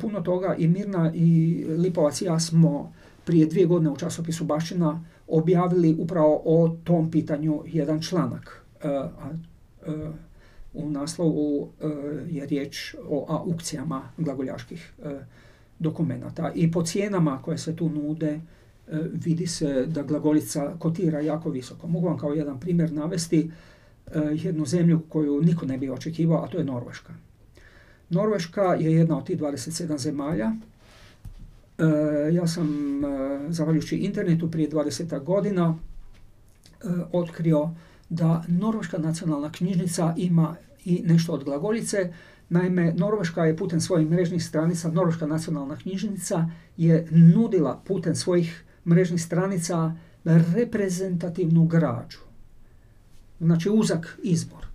Puno 0.00 0.20
toga 0.20 0.54
i 0.58 0.68
Mirna 0.68 1.12
i 1.14 1.64
Lipovac 1.68 2.22
i 2.22 2.24
ja 2.24 2.40
smo 2.40 2.92
prije 3.24 3.46
dvije 3.46 3.66
godine 3.66 3.90
u 3.90 3.96
časopisu 3.96 4.44
Baština 4.44 5.04
objavili 5.32 5.96
upravo 5.98 6.42
o 6.44 6.76
tom 6.84 7.10
pitanju 7.10 7.62
jedan 7.66 8.02
članak. 8.02 8.64
U 10.74 10.90
naslovu 10.90 11.68
je 12.30 12.46
riječ 12.46 12.94
o 13.08 13.26
aukcijama 13.28 14.02
glagoljaških 14.18 14.92
dokumenata. 15.82 16.52
I 16.54 16.70
po 16.70 16.82
cijenama 16.82 17.42
koje 17.42 17.58
se 17.58 17.76
tu 17.76 17.88
nude 17.88 18.30
e, 18.30 18.40
vidi 19.12 19.46
se 19.46 19.86
da 19.86 20.02
glagolica 20.02 20.74
kotira 20.78 21.20
jako 21.20 21.50
visoko. 21.50 21.86
Mogu 21.86 22.06
vam 22.06 22.18
kao 22.18 22.32
jedan 22.32 22.60
primjer 22.60 22.92
navesti 22.92 23.50
e, 24.06 24.20
jednu 24.32 24.66
zemlju 24.66 25.00
koju 25.08 25.42
niko 25.42 25.66
ne 25.66 25.78
bi 25.78 25.90
očekivao, 25.90 26.44
a 26.44 26.48
to 26.48 26.58
je 26.58 26.64
Norveška. 26.64 27.12
Norveška 28.10 28.62
je 28.62 28.92
jedna 28.92 29.18
od 29.18 29.26
tih 29.26 29.38
27 29.40 29.98
zemalja. 29.98 30.52
E, 31.82 32.34
ja 32.34 32.46
sam, 32.46 32.68
zahvaljujući 33.48 33.96
internetu, 33.96 34.50
prije 34.50 34.70
20 34.70 35.24
godina 35.24 35.78
otkrio 37.12 37.70
da 38.08 38.44
Norveška 38.48 38.98
nacionalna 38.98 39.52
knjižnica 39.52 40.14
ima 40.16 40.56
i 40.84 41.02
nešto 41.04 41.32
od 41.32 41.44
glagoljice, 41.44 42.12
Naime, 42.52 42.94
Norveška 42.96 43.44
je 43.44 43.56
putem 43.56 43.80
svojih 43.80 44.10
mrežnih 44.10 44.44
stranica, 44.44 44.90
Norveška 44.90 45.26
nacionalna 45.26 45.76
knjižnica 45.76 46.50
je 46.76 47.06
nudila 47.10 47.82
putem 47.86 48.14
svojih 48.14 48.64
mrežnih 48.86 49.22
stranica 49.22 49.94
reprezentativnu 50.24 51.64
građu. 51.66 52.18
Znači 53.40 53.70
uzak 53.70 54.18
izbor. 54.22 54.66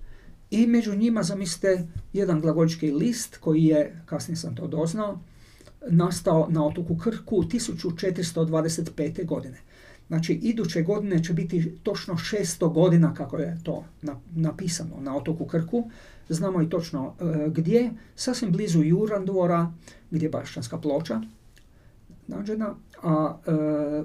I 0.51 0.67
među 0.67 0.95
njima, 0.95 1.23
zamislite, 1.23 1.87
jedan 2.13 2.41
glagoljički 2.41 2.91
list 2.91 3.37
koji 3.37 3.63
je, 3.63 4.01
kasnije 4.05 4.35
sam 4.35 4.55
to 4.55 4.67
doznao, 4.67 5.19
nastao 5.89 6.47
na 6.49 6.65
otoku 6.65 6.97
Krku 6.97 7.35
1425. 7.43 9.25
godine. 9.25 9.57
Znači, 10.07 10.33
iduće 10.33 10.81
godine 10.81 11.23
će 11.23 11.33
biti 11.33 11.77
točno 11.83 12.13
600 12.13 12.73
godina 12.73 13.13
kako 13.13 13.37
je 13.37 13.57
to 13.63 13.85
napisano 14.35 14.95
na 15.01 15.17
otoku 15.17 15.45
Krku 15.45 15.89
znamo 16.29 16.61
i 16.61 16.69
točno 16.69 17.13
e, 17.19 17.49
gdje, 17.49 17.91
sasvim 18.15 18.51
blizu 18.51 18.83
Jurandvora, 18.83 19.73
gdje 20.11 20.25
je 20.25 20.29
Bašćanska 20.29 20.77
ploča 20.77 21.21
nađena, 22.27 22.75
a 23.03 23.37
e, 23.47 23.51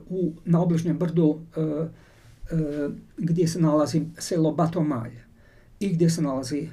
u, 0.09 0.33
na 0.45 0.62
obližnjem 0.62 0.99
brdu 0.99 1.41
e, 1.57 1.87
gdje 3.16 3.49
se 3.49 3.61
nalazi 3.61 4.03
selo 4.18 4.53
Batomalj 4.53 5.12
i 5.81 5.93
gdje 5.93 6.11
se 6.11 6.23
nalazi 6.23 6.68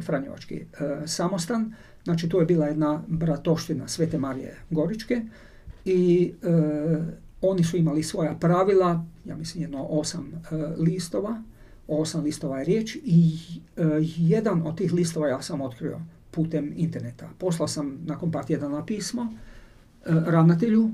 Franjevački 0.00 0.64
samostan. 1.06 1.74
Znači, 2.04 2.28
to 2.28 2.40
je 2.40 2.46
bila 2.46 2.66
jedna 2.66 3.02
bratoština 3.08 3.88
Svete 3.88 4.18
Marije 4.18 4.56
Goričke 4.70 5.22
i 5.84 6.32
oni 7.40 7.64
su 7.64 7.76
imali 7.76 8.02
svoja 8.02 8.34
pravila, 8.34 9.04
ja 9.24 9.36
mislim 9.36 9.62
jedno 9.62 9.84
osam 9.84 10.32
listova, 10.78 11.42
osam 11.90 12.24
listova 12.24 12.58
je 12.58 12.64
riječ 12.64 12.96
i 13.04 13.38
e, 13.76 13.82
jedan 14.16 14.66
od 14.66 14.76
tih 14.76 14.92
listova 14.92 15.28
ja 15.28 15.42
sam 15.42 15.60
otkrio 15.60 16.00
putem 16.30 16.72
interneta. 16.76 17.28
Poslao 17.38 17.68
sam 17.68 17.98
nakon 18.06 18.32
par 18.32 18.44
tjedana 18.44 18.86
pismo 18.86 19.22
e, 19.22 19.36
ravnatelju 20.26 20.90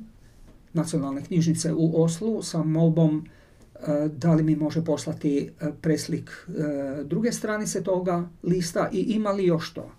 nacionalne 0.72 1.24
knjižnice 1.24 1.72
u 1.72 2.02
Oslu 2.02 2.42
sa 2.42 2.62
molbom 2.62 3.26
e, 3.74 4.08
da 4.08 4.34
li 4.34 4.42
mi 4.42 4.56
može 4.56 4.84
poslati 4.84 5.50
preslik 5.80 6.48
druge 7.04 7.32
stranice 7.32 7.82
toga 7.82 8.28
lista 8.42 8.88
i 8.92 9.00
ima 9.00 9.30
li 9.30 9.46
još 9.46 9.72
to. 9.74 9.92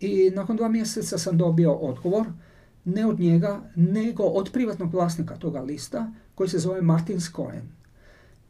I 0.00 0.30
nakon 0.34 0.56
dva 0.56 0.68
mjeseca 0.68 1.18
sam 1.18 1.38
dobio 1.38 1.72
odgovor, 1.72 2.26
ne 2.84 3.06
od 3.06 3.20
njega, 3.20 3.60
nego 3.76 4.22
od 4.22 4.50
privatnog 4.52 4.94
vlasnika 4.94 5.36
toga 5.36 5.60
lista, 5.60 6.12
koji 6.34 6.48
se 6.48 6.58
zove 6.58 6.82
Martin 6.82 7.20
Skoen. 7.20 7.62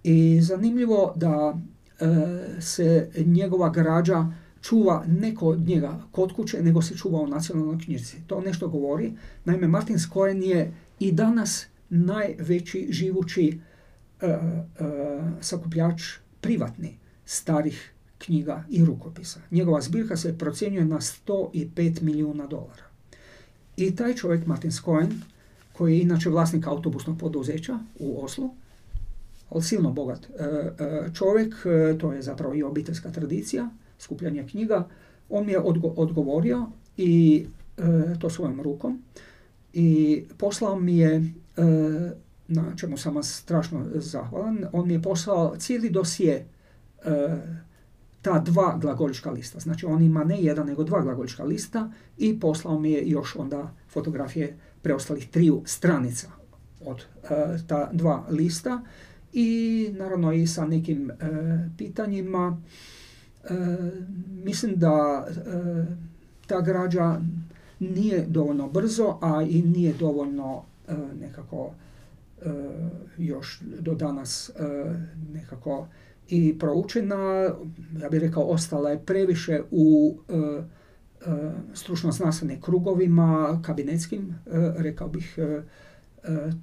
I 0.03 0.41
zanimljivo 0.43 1.13
da 1.17 1.59
E, 2.01 2.61
se 2.61 3.11
njegova 3.17 3.71
građa 3.71 4.27
čuva 4.63 5.05
neko 5.07 5.47
od 5.47 5.61
njega 5.61 6.01
kod 6.13 6.33
kuće, 6.33 6.63
nego 6.63 6.83
se 6.83 6.97
čuva 6.97 7.21
u 7.21 7.27
nacionalnoj 7.27 7.79
knjižnici. 7.79 8.17
To 8.27 8.41
nešto 8.41 8.69
govori. 8.69 9.13
Naime, 9.45 9.69
Martin 9.69 9.99
Skoen 9.99 10.43
je 10.43 10.73
i 10.99 11.13
danas 11.13 11.67
najveći 11.89 12.87
živući 12.91 13.61
uh, 14.23 14.29
sakupljač 15.41 16.03
privatni 16.41 16.99
starih 17.25 17.93
knjiga 18.19 18.65
i 18.71 18.85
rukopisa. 18.85 19.41
Njegova 19.51 19.81
zbirka 19.81 20.17
se 20.17 20.39
procjenjuje 20.39 20.85
na 20.85 20.97
105 21.01 22.03
milijuna 22.03 22.47
dolara. 22.47 22.87
I 23.77 23.97
taj 23.97 24.15
čovjek, 24.15 24.47
Martin 24.47 24.73
Skoen, 24.73 25.21
koji 25.73 25.95
je 25.95 26.03
inače 26.03 26.31
vlasnik 26.31 26.67
autobusnog 26.67 27.19
poduzeća 27.19 27.79
u 27.99 28.25
Oslu, 28.25 28.51
ali 29.51 29.63
silno 29.63 29.93
bogat 29.93 30.27
e, 30.27 30.45
e, 30.45 31.15
čovjek, 31.15 31.55
e, 31.67 31.99
to 31.99 32.13
je 32.13 32.23
zapravo 32.23 32.55
i 32.55 32.63
obiteljska 32.63 33.11
tradicija, 33.11 33.71
skupljanje 33.99 34.49
knjiga, 34.49 34.89
on 35.29 35.47
mi 35.47 35.53
je 35.53 35.61
odgovorio 35.97 36.67
i 36.97 37.47
to 38.19 38.31
svojom 38.31 38.61
rukom 38.61 39.03
i 39.73 40.23
poslao 40.39 40.81
mi 40.81 40.99
je, 40.99 41.33
na 42.49 42.77
čemu 42.77 42.97
sam 42.97 43.23
strašno 43.23 43.87
zahvalan, 43.95 44.65
on 44.73 44.89
mi 44.89 44.95
je 44.95 45.03
poslao 45.03 45.57
cijeli 45.57 45.91
dosje 45.91 46.47
ta 48.27 48.39
dva 48.39 48.79
glagoljička 48.81 49.31
lista. 49.31 49.61
Znači 49.61 49.87
on 49.87 50.03
ima 50.03 50.25
ne 50.25 50.43
jedan 50.43 50.67
nego 50.67 50.85
dva 50.85 51.03
glagoljička 51.03 51.45
lista 51.45 51.91
i 52.19 52.41
poslao 52.41 52.79
mi 52.79 52.93
je 52.93 53.11
još 53.11 53.37
onda 53.37 53.75
fotografije 53.89 54.57
preostalih 54.83 55.29
triju 55.31 55.63
stranica 55.65 56.29
od 56.85 57.05
ta 57.67 57.91
dva 57.93 58.25
lista 58.31 58.83
i 59.33 59.89
naravno 59.93 60.33
i 60.33 60.47
sa 60.47 60.67
nekim 60.67 61.11
e, 61.11 61.15
pitanjima. 61.79 62.61
E, 63.45 63.55
mislim 64.45 64.77
da 64.77 65.27
e, 65.29 65.33
ta 66.47 66.61
građa 66.61 67.21
nije 67.81 68.27
dovoljno 68.29 68.69
brzo, 68.69 69.19
a 69.21 69.43
i 69.43 69.63
nije 69.63 69.95
dovoljno 69.95 70.63
nekako 71.21 71.71
još 73.19 73.61
do 73.81 73.95
danas 73.95 74.51
nekako 75.33 75.87
i 76.29 76.59
proučena. 76.59 77.51
Ja 78.03 78.09
bih 78.11 78.21
rekao, 78.21 78.43
ostala 78.43 78.91
je 78.91 79.05
previše 79.07 79.63
u 79.71 80.19
stručno 81.75 82.13
znanstvenim 82.13 82.61
krugovima, 82.61 83.61
kabinetskim, 83.65 84.35
rekao 84.77 85.09
bih, 85.09 85.39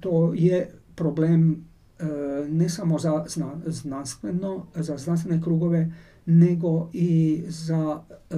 to 0.00 0.32
je 0.34 0.70
problem 0.94 1.64
E, 1.98 2.06
ne 2.48 2.68
samo 2.68 2.98
za 2.98 3.24
znanstveno, 3.66 4.66
za 4.74 4.96
znanstvene 4.96 5.42
krugove, 5.42 5.92
nego 6.26 6.90
i 6.92 7.42
za 7.48 8.02
e, 8.10 8.36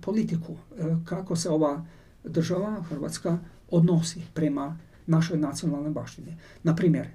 politiku. 0.00 0.52
E, 0.52 0.84
kako 1.04 1.36
se 1.36 1.50
ova 1.50 1.84
država, 2.24 2.82
Hrvatska, 2.82 3.38
odnosi 3.70 4.20
prema 4.34 4.78
našoj 5.06 5.38
nacionalnoj 5.38 5.90
baštini. 5.90 6.36
Na 6.62 6.76
primjer, 6.76 7.08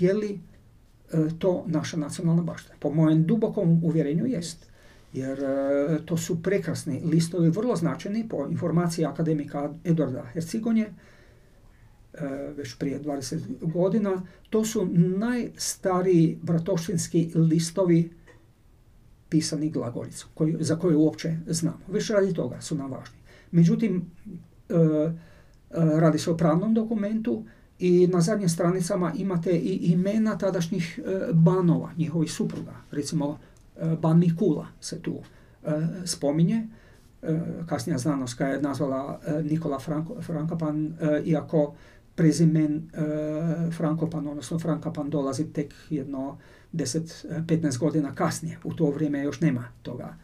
je 0.00 0.14
li 0.14 0.40
to 1.38 1.64
naša 1.66 1.96
nacionalna 1.96 2.42
baština? 2.42 2.74
Po 2.80 2.90
mojem 2.90 3.26
dubokom 3.26 3.84
uvjerenju 3.84 4.26
jest. 4.26 4.66
Jer 5.12 5.38
to 6.04 6.16
su 6.16 6.42
prekrasni 6.42 7.00
listovi, 7.04 7.50
vrlo 7.50 7.76
značajni 7.76 8.28
po 8.28 8.46
informaciji 8.50 9.04
akademika 9.04 9.70
Edvarda 9.84 10.22
Hercigonje, 10.22 10.86
E, 12.20 12.52
već 12.56 12.74
prije 12.74 13.00
20 13.02 13.40
godina, 13.60 14.22
to 14.50 14.64
su 14.64 14.86
najstariji 14.94 16.38
bratoštinski 16.42 17.30
listovi 17.34 18.10
pisani 19.28 19.70
glagoljicom, 19.70 20.30
koji, 20.34 20.56
za 20.60 20.76
koje 20.76 20.96
uopće 20.96 21.36
znamo. 21.46 21.80
Već 21.88 22.10
radi 22.10 22.34
toga 22.34 22.60
su 22.60 22.74
nam 22.74 22.90
važni. 22.90 23.18
Međutim, 23.50 24.10
e, 24.68 24.74
e, 24.74 25.10
radi 25.70 26.18
se 26.18 26.30
o 26.30 26.36
pravnom 26.36 26.74
dokumentu 26.74 27.44
i 27.78 28.06
na 28.06 28.20
zadnjim 28.20 28.48
stranicama 28.48 29.12
imate 29.16 29.50
i 29.50 29.76
imena 29.76 30.38
tadašnjih 30.38 31.00
banova, 31.32 31.90
njihovih 31.96 32.32
supruga. 32.32 32.74
Recimo, 32.90 33.38
Ban 34.00 34.18
Mikula 34.18 34.66
se 34.80 35.02
tu 35.02 35.18
spominje. 36.04 36.66
Kasnija 37.66 37.98
znanost 37.98 38.40
je 38.40 38.62
nazvala 38.62 39.20
Nikola 39.42 39.78
Franko, 39.78 40.22
Frankopan, 40.22 40.94
iako 41.24 41.74
prezimen 42.14 42.90
Frankopan, 43.76 44.26
odnosno 44.26 44.58
Frankopan 44.58 45.10
dolazi 45.10 45.44
tek 45.44 45.74
jedno 45.90 46.38
10-15 46.72 47.78
godina 47.78 48.14
kasnije. 48.14 48.58
U 48.64 48.74
to 48.74 48.90
vrijeme 48.90 49.22
još 49.22 49.40
nema 49.40 49.64
toga 49.82 50.16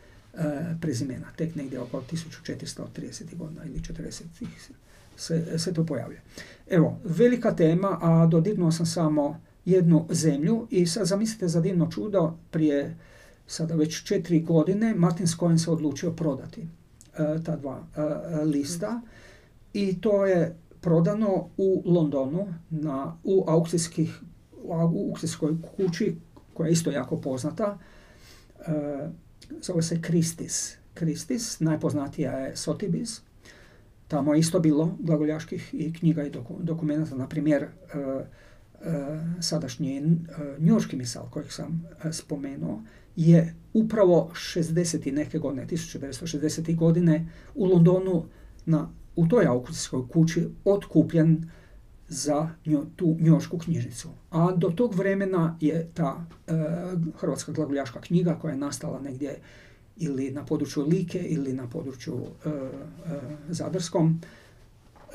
prezimena. 0.80 1.26
Tek 1.36 1.54
negdje 1.54 1.80
oko 1.80 2.02
1430. 2.12 3.36
godina 3.36 3.64
ili 3.64 3.78
40 3.78 4.22
se, 5.16 5.58
se 5.58 5.74
to 5.74 5.86
pojavlja. 5.86 6.20
Evo, 6.70 7.00
velika 7.04 7.56
tema, 7.56 7.98
a 8.02 8.26
dodirnuo 8.26 8.72
sam 8.72 8.86
samo 8.86 9.40
jednu 9.64 10.06
zemlju 10.10 10.66
i 10.70 10.86
sad 10.86 11.06
zamislite 11.06 11.48
za 11.48 11.60
divno 11.60 11.90
čudo, 11.90 12.34
prije 12.50 12.96
sada 13.46 13.74
već 13.74 14.02
četiri 14.02 14.40
godine 14.40 14.94
Martin 14.94 15.26
Skojen 15.26 15.58
se 15.58 15.70
odlučio 15.70 16.12
prodati 16.12 16.60
e, 16.60 16.66
ta 17.44 17.56
dva 17.56 17.86
e, 17.96 18.44
lista 18.44 19.00
i 19.72 20.00
to 20.00 20.26
je 20.26 20.56
prodano 20.80 21.48
u 21.56 21.82
Londonu 21.84 22.54
na, 22.70 23.16
u, 23.24 23.44
aukcijskih, 23.46 24.20
u 24.62 24.72
aukcijskoj 24.72 25.56
kući 25.76 26.16
koja 26.54 26.66
je 26.66 26.72
isto 26.72 26.90
jako 26.90 27.16
poznata. 27.16 27.78
E, 28.58 29.08
zove 29.60 29.82
se 29.82 30.00
Christis. 30.02 30.76
Christis, 30.94 31.60
najpoznatija 31.60 32.32
je 32.32 32.54
Sotheby's 32.54 33.20
Tamo 34.08 34.34
je 34.34 34.40
isto 34.40 34.60
bilo 34.60 34.96
glagoljaških 35.00 35.74
i 35.74 35.92
knjiga 35.92 36.24
i 36.24 36.32
dokumenta, 36.58 37.16
na 37.16 37.28
primjer 37.28 37.62
e, 37.62 37.68
e, 37.68 38.24
sadašnji 39.40 39.96
e, 39.98 40.02
njoški 40.58 40.96
misal 40.96 41.30
kojeg 41.30 41.52
sam 41.52 41.84
spomenuo 42.12 42.82
je 43.16 43.54
upravo 43.72 44.30
60. 44.34 45.12
neke 45.12 45.38
godine, 45.38 45.66
1960. 45.66 46.76
godine 46.76 47.26
u 47.54 47.64
Londonu 47.64 48.24
na, 48.66 48.90
u 49.16 49.26
toj 49.26 49.46
aukcijskoj 49.46 50.08
kući 50.08 50.48
otkupljen 50.64 51.50
za 52.08 52.48
tu 52.96 53.16
njošku 53.20 53.58
knjižnicu. 53.58 54.08
A 54.30 54.52
do 54.56 54.68
tog 54.68 54.94
vremena 54.94 55.56
je 55.60 55.90
ta 55.94 56.26
hrvatska 57.16 57.52
glagoljaška 57.52 58.00
knjiga 58.00 58.38
koja 58.40 58.52
je 58.52 58.58
nastala 58.58 59.00
negdje 59.00 59.38
ili 59.96 60.30
na 60.30 60.44
području 60.44 60.82
Like 60.82 61.18
ili 61.18 61.52
na 61.52 61.66
području 61.66 62.20
e, 62.44 62.48
e, 62.48 62.60
Zadarskom 63.48 64.20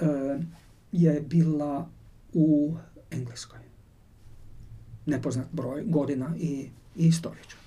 e, 0.01 0.05
je 0.91 1.21
bila 1.21 1.89
u 2.33 2.75
Engleskoj. 3.11 3.59
Nepoznat 5.05 5.47
broj 5.51 5.83
godina 5.85 6.33
i, 6.39 6.69
i 6.95 7.11
stoljeća. 7.11 7.57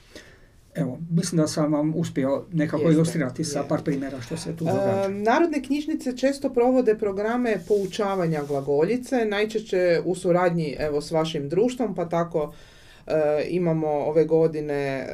Evo, 0.74 0.98
mislim 1.10 1.40
da 1.40 1.46
sam 1.46 1.72
vam 1.72 1.94
uspio 1.96 2.44
nekako 2.52 2.82
Jeste, 2.82 2.94
ilustrirati 2.94 3.44
sa 3.44 3.64
par 3.68 3.82
primjera 3.84 4.20
što 4.20 4.36
se 4.36 4.56
tu 4.56 4.64
događa. 4.64 5.08
narodne 5.08 5.62
knjižnice 5.62 6.16
često 6.16 6.52
provode 6.52 6.98
programe 6.98 7.58
poučavanja 7.68 8.42
glagoljice, 8.48 9.24
najčešće 9.24 10.02
u 10.04 10.14
suradnji 10.14 10.76
evo, 10.78 11.00
s 11.00 11.10
vašim 11.10 11.48
društvom, 11.48 11.94
pa 11.94 12.08
tako 12.08 12.52
E, 12.52 12.56
imamo 13.48 13.88
ove 13.88 14.24
godine 14.24 14.74
e, 14.74 15.07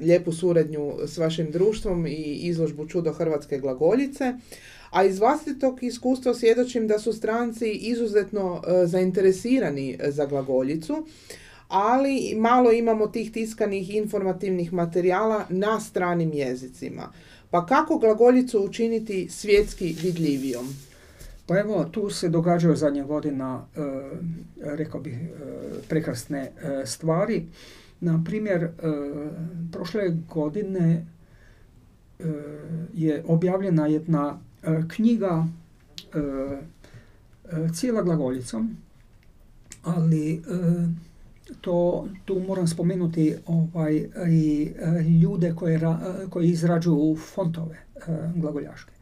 lijepu 0.00 0.32
suradnju 0.32 0.92
s 1.06 1.18
vašim 1.18 1.50
društvom 1.50 2.06
i 2.06 2.38
izložbu 2.42 2.86
Čudo 2.86 3.12
Hrvatske 3.12 3.58
glagoljice. 3.58 4.34
A 4.90 5.04
iz 5.04 5.18
vlastitog 5.18 5.82
iskustva 5.82 6.34
svjedočim 6.34 6.86
da 6.86 6.98
su 6.98 7.12
stranci 7.12 7.70
izuzetno 7.70 8.62
e, 8.66 8.86
zainteresirani 8.86 9.98
za 10.08 10.26
glagoljicu, 10.26 11.06
ali 11.68 12.34
malo 12.36 12.72
imamo 12.72 13.06
tih 13.06 13.32
tiskanih 13.32 13.94
informativnih 13.94 14.72
materijala 14.72 15.44
na 15.48 15.80
stranim 15.80 16.32
jezicima. 16.32 17.12
Pa 17.50 17.66
kako 17.66 17.98
glagoljicu 17.98 18.60
učiniti 18.60 19.28
svjetski 19.30 19.96
vidljivijom? 20.02 20.76
Pa 21.48 21.58
evo, 21.58 21.84
tu 21.84 22.10
se 22.10 22.28
događaju 22.28 22.76
zadnje 22.76 23.02
godina, 23.02 23.64
e, 23.76 23.80
rekao 24.76 25.00
bih, 25.00 25.14
e, 25.14 25.28
prekrasne 25.88 26.40
e, 26.40 26.86
stvari. 26.86 27.46
Na 28.00 28.22
primjer, 28.24 28.68
prošle 29.72 30.16
godine 30.28 31.06
je 32.94 33.24
objavljena 33.26 33.86
jedna 33.86 34.38
knjiga 34.88 35.46
cijela 37.74 38.02
glagoljicom, 38.02 38.76
ali 39.82 40.42
to 41.60 42.08
tu 42.24 42.40
moram 42.40 42.66
spomenuti 42.66 43.36
ovaj 43.46 44.08
i 44.30 44.72
ljude 45.22 45.54
koje, 45.56 45.80
koji 46.30 46.48
izrađuju 46.48 47.16
fontove 47.34 47.78
glagoljaške 48.34 48.97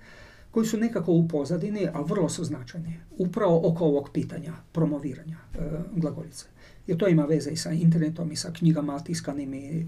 koji 0.57 0.67
su 0.67 0.77
nekako 0.77 1.13
u 1.13 1.29
pozadini, 1.29 1.89
a 1.93 2.01
vrlo 2.01 2.29
su 2.29 2.45
značajni, 2.45 3.01
upravo 3.19 3.61
oko 3.69 3.85
ovog 3.85 4.11
pitanja 4.13 4.53
promoviranja 4.73 5.37
e, 5.55 5.59
glagoljice. 5.97 6.47
Jer 6.87 6.99
to 6.99 7.09
ima 7.09 7.25
veze 7.25 7.51
i 7.51 7.57
sa 7.57 7.73
internetom 7.73 8.33
i 8.33 8.37
sa 8.37 8.53
knjigama 8.53 9.01
tiskanim 9.01 9.55
i 9.55 9.81
e, 9.81 9.87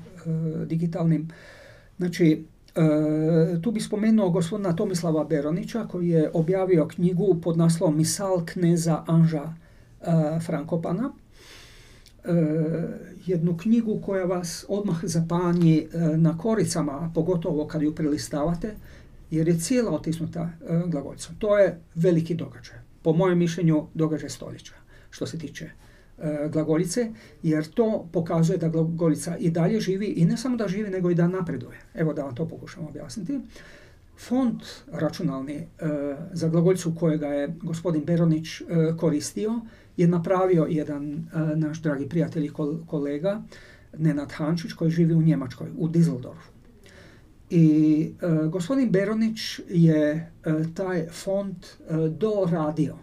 digitalnim. 0.66 1.28
Znači, 1.96 2.44
e, 2.76 3.62
tu 3.62 3.70
bi 3.70 3.80
spomenuo 3.80 4.30
gospodina 4.30 4.76
Tomislava 4.76 5.24
Beronića 5.24 5.86
koji 5.86 6.08
je 6.08 6.30
objavio 6.34 6.88
knjigu 6.88 7.40
pod 7.42 7.56
naslovom 7.56 7.96
Misal 7.96 8.44
kneza 8.44 9.04
Anža 9.06 9.42
e, 9.44 10.40
Frankopana. 10.46 11.12
jednu 13.26 13.56
knjigu 13.56 14.00
koja 14.06 14.24
vas 14.24 14.64
odmah 14.68 14.98
zapanji 15.02 15.86
na 16.16 16.38
koricama, 16.38 17.10
pogotovo 17.14 17.66
kad 17.66 17.82
ju 17.82 17.94
prelistavate, 17.94 18.74
jer 19.30 19.48
je 19.48 19.58
cijela 19.58 19.90
otisnuta 19.90 20.40
e, 20.40 20.82
glagoljicom. 20.86 21.36
To 21.38 21.58
je 21.58 21.80
veliki 21.94 22.34
događaj. 22.34 22.78
Po 23.02 23.12
mojem 23.12 23.38
mišljenju 23.38 23.86
događaj 23.94 24.30
stoljeća 24.30 24.74
što 25.10 25.26
se 25.26 25.38
tiče 25.38 25.64
e, 26.18 26.48
glagoljice, 26.52 27.12
jer 27.42 27.66
to 27.66 28.08
pokazuje 28.12 28.58
da 28.58 28.68
glagoljica 28.68 29.36
i 29.36 29.50
dalje 29.50 29.80
živi 29.80 30.06
i 30.06 30.24
ne 30.24 30.36
samo 30.36 30.56
da 30.56 30.68
živi, 30.68 30.90
nego 30.90 31.10
i 31.10 31.14
da 31.14 31.28
napreduje. 31.28 31.80
Evo 31.94 32.12
da 32.12 32.22
vam 32.22 32.34
to 32.34 32.48
pokušam 32.48 32.86
objasniti. 32.86 33.40
Fond 34.18 34.60
računalni 34.92 35.54
e, 35.54 35.66
za 36.32 36.48
glagoljicu 36.48 36.94
kojega 36.98 37.26
je 37.26 37.54
gospodin 37.62 38.04
Beronić 38.04 38.48
koristio 38.96 39.60
je 39.96 40.08
napravio 40.08 40.66
jedan 40.70 41.28
naš 41.56 41.82
dragi 41.82 42.08
prijatelj 42.08 42.44
i 42.44 42.52
kolega 42.86 43.42
Nenad 43.98 44.32
Hančić 44.32 44.72
koji 44.72 44.90
živi 44.90 45.14
u 45.14 45.22
Njemačkoj, 45.22 45.68
u 45.76 45.88
Düsseldorfu. 45.88 46.57
I 47.50 48.10
e, 48.22 48.48
gospodin 48.48 48.90
Beronić 48.90 49.60
je 49.68 50.10
e, 50.10 50.30
taj 50.74 51.06
fond 51.08 51.56
e, 51.56 51.94
doradio. 52.08 52.96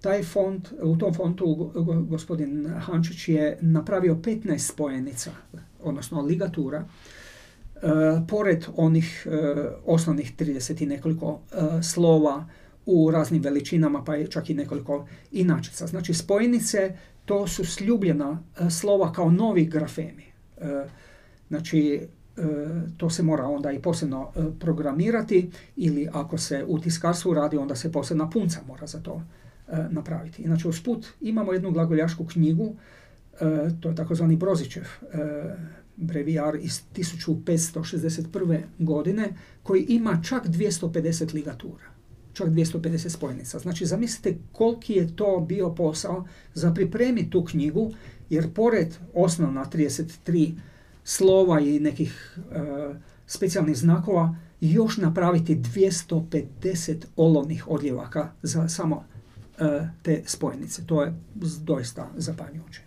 Taj 0.00 0.22
fond, 0.22 0.68
u 0.82 0.96
tom 0.96 1.14
fondu 1.14 1.72
gospodin 2.08 2.68
Hančić 2.80 3.28
je 3.28 3.58
napravio 3.60 4.14
15 4.14 4.58
spojenica, 4.58 5.30
odnosno 5.82 6.22
ligatura, 6.22 6.84
pored 8.28 8.66
onih 8.76 9.26
osnovnih 9.86 10.32
30 10.38 10.82
i 10.82 10.86
nekoliko 10.86 11.40
slova 11.82 12.46
u 12.86 13.10
raznim 13.10 13.42
veličinama, 13.42 14.04
pa 14.04 14.14
je 14.14 14.26
čak 14.26 14.50
i 14.50 14.54
nekoliko 14.54 15.06
inačica. 15.32 15.86
Znači 15.86 16.14
spojenice 16.14 16.96
to 17.24 17.46
su 17.46 17.64
sljubljena 17.64 18.42
slova 18.70 19.12
kao 19.12 19.30
novi 19.30 19.64
grafemi. 19.64 20.24
Znači 21.48 22.08
to 22.96 23.10
se 23.10 23.22
mora 23.22 23.46
onda 23.46 23.72
i 23.72 23.82
posebno 23.82 24.32
e, 24.36 24.40
programirati 24.60 25.50
ili 25.76 26.08
ako 26.12 26.38
se 26.38 26.64
u 26.68 26.78
tiskarstvu 26.78 27.34
radi 27.34 27.56
onda 27.56 27.76
se 27.76 27.92
posebna 27.92 28.30
punca 28.30 28.60
mora 28.66 28.86
za 28.86 29.00
to 29.00 29.22
e, 29.68 29.86
napraviti. 29.90 30.42
Inače 30.42 30.68
usput 30.68 31.06
imamo 31.20 31.52
jednu 31.52 31.70
glagoljašku 31.70 32.24
knjigu, 32.24 32.74
e, 33.40 33.68
to 33.80 33.88
je 33.88 33.94
takozvani 33.94 34.36
Brozićev 34.36 34.84
brevijar 35.96 36.56
iz 36.56 36.82
1561. 36.96 38.60
godine 38.78 39.28
koji 39.62 39.82
ima 39.82 40.20
čak 40.22 40.46
250 40.46 41.34
ligatura 41.34 41.98
čak 42.32 42.48
250 42.48 43.08
spojnica. 43.08 43.58
Znači, 43.58 43.86
zamislite 43.86 44.38
koliki 44.52 44.92
je 44.92 45.16
to 45.16 45.44
bio 45.48 45.70
posao 45.74 46.24
za 46.54 46.74
pripremiti 46.74 47.30
tu 47.30 47.44
knjigu, 47.44 47.92
jer 48.30 48.52
pored 48.52 48.94
osnovna 49.14 49.64
33 49.72 50.52
slova 51.08 51.60
i 51.60 51.80
nekih 51.80 52.38
uh, 52.38 52.96
specijalnih 53.26 53.76
znakova 53.76 54.36
još 54.60 54.96
napraviti 54.96 55.56
250 55.56 57.04
olovnih 57.16 57.68
odljevaka 57.68 58.30
za 58.42 58.68
samo 58.68 58.96
uh, 58.96 59.66
te 60.02 60.22
spojenice. 60.26 60.86
To 60.86 61.02
je 61.02 61.14
doista 61.60 62.08
zapanjujuće. 62.16 62.80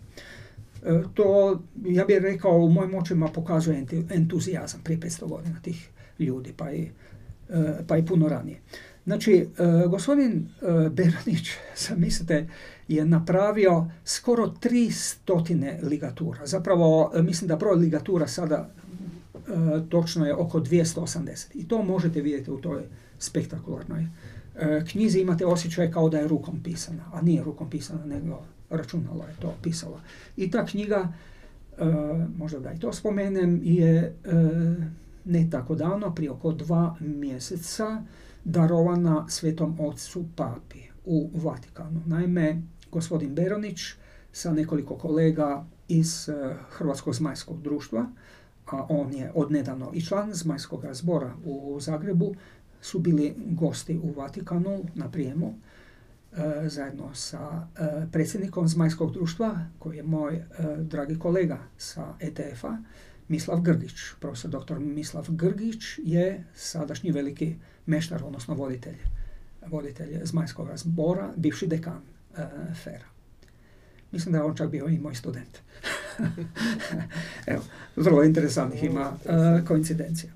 Uh, 0.82 1.14
to, 1.14 1.60
ja 1.84 2.04
bih 2.04 2.18
rekao, 2.18 2.58
u 2.58 2.70
mojim 2.70 2.94
očima 2.94 3.28
pokazuje 3.28 3.86
entuzijazam 4.10 4.80
prije 4.84 5.00
500 5.00 5.28
godina 5.28 5.60
tih 5.62 5.88
ljudi, 6.18 6.52
pa 6.56 6.72
i, 6.72 6.90
pa 7.86 7.96
i 7.96 8.06
puno 8.06 8.28
ranije. 8.28 8.60
Znači, 9.04 9.48
gospodin 9.88 10.48
Beranić, 10.90 11.50
mislite, 11.96 12.48
je 12.94 13.04
napravio 13.04 13.86
skoro 14.04 14.46
300 14.46 15.82
ligatura. 15.82 16.46
Zapravo, 16.46 17.12
e, 17.14 17.22
mislim 17.22 17.48
da 17.48 17.56
broj 17.56 17.76
ligatura 17.76 18.26
sada 18.26 18.70
točno 19.88 20.26
je 20.26 20.34
oko 20.34 20.60
280. 20.60 21.46
I 21.54 21.68
to 21.68 21.82
možete 21.82 22.20
vidjeti 22.20 22.50
u 22.50 22.60
toj 22.60 22.82
spektakularnoj 23.18 24.06
knjizi. 24.90 25.20
Imate 25.20 25.46
osjećaj 25.46 25.90
kao 25.90 26.08
da 26.08 26.18
je 26.18 26.28
rukom 26.28 26.62
pisana, 26.62 27.02
a 27.12 27.22
nije 27.22 27.44
rukom 27.44 27.70
pisana, 27.70 28.04
nego 28.06 28.42
računalo 28.70 29.24
je 29.24 29.34
to 29.40 29.54
pisalo. 29.62 30.00
I 30.36 30.50
ta 30.50 30.66
knjiga, 30.66 31.12
možda 32.36 32.58
da 32.58 32.72
i 32.72 32.78
to 32.78 32.92
spomenem, 32.92 33.60
je 33.64 34.16
ne 35.24 35.48
tako 35.50 35.74
davno, 35.74 36.14
prije 36.14 36.30
oko 36.30 36.52
dva 36.52 36.96
mjeseca, 37.00 38.02
darovana 38.44 39.26
svetom 39.28 39.80
ocu 39.80 40.24
papi 40.36 40.80
u 41.04 41.30
Vatikanu. 41.34 42.00
Naime, 42.06 42.62
gospodin 42.92 43.34
Beronić 43.34 43.80
sa 44.32 44.52
nekoliko 44.52 44.96
kolega 44.96 45.64
iz 45.88 46.28
eh, 46.28 46.54
Hrvatskog 46.70 47.14
zmajskog 47.14 47.62
društva, 47.62 48.06
a 48.66 48.86
on 48.88 49.12
je 49.12 49.32
odnedavno 49.34 49.90
i 49.94 50.04
član 50.04 50.34
zmajskog 50.34 50.84
zbora 50.92 51.34
u 51.44 51.80
Zagrebu, 51.80 52.34
su 52.80 52.98
bili 52.98 53.34
gosti 53.36 53.98
u 54.02 54.12
Vatikanu 54.12 54.84
na 54.94 55.10
prijemu 55.10 55.54
eh, 56.32 56.68
zajedno 56.68 57.14
sa 57.14 57.66
eh, 57.78 58.06
predsjednikom 58.12 58.68
zmajskog 58.68 59.12
društva, 59.12 59.58
koji 59.78 59.96
je 59.96 60.02
moj 60.02 60.44
dragi 60.78 61.18
kolega 61.18 61.58
sa 61.78 62.14
ETF-a, 62.20 62.76
Mislav 63.28 63.60
Grgić. 63.60 63.92
Profesor 64.20 64.50
dr. 64.50 64.78
Mislav 64.78 65.26
Grgić 65.28 65.82
je 65.98 66.44
sadašnji 66.54 67.10
veliki 67.10 67.56
meštar, 67.86 68.24
odnosno 68.24 68.54
voditelj, 68.54 68.96
voditelj 69.66 70.20
Zmajskog 70.24 70.68
zbora, 70.74 71.32
bivši 71.36 71.66
dekan 71.66 72.11
e, 72.38 72.74
Fera. 72.74 73.04
Mislim 74.12 74.32
da 74.32 74.38
je 74.38 74.44
on 74.44 74.56
čak 74.56 74.70
bio 74.70 74.88
i 74.88 74.98
moj 74.98 75.14
student. 75.14 75.58
Evo, 77.46 77.62
vrlo 77.96 78.24
interesantnih 78.24 78.84
ima 78.84 79.12
e, 79.24 79.64
koincidencija. 79.64 80.32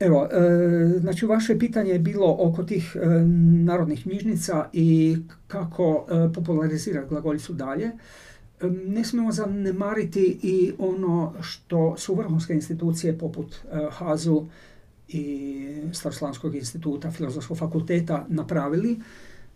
Evo, 0.00 0.28
e, 0.32 0.98
znači 1.00 1.26
vaše 1.26 1.58
pitanje 1.58 1.90
je 1.90 1.98
bilo 1.98 2.36
oko 2.38 2.62
tih 2.62 2.96
narodnih 3.64 4.02
knjižnica 4.02 4.68
i 4.72 5.16
kako 5.46 6.06
popularizirati 6.34 7.08
glagoljicu 7.08 7.52
dalje 7.52 7.90
ne 8.68 9.04
smijemo 9.04 9.32
zanemariti 9.32 10.38
i 10.42 10.72
ono 10.78 11.34
što 11.40 11.96
su 11.96 12.14
vrhunske 12.14 12.52
institucije 12.52 13.18
poput 13.18 13.56
HAZU 13.90 14.46
i 15.08 15.66
Staroslavskog 15.92 16.54
instituta 16.54 17.10
Filozofskog 17.10 17.58
fakulteta 17.58 18.26
napravili. 18.28 19.00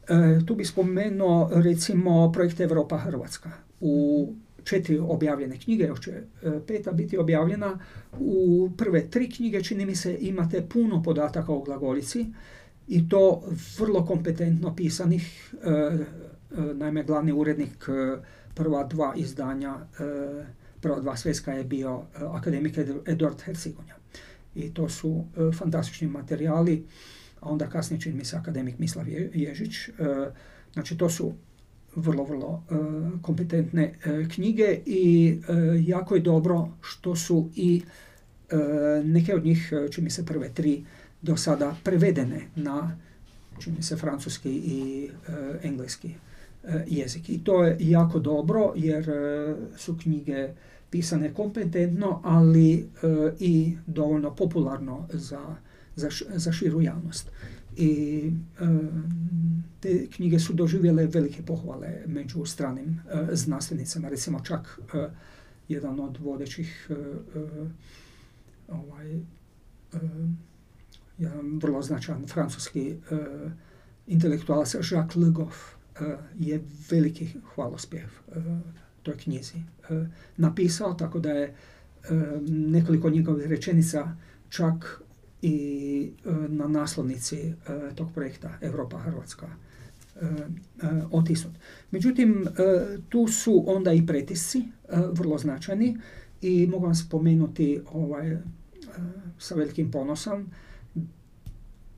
E, 0.08 0.46
tu 0.46 0.54
bi 0.54 0.64
spomenuo 0.64 1.50
recimo 1.52 2.32
projekt 2.32 2.60
Europa 2.60 2.98
Hrvatska. 2.98 3.50
U 3.80 4.32
četiri 4.64 4.98
objavljene 4.98 5.58
knjige, 5.58 5.84
još 5.84 6.00
će 6.00 6.10
e, 6.10 6.22
peta 6.66 6.92
biti 6.92 7.18
objavljena. 7.18 7.78
U 8.18 8.70
prve 8.78 9.10
tri 9.10 9.30
knjige, 9.30 9.62
čini 9.62 9.86
mi 9.86 9.94
se, 9.94 10.16
imate 10.20 10.68
puno 10.68 11.02
podataka 11.02 11.52
o 11.52 11.62
glagolici 11.62 12.26
i 12.88 13.08
to 13.08 13.42
vrlo 13.78 14.04
kompetentno 14.06 14.76
pisanih. 14.76 15.54
Naime, 16.74 17.02
glavni 17.02 17.32
urednik 17.32 17.88
prva 18.54 18.84
dva 18.84 19.12
izdanja, 19.16 19.76
e, 19.98 20.44
prva 20.80 21.00
dva 21.00 21.16
sveska 21.16 21.52
je 21.52 21.64
bio 21.64 22.02
e, 22.14 22.24
akademik 22.24 22.78
Eduard 23.06 23.42
Hercigonja. 23.42 23.94
I 24.54 24.74
to 24.74 24.88
su 24.88 25.24
e, 25.36 25.52
fantastični 25.52 26.08
materijali, 26.08 26.86
a 27.44 27.48
onda 27.48 27.66
kasnije 27.66 28.00
čini 28.00 28.16
mi 28.16 28.24
se 28.24 28.36
akademik 28.36 28.78
Mislav 28.78 29.08
Ježić. 29.34 29.76
Znači 30.72 30.98
to 30.98 31.10
su 31.10 31.32
vrlo, 31.96 32.24
vrlo 32.24 32.62
kompetentne 33.22 33.94
knjige 34.34 34.78
i 34.86 35.36
jako 35.86 36.14
je 36.14 36.20
dobro 36.20 36.68
što 36.80 37.16
su 37.16 37.50
i 37.56 37.82
neke 39.04 39.34
od 39.34 39.44
njih, 39.44 39.72
čini 39.90 40.04
mi 40.04 40.10
se 40.10 40.26
prve 40.26 40.48
tri, 40.54 40.84
do 41.22 41.36
sada 41.36 41.76
prevedene 41.84 42.40
na 42.56 42.98
čini 43.58 43.82
se 43.82 43.96
francuski 43.96 44.50
i 44.50 45.10
engleski 45.62 46.14
E, 46.68 46.84
jezik. 46.86 47.30
I 47.30 47.44
to 47.44 47.64
je 47.64 47.76
jako 47.80 48.18
dobro 48.18 48.72
jer 48.76 49.10
e, 49.10 49.54
su 49.76 49.96
knjige 50.02 50.48
pisane 50.90 51.34
kompetentno, 51.34 52.20
ali 52.24 52.74
e, 52.78 52.84
i 53.40 53.76
dovoljno 53.86 54.34
popularno 54.34 55.08
za, 55.12 55.56
za, 55.96 56.08
za 56.34 56.52
širu 56.52 56.82
javnost. 56.82 57.30
I 57.76 58.30
te 59.80 60.06
knjige 60.10 60.38
su 60.38 60.52
doživjele 60.52 61.06
velike 61.06 61.42
pohvale 61.42 62.02
među 62.06 62.44
stranim 62.44 63.00
znanstvenicama. 63.32 64.08
Recimo 64.08 64.40
čak 64.40 64.80
jedan 65.68 66.00
od 66.00 66.18
vodećih 66.20 66.90
ovaj, 68.68 69.20
jedan 71.18 71.58
vrlo 71.62 71.82
značajan 71.82 72.26
francuski 72.26 72.96
intelektualac 74.06 74.74
Jacques 74.74 75.16
Le 75.16 75.30
Goff 75.30 75.74
Eh, 76.00 76.16
je 76.38 76.60
veliki 76.90 77.28
hvalospjev 77.54 78.08
toj 79.02 79.16
knjizi 79.16 79.54
napisao, 80.36 80.94
tako 80.94 81.18
da 81.18 81.30
je 81.30 81.54
nekoliko 82.48 83.10
njegovih 83.10 83.46
rečenica 83.46 84.16
čak 84.48 85.00
i 85.46 86.10
na 86.48 86.68
naslovnici 86.68 87.54
tog 87.94 88.12
projekta 88.14 88.58
Europa 88.60 88.98
Hrvatska 88.98 89.46
otisnut. 91.10 91.54
Međutim, 91.90 92.46
tu 93.08 93.28
su 93.28 93.64
onda 93.66 93.92
i 93.92 94.06
pretisci 94.06 94.62
vrlo 95.12 95.38
značajni 95.38 95.96
i 96.42 96.66
mogu 96.66 96.84
vam 96.84 96.94
spomenuti 96.94 97.80
ovaj, 97.92 98.38
sa 99.38 99.54
velikim 99.54 99.90
ponosom 99.90 100.50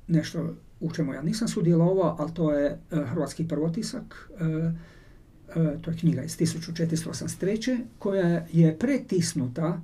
nešto 0.09 0.55
u 0.81 0.93
čemu 0.93 1.15
ja 1.15 1.23
nisam 1.23 1.49
sudjelovao, 1.49 2.17
ali 2.19 2.35
to 2.35 2.53
je 2.53 2.67
e, 2.67 2.79
hrvatski 2.91 3.49
prvotisak, 3.49 4.31
e, 4.41 4.45
e, 5.61 5.79
to 5.83 5.91
je 5.91 5.97
knjiga 5.97 6.23
iz 6.23 6.39
1483. 6.39 7.81
koja 7.99 8.47
je 8.53 8.79
pretisnuta, 8.79 9.81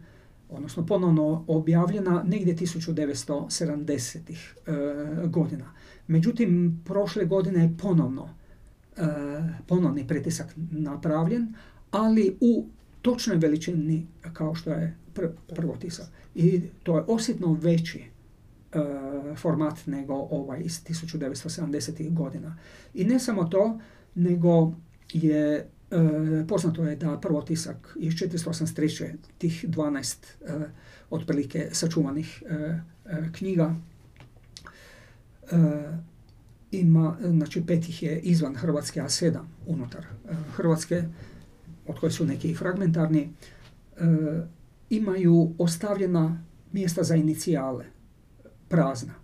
odnosno 0.53 0.87
ponovno 0.87 1.45
objavljena 1.49 2.23
negdje 2.27 2.57
1970. 2.57 5.27
godina. 5.27 5.73
Međutim, 6.07 6.81
prošle 6.85 7.25
godine 7.25 7.63
je 7.63 7.77
ponovno 7.83 8.29
ponovni 9.67 10.07
pretisak 10.07 10.55
napravljen, 10.71 11.55
ali 11.91 12.37
u 12.41 12.67
točnoj 13.03 13.37
veličini 13.37 14.07
kao 14.33 14.55
što 14.55 14.71
je 14.71 14.97
prvotisak. 15.49 16.07
I 16.35 16.63
to 16.83 16.97
je 16.97 17.05
osjetno 17.07 17.53
veći 17.53 18.13
E, 18.73 19.37
format 19.37 19.87
nego 19.87 20.15
ovaj 20.15 20.61
iz 20.61 20.85
1970. 20.85 22.15
godina. 22.15 22.57
I 22.95 23.05
ne 23.05 23.19
samo 23.19 23.45
to, 23.45 23.81
nego 24.15 24.73
je 25.13 25.69
e, 25.93 26.47
poznato 26.49 26.85
je 26.85 26.97
da 26.97 27.21
prvo 27.21 27.43
tisak 27.43 27.97
iz 28.01 28.15
483. 28.15 29.15
tih 29.39 29.65
12 29.69 30.17
e, 30.41 30.69
otprilike 31.11 31.69
sačuvanih 31.73 32.43
knjiga 33.33 33.77
ima, 36.71 37.17
znači 37.23 37.67
pet 37.67 37.89
ih 37.89 38.03
je 38.03 38.21
izvan 38.21 38.55
Hrvatske, 38.55 39.01
a 39.01 39.09
sedam 39.09 39.49
unutar 39.67 40.07
Hrvatske, 40.57 41.03
od 41.87 42.01
koje 42.01 42.13
su 42.13 42.27
neki 42.27 42.55
fragmentarni, 42.55 43.33
imaju 44.91 45.55
ostavljena 45.59 46.45
mjesta 46.73 47.03
za 47.03 47.17
inicijale 47.17 47.85
prazna. 48.69 49.15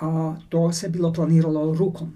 A 0.00 0.36
to 0.48 0.72
se 0.72 0.88
bilo 0.88 1.12
planiralo 1.12 1.74
rukom 1.74 2.12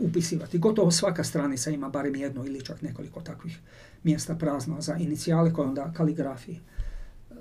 upisivati. 0.00 0.58
Gotovo 0.58 0.90
svaka 0.90 1.24
stranica 1.24 1.70
ima 1.70 1.88
barem 1.88 2.16
jedno 2.16 2.44
ili 2.44 2.64
čak 2.64 2.82
nekoliko 2.82 3.20
takvih 3.20 3.58
mjesta 4.04 4.34
prazno 4.34 4.80
za 4.80 4.96
inicijale 4.96 5.52
koje 5.52 5.68
onda 5.68 5.92
kaligrafiji 5.96 6.60
uh, 7.30 7.36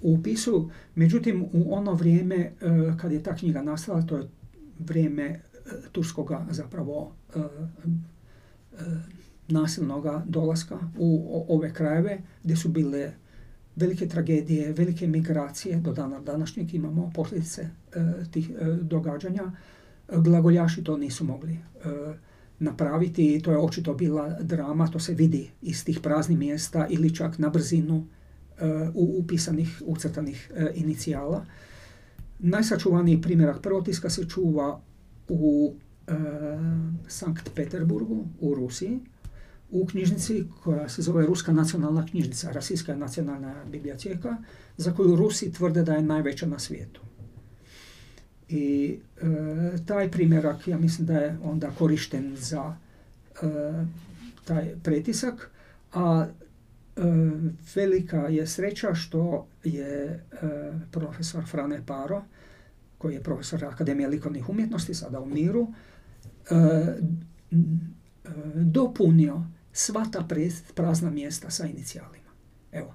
upisu. 0.00 0.70
Međutim, 0.94 1.44
u 1.52 1.74
ono 1.74 1.92
vrijeme 1.92 2.52
uh, 2.60 2.96
kad 2.96 3.12
je 3.12 3.22
ta 3.22 3.36
knjiga 3.36 3.62
nastala, 3.62 4.02
to 4.02 4.16
je 4.16 4.28
vrijeme 4.78 5.40
turskoga 5.92 6.46
zapravo 6.50 7.12
nasilnoga 9.48 10.22
dolaska 10.26 10.78
u 10.98 11.44
ove 11.48 11.74
krajeve 11.74 12.18
gdje 12.42 12.56
su 12.56 12.68
bile 12.68 13.12
velike 13.76 14.08
tragedije, 14.08 14.72
velike 14.72 15.06
migracije, 15.06 15.76
do 15.76 15.92
dana 15.92 16.20
današnjeg 16.20 16.74
imamo 16.74 17.12
posljedice 17.14 17.68
tih 18.30 18.50
događanja. 18.80 19.52
Glagoljaši 20.08 20.84
to 20.84 20.96
nisu 20.96 21.24
mogli 21.24 21.52
e, 21.52 21.58
napraviti 22.58 23.34
i 23.34 23.42
to 23.42 23.50
je 23.50 23.58
očito 23.58 23.94
bila 23.94 24.36
drama, 24.40 24.88
to 24.88 24.98
se 24.98 25.14
vidi 25.14 25.50
iz 25.62 25.84
tih 25.84 26.00
praznih 26.00 26.38
mjesta 26.38 26.86
ili 26.90 27.14
čak 27.14 27.38
na 27.38 27.48
brzinu 27.48 28.06
u 28.94 29.16
upisanih, 29.18 29.82
ucrtanih 29.86 30.52
inicijala. 30.74 31.46
Najsačuvaniji 32.38 33.22
primjerak 33.22 33.62
prvotiska 33.62 34.10
se 34.10 34.28
čuva 34.28 34.80
u 35.28 35.74
Sankt 37.08 37.50
Peterburgu 37.54 38.24
u 38.40 38.54
Rusiji 38.54 39.00
u 39.74 39.86
knjižnici 39.86 40.44
koja 40.62 40.88
se 40.88 41.02
zove 41.02 41.26
Ruska 41.26 41.52
nacionalna 41.52 42.06
knjižnica, 42.06 42.52
Rasijska 42.52 42.96
nacionalna 42.96 43.64
biblioteka, 43.64 44.36
za 44.76 44.92
koju 44.92 45.16
Rusi 45.16 45.52
tvrde 45.52 45.82
da 45.82 45.94
je 45.94 46.02
najveća 46.02 46.46
na 46.46 46.58
svijetu. 46.58 47.00
I 48.56 48.98
taj 49.86 50.10
primjerak, 50.10 50.68
ja 50.68 50.78
mislim 50.78 51.06
da 51.06 51.14
je 51.14 51.38
onda 51.42 51.70
korišten 51.70 52.36
za 52.36 52.76
taj 54.44 54.74
pretisak, 54.82 55.50
a 55.92 56.26
velika 57.74 58.16
je 58.16 58.46
sreća 58.46 58.94
što 58.94 59.46
je 59.64 60.24
profesor 60.90 61.44
Frane 61.46 61.82
Paro, 61.86 62.22
koji 62.98 63.14
je 63.14 63.22
profesor 63.22 63.64
Akademije 63.64 64.08
likovnih 64.08 64.48
umjetnosti, 64.48 64.94
sada 64.94 65.20
u 65.20 65.26
miru, 65.26 65.68
dopunio 68.54 69.42
sva 69.72 70.06
ta 70.12 70.28
prazna 70.74 71.10
mjesta 71.10 71.50
sa 71.50 71.66
inicijalima. 71.66 72.30
Evo, 72.72 72.94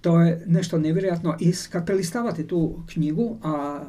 to 0.00 0.20
je 0.20 0.42
nešto 0.46 0.78
nevjerojatno. 0.78 1.36
I 1.40 1.52
kad 1.70 1.86
prelistavate 1.86 2.46
tu 2.46 2.82
knjigu, 2.92 3.38
a 3.42 3.84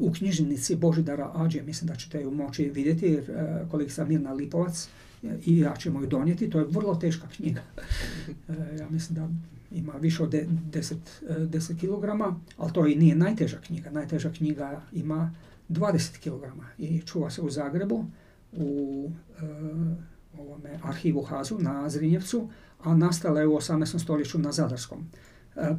u 0.00 0.12
knjižnici 0.12 0.76
Božidara 0.76 1.32
Ađe, 1.34 1.62
mislim 1.62 1.88
da 1.88 1.96
ćete 1.96 2.20
ju 2.20 2.30
moći 2.30 2.64
vidjeti, 2.64 3.06
jer 3.06 3.24
kolegica 3.70 4.04
Mirna 4.04 4.32
Lipovac 4.32 4.88
i 5.44 5.58
ja 5.58 5.76
ćemo 5.76 6.00
ju 6.00 6.06
donijeti. 6.06 6.50
To 6.50 6.58
je 6.58 6.64
vrlo 6.64 6.94
teška 6.94 7.28
knjiga. 7.36 7.62
Ja 8.78 8.88
mislim 8.90 9.14
da 9.16 9.28
ima 9.76 9.92
više 9.92 10.22
od 10.22 10.30
10, 10.32 10.94
10 11.28 11.80
kg, 11.80 12.34
ali 12.56 12.72
to 12.72 12.86
i 12.86 12.96
nije 12.96 13.16
najteža 13.16 13.58
knjiga. 13.66 13.90
Najteža 13.90 14.32
knjiga 14.32 14.82
ima 14.92 15.34
20 15.68 16.18
kg 16.18 16.62
i 16.78 17.00
čuva 17.00 17.30
se 17.30 17.42
u 17.42 17.50
Zagrebu 17.50 18.04
u 18.52 19.10
ovome 20.38 20.78
arhivu 20.82 21.22
Hazu 21.22 21.58
na 21.58 21.88
Zrinjevcu, 21.88 22.48
a 22.82 22.96
nastala 22.96 23.40
je 23.40 23.46
u 23.46 23.52
18. 23.52 23.98
stoljeću 23.98 24.38
na 24.38 24.52
Zadarskom 24.52 25.08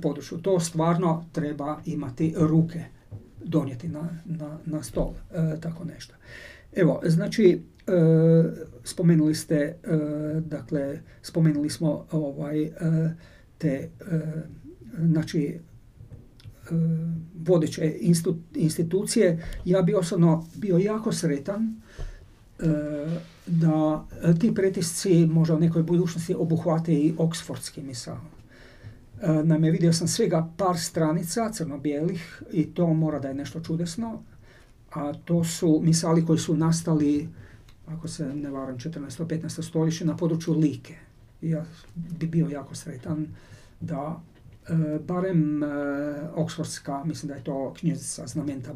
području. 0.02 0.38
To 0.38 0.60
stvarno 0.60 1.26
treba 1.32 1.82
imati 1.86 2.36
ruke 2.38 2.84
donijeti 3.44 3.88
na, 3.88 4.10
na, 4.26 4.58
na 4.66 4.84
stol, 4.84 5.14
tako 5.62 5.84
nešto. 5.84 6.16
Evo, 6.76 7.02
znači, 7.06 7.62
spomenuli 8.84 9.36
ste, 9.36 9.76
dakle, 10.46 11.00
spomenuli 11.22 11.70
smo 11.70 12.06
ovaj, 12.12 12.72
te, 13.58 13.90
znači, 14.98 15.60
vodeće 17.36 17.94
institucije. 18.56 19.44
Ja 19.66 19.82
bi 19.82 19.94
osobno 19.94 20.48
bio 20.56 20.78
jako 20.78 21.12
sretan 21.12 21.82
da 23.48 24.06
ti 24.40 24.54
pritisci 24.56 25.26
možda 25.26 25.56
u 25.56 25.60
nekoj 25.60 25.84
budućnosti 25.84 26.36
obuhvate 26.36 26.94
i 26.94 27.14
oksfordski 27.18 27.82
misao. 27.82 28.18
Naime, 29.22 29.72
vidio 29.72 29.94
sam 29.94 30.08
svega 30.08 30.50
par 30.58 30.78
stranica 30.78 31.50
crno-bijelih 31.54 32.44
i 32.52 32.66
to 32.74 32.94
mora 32.94 33.20
da 33.20 33.28
je 33.28 33.34
nešto 33.34 33.60
čudesno. 33.60 34.24
A 34.92 35.14
to 35.14 35.44
su 35.44 35.82
misali 35.84 36.26
koji 36.26 36.40
su 36.40 36.58
nastali, 36.58 37.30
ako 37.88 38.08
se 38.08 38.26
ne 38.36 38.50
varam, 38.50 38.78
14. 38.78 39.26
15. 39.26 39.62
stoljeće 39.68 40.06
na 40.06 40.18
području 40.18 40.54
Like. 40.54 40.96
Ja 41.42 41.66
bi 41.96 42.28
bio 42.28 42.48
jako 42.50 42.76
sretan 42.76 43.28
da 43.80 44.22
e, 44.70 45.00
barem 45.08 45.64
e, 45.64 45.68
Oxfordska, 46.36 47.04
mislim 47.06 47.28
da 47.28 47.36
je 47.36 47.44
to 47.44 47.74
knjižica 47.80 48.28
znamenta 48.28 48.74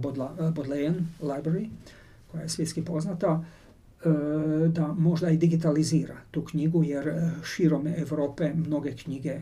Bodleian 0.55 1.07
Library, 1.21 1.69
koja 2.31 2.41
je 2.41 2.49
svjetski 2.49 2.85
poznata, 2.85 3.45
e, 4.05 4.09
da 4.67 4.87
možda 4.87 5.29
i 5.29 5.37
digitalizira 5.37 6.15
tu 6.31 6.45
knjigu, 6.45 6.83
jer 6.83 7.31
širom 7.43 7.87
Europe 7.87 8.53
mnoge 8.53 8.91
knjige 8.91 9.41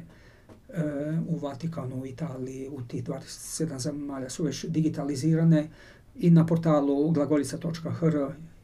u 1.27 1.37
Vatikanu, 1.37 2.01
u 2.01 2.05
Italiji, 2.05 2.69
u 2.69 2.81
tih 2.81 3.03
27 3.03 3.79
zemalja 3.79 4.29
su 4.29 4.43
već 4.43 4.65
digitalizirane 4.65 5.69
i 6.15 6.29
na 6.29 6.45
portalu 6.45 7.11
glagoljica.hr 7.11 8.17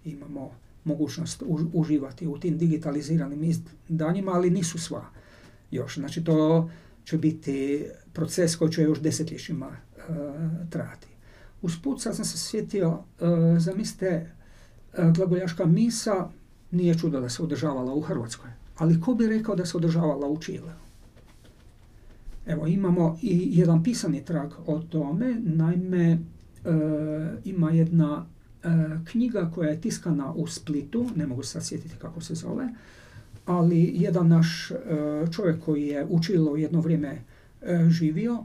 imamo 0.06 0.52
mogućnost 0.84 1.44
uživati 1.74 2.28
u 2.28 2.40
tim 2.40 2.58
digitaliziranim 2.58 3.44
izdanjima, 3.44 4.32
ali 4.32 4.50
nisu 4.50 4.80
sva 4.80 5.06
još. 5.72 5.96
Znači 5.96 6.24
to 6.24 6.70
će 7.04 7.18
biti 7.18 7.86
proces 8.14 8.56
koji 8.56 8.72
će 8.72 8.82
još 8.82 9.00
desetljećima 9.00 9.68
uh, 9.68 10.16
trajati. 10.70 11.08
Usput 11.62 12.02
sad 12.02 12.16
sam 12.16 12.26
se 12.26 12.38
sjetio, 12.38 12.90
uh, 12.90 13.00
zamislite, 13.58 14.32
uh, 14.98 15.12
glagoljaška 15.12 15.66
misa 15.66 16.30
nije 16.72 16.98
čudo 16.98 17.22
da 17.22 17.30
se 17.30 17.44
održavala 17.44 17.94
u 17.94 18.02
Hrvatskoj, 18.02 18.50
ali 18.76 19.02
ko 19.02 19.14
bi 19.14 19.28
rekao 19.28 19.56
da 19.56 19.66
se 19.66 19.78
održavala 19.78 20.28
u 20.28 20.42
Čileu? 20.42 20.87
Evo, 22.48 22.68
imamo 22.68 23.18
i 23.22 23.60
jedan 23.60 23.84
pisani 23.84 24.26
trag 24.26 24.52
o 24.66 24.80
tome, 24.80 25.36
naime, 25.44 26.12
e, 26.12 26.20
ima 27.46 27.72
jedna 27.72 28.26
e, 28.64 28.68
knjiga 29.12 29.52
koja 29.56 29.70
je 29.70 29.82
tiskana 29.82 30.34
u 30.34 30.48
Splitu, 30.48 31.06
ne 31.16 31.28
mogu 31.28 31.44
se 31.44 31.62
sjetiti 31.62 31.96
kako 32.02 32.22
se 32.22 32.36
zove, 32.36 32.70
ali 33.46 33.92
jedan 33.96 34.28
naš 34.28 34.72
e, 34.72 34.76
čovjek 35.32 35.64
koji 35.66 35.88
je 35.88 36.06
u 36.10 36.24
Čilu 36.24 36.58
jedno 36.58 36.82
vrijeme 36.82 37.22
živio, 37.90 38.44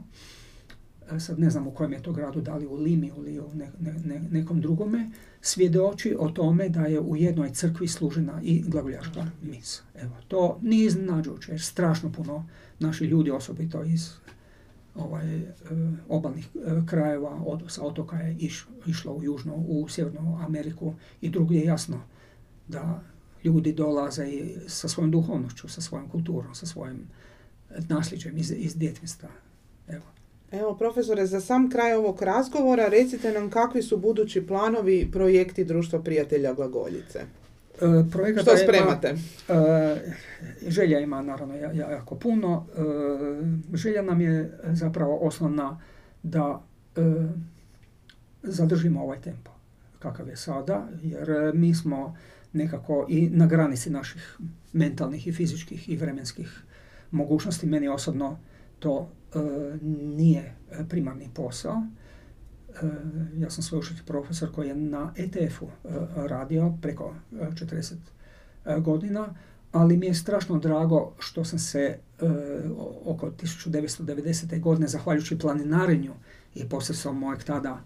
sad 1.19 1.39
ne 1.39 1.49
znam 1.49 1.67
u 1.67 1.71
kojem 1.71 1.93
je 1.93 2.03
to 2.03 2.11
gradu, 2.11 2.41
da 2.41 2.55
li 2.55 2.67
u 2.67 2.75
Limi 2.75 3.11
ili 3.17 3.39
u 3.39 3.49
ne, 3.55 3.71
ne, 4.05 4.21
nekom 4.31 4.61
drugome, 4.61 5.09
svjedoči 5.41 6.15
o 6.19 6.29
tome 6.29 6.69
da 6.69 6.81
je 6.81 6.99
u 6.99 7.15
jednoj 7.15 7.53
crkvi 7.53 7.87
služena 7.87 8.41
i 8.43 8.63
glagoljaška 8.67 9.27
misa. 9.41 9.83
Evo, 9.95 10.11
to 10.27 10.59
nije 10.61 10.85
iznenađujuće, 10.85 11.51
jer 11.51 11.61
strašno 11.61 12.11
puno 12.11 12.45
naši 12.83 13.05
ljudi, 13.05 13.31
osobito 13.31 13.83
iz 13.83 14.09
ovaj, 14.95 15.37
e, 15.37 15.47
obalnih 16.09 16.47
e, 16.55 16.81
krajeva, 16.85 17.41
od, 17.45 17.63
sa 17.67 17.83
otoka 17.83 18.15
je 18.15 18.35
iš, 18.39 18.67
išlo 18.87 19.13
u 19.13 19.23
Južnu, 19.23 19.65
u 19.67 19.87
Sjevernu 19.89 20.39
Ameriku 20.45 20.93
i 21.21 21.29
drugdje 21.29 21.65
jasno 21.65 22.01
da 22.67 23.01
ljudi 23.43 23.73
dolaze 23.73 24.27
i 24.27 24.55
sa 24.67 24.87
svojom 24.87 25.11
duhovnošću, 25.11 25.67
sa 25.67 25.81
svojom 25.81 26.09
kulturom, 26.09 26.55
sa 26.55 26.65
svojim 26.65 27.07
nasljeđem 27.89 28.37
iz, 28.37 28.51
iz 28.51 28.75
djetinstva. 28.75 29.29
Evo. 29.87 30.03
Evo, 30.51 30.75
profesore, 30.75 31.25
za 31.25 31.41
sam 31.41 31.69
kraj 31.69 31.93
ovog 31.93 32.21
razgovora 32.21 32.87
recite 32.87 33.31
nam 33.31 33.49
kakvi 33.49 33.81
su 33.81 33.97
budući 33.97 34.47
planovi 34.47 35.11
projekti 35.11 35.63
Društva 35.63 36.01
prijatelja 36.01 36.53
Glagoljice. 36.53 37.25
E, 37.81 38.09
projekata 38.11 38.51
Što 38.51 38.57
spremate? 38.57 39.07
e, 39.07 39.15
želja 40.67 40.99
ima 40.99 41.21
naravno 41.21 41.55
jako 41.55 42.15
puno. 42.15 42.65
E, 43.71 43.77
želja 43.77 44.01
nam 44.01 44.21
je 44.21 44.59
zapravo 44.71 45.17
osnovna 45.17 45.79
da 46.23 46.61
zadržimo 48.43 49.03
ovaj 49.03 49.21
tempo 49.21 49.51
kakav 49.99 50.27
je 50.27 50.35
sada, 50.35 50.87
jer 51.01 51.51
mi 51.53 51.75
smo 51.75 52.17
nekako 52.53 53.05
i 53.09 53.29
na 53.29 53.47
granici 53.47 53.89
naših 53.89 54.37
mentalnih 54.73 55.27
i 55.27 55.31
fizičkih 55.31 55.89
i 55.89 55.97
vremenskih 55.97 56.63
mogućnosti. 57.11 57.67
Meni 57.67 57.87
osobno 57.87 58.39
to 58.79 59.09
nije 59.91 60.55
primarni 60.89 61.29
posao. 61.33 61.83
E, 62.81 62.85
ja 63.37 63.49
sam 63.49 63.63
sveučilišni 63.63 64.05
profesor 64.05 64.51
koji 64.51 64.67
je 64.67 64.75
na 64.75 65.13
ETF-u 65.17 65.65
e, 65.65 65.89
radio 66.15 66.73
preko 66.81 67.15
40 67.31 67.93
godina, 68.81 69.35
ali 69.71 69.97
mi 69.97 70.05
je 70.05 70.13
strašno 70.13 70.59
drago 70.59 71.13
što 71.19 71.45
sam 71.45 71.59
se 71.59 71.97
oko 73.05 73.31
1990. 73.41 74.59
godine, 74.59 74.87
zahvaljujući 74.87 75.39
planinarenju 75.39 76.13
i 76.55 76.69
posredstvom 76.69 77.19
mojeg 77.19 77.43
tada 77.43 77.81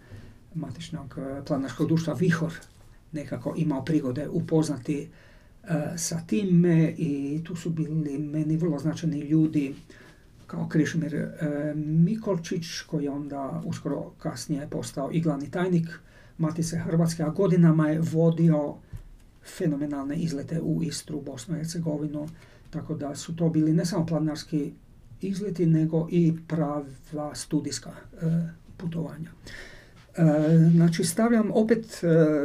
matičnog 0.54 1.18
planarskog 1.46 1.86
društva 1.88 2.14
Vihor, 2.14 2.52
nekako 3.12 3.54
imao 3.56 3.84
prigode 3.84 4.28
upoznati 4.28 5.08
sa 5.96 6.20
time 6.26 6.94
i 6.98 7.40
tu 7.44 7.56
su 7.56 7.70
bili 7.70 8.18
meni 8.18 8.56
vrlo 8.56 8.78
značajni 8.78 9.20
ljudi 9.20 9.74
kao 10.48 10.68
Krišmir 10.68 11.14
e, 11.14 11.28
Mikolčić, 11.76 12.80
koji 12.86 13.04
je 13.04 13.10
onda 13.10 13.62
uskoro 13.64 14.10
kasnije 14.18 14.68
postao 14.70 15.10
i 15.12 15.20
glavni 15.20 15.50
tajnik 15.50 15.88
Matice 16.38 16.78
Hrvatske, 16.78 17.22
a 17.22 17.28
godinama 17.28 17.88
je 17.88 18.00
vodio 18.00 18.74
fenomenalne 19.58 20.16
izlete 20.16 20.60
u 20.60 20.82
Istru, 20.82 21.20
Bosnu 21.20 21.54
i 21.54 21.58
Hercegovinu, 21.58 22.28
tako 22.70 22.94
da 22.94 23.14
su 23.14 23.36
to 23.36 23.48
bili 23.48 23.72
ne 23.72 23.84
samo 23.84 24.06
planarski 24.06 24.72
izleti, 25.20 25.66
nego 25.66 26.08
i 26.10 26.34
prava 26.48 26.84
studijska 27.34 27.90
e, 27.90 28.26
putovanja. 28.76 29.30
E, 30.16 30.22
znači, 30.74 31.04
stavljam 31.04 31.50
opet 31.54 32.00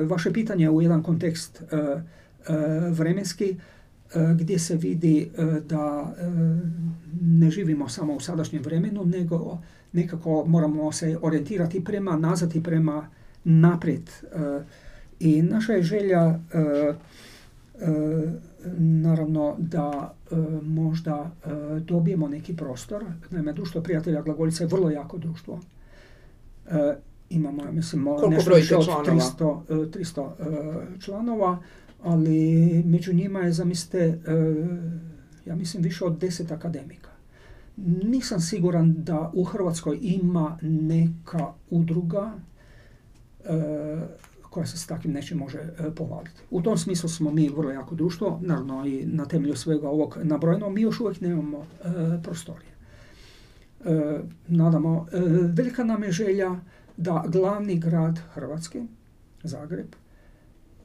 vaše 0.08 0.34
pitanje 0.34 0.70
u 0.70 0.82
jedan 0.82 1.04
kontekst 1.04 1.64
vremenski, 2.92 3.56
gdje 4.36 4.60
se 4.60 4.76
vidi 4.76 5.32
da 5.70 6.16
ne 7.22 7.52
živimo 7.52 7.90
samo 7.90 8.14
u 8.14 8.20
sadašnjem 8.20 8.64
vremenu, 8.64 9.06
nego 9.06 9.58
nekako 9.94 10.46
moramo 10.48 10.92
se 10.92 11.18
orijentirati 11.22 11.84
prema 11.84 12.18
nazad 12.18 12.56
i 12.56 12.64
prema 12.64 13.08
naprijed. 13.44 14.10
I 15.20 15.42
naša 15.42 15.74
je 15.74 15.84
želja 15.84 16.40
naravno 18.78 19.56
da 19.60 20.14
možda 20.62 21.32
dobijemo 21.80 22.28
neki 22.28 22.56
prostor. 22.56 23.06
Naime, 23.30 23.54
društvo 23.54 23.82
prijatelja 23.82 24.22
Glagoljica 24.22 24.64
je 24.64 24.68
vrlo 24.68 24.90
jako 24.90 25.18
društvo. 25.18 25.60
Imamo, 27.30 27.72
mislim, 27.72 28.06
nešto 28.30 28.54
više 28.54 28.76
od 28.76 28.86
300, 28.86 29.62
300 29.68 31.00
članova, 31.00 31.58
ali 32.04 32.84
među 32.86 33.14
njima 33.14 33.40
je, 33.40 33.52
zamislite, 33.52 34.20
ja 35.46 35.56
mislim, 35.56 35.84
više 35.84 36.06
od 36.06 36.22
10 36.22 36.54
akademika. 36.54 37.10
Nisam 38.04 38.40
siguran 38.40 38.94
da 38.98 39.32
u 39.34 39.44
Hrvatskoj 39.44 40.00
ima 40.02 40.58
neka 40.62 41.54
udruga 41.70 42.34
koja 44.54 44.66
se 44.66 44.78
s 44.78 44.88
takvim 44.88 45.14
nečim 45.14 45.38
može 45.38 45.58
e, 45.58 45.92
pohvaliti. 45.96 46.42
U 46.52 46.62
tom 46.62 46.78
smislu 46.78 47.10
smo 47.10 47.32
mi 47.32 47.50
vrlo 47.50 47.72
jako 47.72 47.96
društvo, 47.96 48.40
naravno 48.42 48.86
i 48.86 49.06
na 49.06 49.26
temelju 49.26 49.56
svega 49.56 49.90
ovog 49.90 50.18
nabrojeno, 50.24 50.70
mi 50.70 50.82
još 50.82 51.00
uvijek 51.00 51.22
nemamo 51.22 51.58
e, 51.60 51.64
prostorije. 52.24 52.72
E, 53.86 54.20
nadamo, 54.48 55.08
velika 55.54 55.84
nam 55.84 56.04
je 56.04 56.12
želja 56.12 56.60
da 56.98 57.24
glavni 57.28 57.80
grad 57.80 58.20
Hrvatske, 58.34 58.86
Zagreb, 59.44 59.88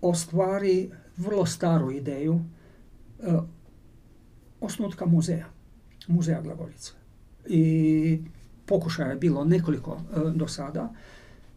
ostvari 0.01 0.91
vrlo 1.19 1.47
staru 1.47 1.91
ideju 1.91 2.41
osnutka 4.61 5.07
muzeja, 5.07 5.47
muzeja 6.09 6.41
Glagoljica. 6.43 6.93
I 7.47 8.23
pokušaja 8.66 9.11
je 9.11 9.16
bilo 9.16 9.45
nekoliko 9.45 10.01
do 10.35 10.49
sada. 10.49 10.93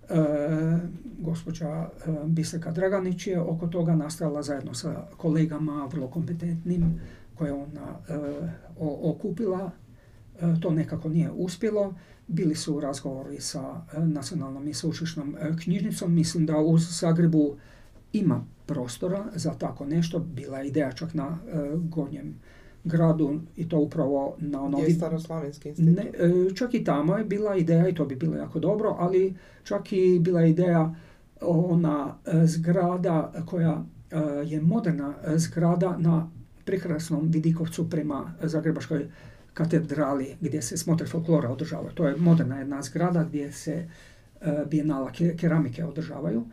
E, 0.09 0.77
gospođa 1.19 1.67
e, 1.67 1.89
Bisleka 2.25 2.71
Draganić 2.71 3.27
je 3.27 3.41
oko 3.41 3.67
toga 3.67 3.95
nastala 3.95 4.43
zajedno 4.43 4.73
sa 4.73 5.07
kolegama 5.17 5.89
vrlo 5.91 6.07
kompetentnim 6.07 6.99
koje 7.35 7.53
ona 7.53 7.99
e, 8.09 8.17
okupila. 8.79 9.71
To 10.61 10.71
nekako 10.71 11.09
nije 11.09 11.31
uspjelo. 11.31 11.93
Bili 12.27 12.55
su 12.55 12.79
razgovori 12.79 13.41
sa 13.41 13.81
nacionalnom 13.97 14.67
i 14.67 14.73
sveučilišnom 14.73 15.35
knjižnicom. 15.63 16.13
Mislim 16.13 16.45
da 16.45 16.57
u 16.57 16.77
Zagrebu 16.77 17.55
ima 18.13 18.45
prostora 18.73 19.25
za 19.35 19.53
tako 19.53 19.85
nešto. 19.85 20.19
Bila 20.19 20.59
je 20.59 20.67
ideja 20.67 20.91
čak 20.91 21.13
na 21.13 21.37
Gornjem 21.75 22.35
gradu 22.83 23.39
i 23.55 23.69
to 23.69 23.79
upravo 23.79 24.35
na 24.39 24.61
onom... 24.61 24.81
Gdje 24.81 24.95
Staroslavenski 24.95 25.69
institut? 25.69 25.95
Ne, 25.97 26.11
e, 26.13 26.55
čak 26.55 26.73
i 26.73 26.83
tamo 26.83 27.17
je 27.17 27.23
bila 27.23 27.55
ideja 27.55 27.87
i 27.87 27.95
to 27.95 28.05
bi 28.05 28.15
bilo 28.15 28.35
jako 28.35 28.59
dobro, 28.59 28.95
ali 28.99 29.35
čak 29.63 29.93
i 29.93 30.19
bila 30.19 30.45
ideja 30.45 30.95
ona 31.41 32.15
e, 32.25 32.47
zgrada 32.47 33.33
koja 33.45 33.83
e, 34.11 34.17
je 34.45 34.61
moderna 34.61 35.13
zgrada 35.35 35.97
na 35.97 36.29
prekrasnom 36.65 37.27
Vidikovcu 37.31 37.89
prema 37.89 38.33
Zagrebačkoj 38.43 39.09
katedrali 39.53 40.35
gdje 40.41 40.61
se 40.61 40.77
smotre 40.77 41.07
folklora 41.07 41.49
održava. 41.49 41.89
To 41.93 42.07
je 42.07 42.17
moderna 42.17 42.59
jedna 42.59 42.81
zgrada 42.81 43.23
gdje 43.23 43.51
se 43.51 43.87
bijenala 44.69 45.11
keramike 45.37 45.85
održavaju. 45.85 46.45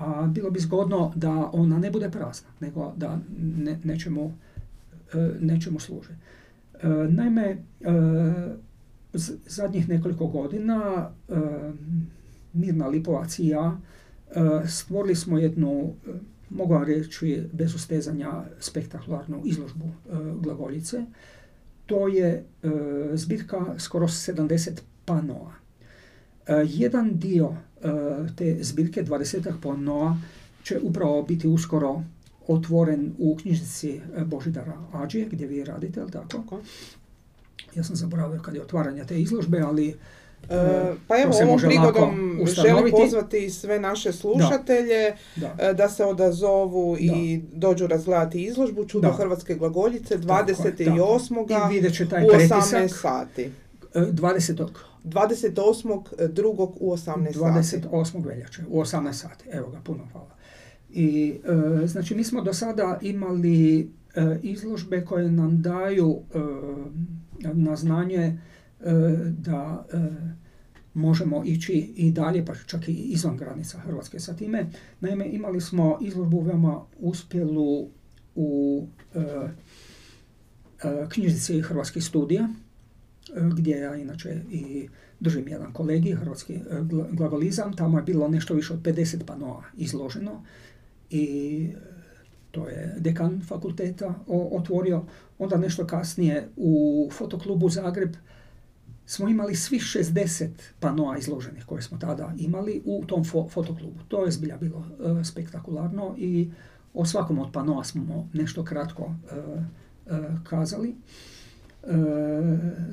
A 0.00 0.26
bilo 0.26 0.50
bi 0.50 0.60
zgodno 0.60 1.12
da 1.16 1.50
ona 1.52 1.78
ne 1.78 1.90
bude 1.90 2.10
prazna, 2.10 2.48
nego 2.60 2.92
da 2.96 3.18
ne, 3.38 3.78
nećemo 3.84 4.32
E, 5.14 5.30
nečemu 5.40 5.80
služe. 5.80 6.10
E, 6.82 6.88
naime, 7.08 7.42
e, 7.50 7.56
zadnjih 9.46 9.88
nekoliko 9.88 10.26
godina 10.26 11.10
Mirna 12.52 12.86
Lipovac 12.86 13.38
i 13.38 13.48
ja 13.48 13.78
stvorili 14.66 15.14
smo 15.14 15.38
jednu, 15.38 15.94
mogu 16.50 16.84
reći 16.84 17.48
bez 17.52 17.74
ustezanja, 17.74 18.44
spektakularnu 18.60 19.42
izložbu 19.44 19.84
glagoljice. 20.40 21.04
To 21.86 22.08
je 22.08 22.44
zbirka 23.12 23.74
skoro 23.78 24.06
70 24.08 24.70
panoa. 25.04 25.52
Jedan 26.66 27.18
dio 27.18 27.56
te 28.36 28.56
zbirke, 28.60 29.04
20 29.04 29.52
panoa, 29.62 30.16
će 30.62 30.78
upravo 30.82 31.22
biti 31.22 31.48
uskoro 31.48 32.02
otvoren 32.48 33.12
u 33.18 33.36
knjižnici 33.36 34.00
e, 34.16 34.24
Božidara 34.24 34.72
Ađije, 34.92 35.28
gdje 35.30 35.46
vi 35.46 35.64
radite, 35.64 36.00
ali 36.00 36.10
tako? 36.10 36.60
Ja 37.74 37.84
sam 37.84 37.96
zaboravio 37.96 38.40
kad 38.42 38.54
je 38.54 38.62
otvaranje 38.62 39.04
te 39.04 39.20
izložbe, 39.20 39.60
ali 39.60 39.88
e, 39.88 39.94
e 40.54 40.94
pa 41.08 41.14
evo, 41.18 41.32
ovom 41.42 41.60
prigodom 41.60 42.38
želim 42.54 42.90
pozvati 42.90 43.50
sve 43.50 43.80
naše 43.80 44.12
slušatelje 44.12 45.12
da, 45.36 45.54
da. 45.58 45.72
Da 45.72 45.88
se 45.88 46.04
odazovu 46.04 46.94
da. 46.94 47.00
i 47.00 47.40
dođu 47.52 47.86
razgledati 47.86 48.42
izložbu 48.42 48.84
Čudo 48.84 49.12
Hrvatske 49.12 49.54
glagoljice 49.54 50.18
28. 50.18 51.68
I 51.70 51.74
vidjet 51.74 51.94
će 51.94 52.08
taj 52.08 52.24
u 52.24 52.26
18 52.26 52.88
sati. 52.88 53.50
20. 53.94 54.68
28. 55.04 56.28
drugog 56.28 56.76
u 56.80 56.92
18 56.92 57.32
sati. 57.62 57.88
28. 57.88 58.26
veljače 58.26 58.62
u 58.68 58.80
18 58.80 59.12
sati. 59.12 59.44
Evo 59.52 59.70
ga, 59.70 59.80
puno 59.84 60.06
hvala. 60.12 60.36
I 60.90 61.40
e, 61.82 61.86
znači 61.86 62.14
mi 62.14 62.24
smo 62.24 62.42
do 62.42 62.54
sada 62.54 62.98
imali 63.02 63.80
e, 63.80 64.38
izložbe 64.42 65.04
koje 65.04 65.30
nam 65.30 65.62
daju 65.62 66.18
e, 66.34 66.38
na 67.54 67.76
znanje 67.76 68.38
da 69.38 69.84
možemo 70.94 71.42
ići 71.44 71.72
i 71.96 72.10
dalje, 72.12 72.44
pa 72.46 72.54
čak 72.66 72.88
i 72.88 72.92
izvan 72.92 73.36
granica 73.36 73.78
Hrvatske 73.78 74.20
sa 74.20 74.36
time. 74.36 74.66
Naime, 75.00 75.28
imali 75.28 75.60
smo 75.60 75.98
izložbu 76.00 76.40
veoma 76.40 76.80
uspjelu 76.98 77.88
u 78.34 78.86
knjižnici 81.08 81.60
Hrvatskih 81.60 82.04
studija, 82.04 82.48
gdje 83.34 83.78
ja 83.78 83.96
inače 83.96 84.36
i 84.50 84.88
držim 85.20 85.48
jedan 85.48 85.72
kolegi, 85.72 86.12
hrvatski 86.12 86.60
globalizam, 87.12 87.76
tamo 87.76 87.98
je 87.98 88.02
bilo 88.02 88.28
nešto 88.28 88.54
više 88.54 88.72
od 88.72 88.82
50 88.82 89.24
panoa 89.24 89.62
izloženo 89.76 90.44
i 91.10 91.68
to 92.50 92.68
je 92.68 92.94
dekan 92.98 93.42
fakulteta 93.48 94.14
otvorio. 94.52 95.02
Onda 95.38 95.56
nešto 95.56 95.86
kasnije 95.86 96.48
u 96.56 97.08
fotoklubu 97.12 97.68
Zagreb 97.68 98.16
smo 99.06 99.28
imali 99.28 99.54
svih 99.54 99.82
60 99.82 100.48
panoa 100.80 101.18
izloženih 101.18 101.64
koje 101.66 101.82
smo 101.82 101.98
tada 101.98 102.32
imali 102.38 102.82
u 102.84 103.04
tom 103.06 103.24
fotoklubu. 103.24 103.98
To 104.08 104.24
je 104.24 104.30
zbilja 104.30 104.56
bilo 104.56 104.84
e, 105.20 105.24
spektakularno 105.24 106.14
i 106.18 106.50
o 106.94 107.04
svakom 107.04 107.38
od 107.38 107.52
panoa 107.52 107.84
smo 107.84 108.28
nešto 108.32 108.64
kratko 108.64 109.14
e, 109.30 109.36
e, 109.36 110.20
kazali. 110.44 110.94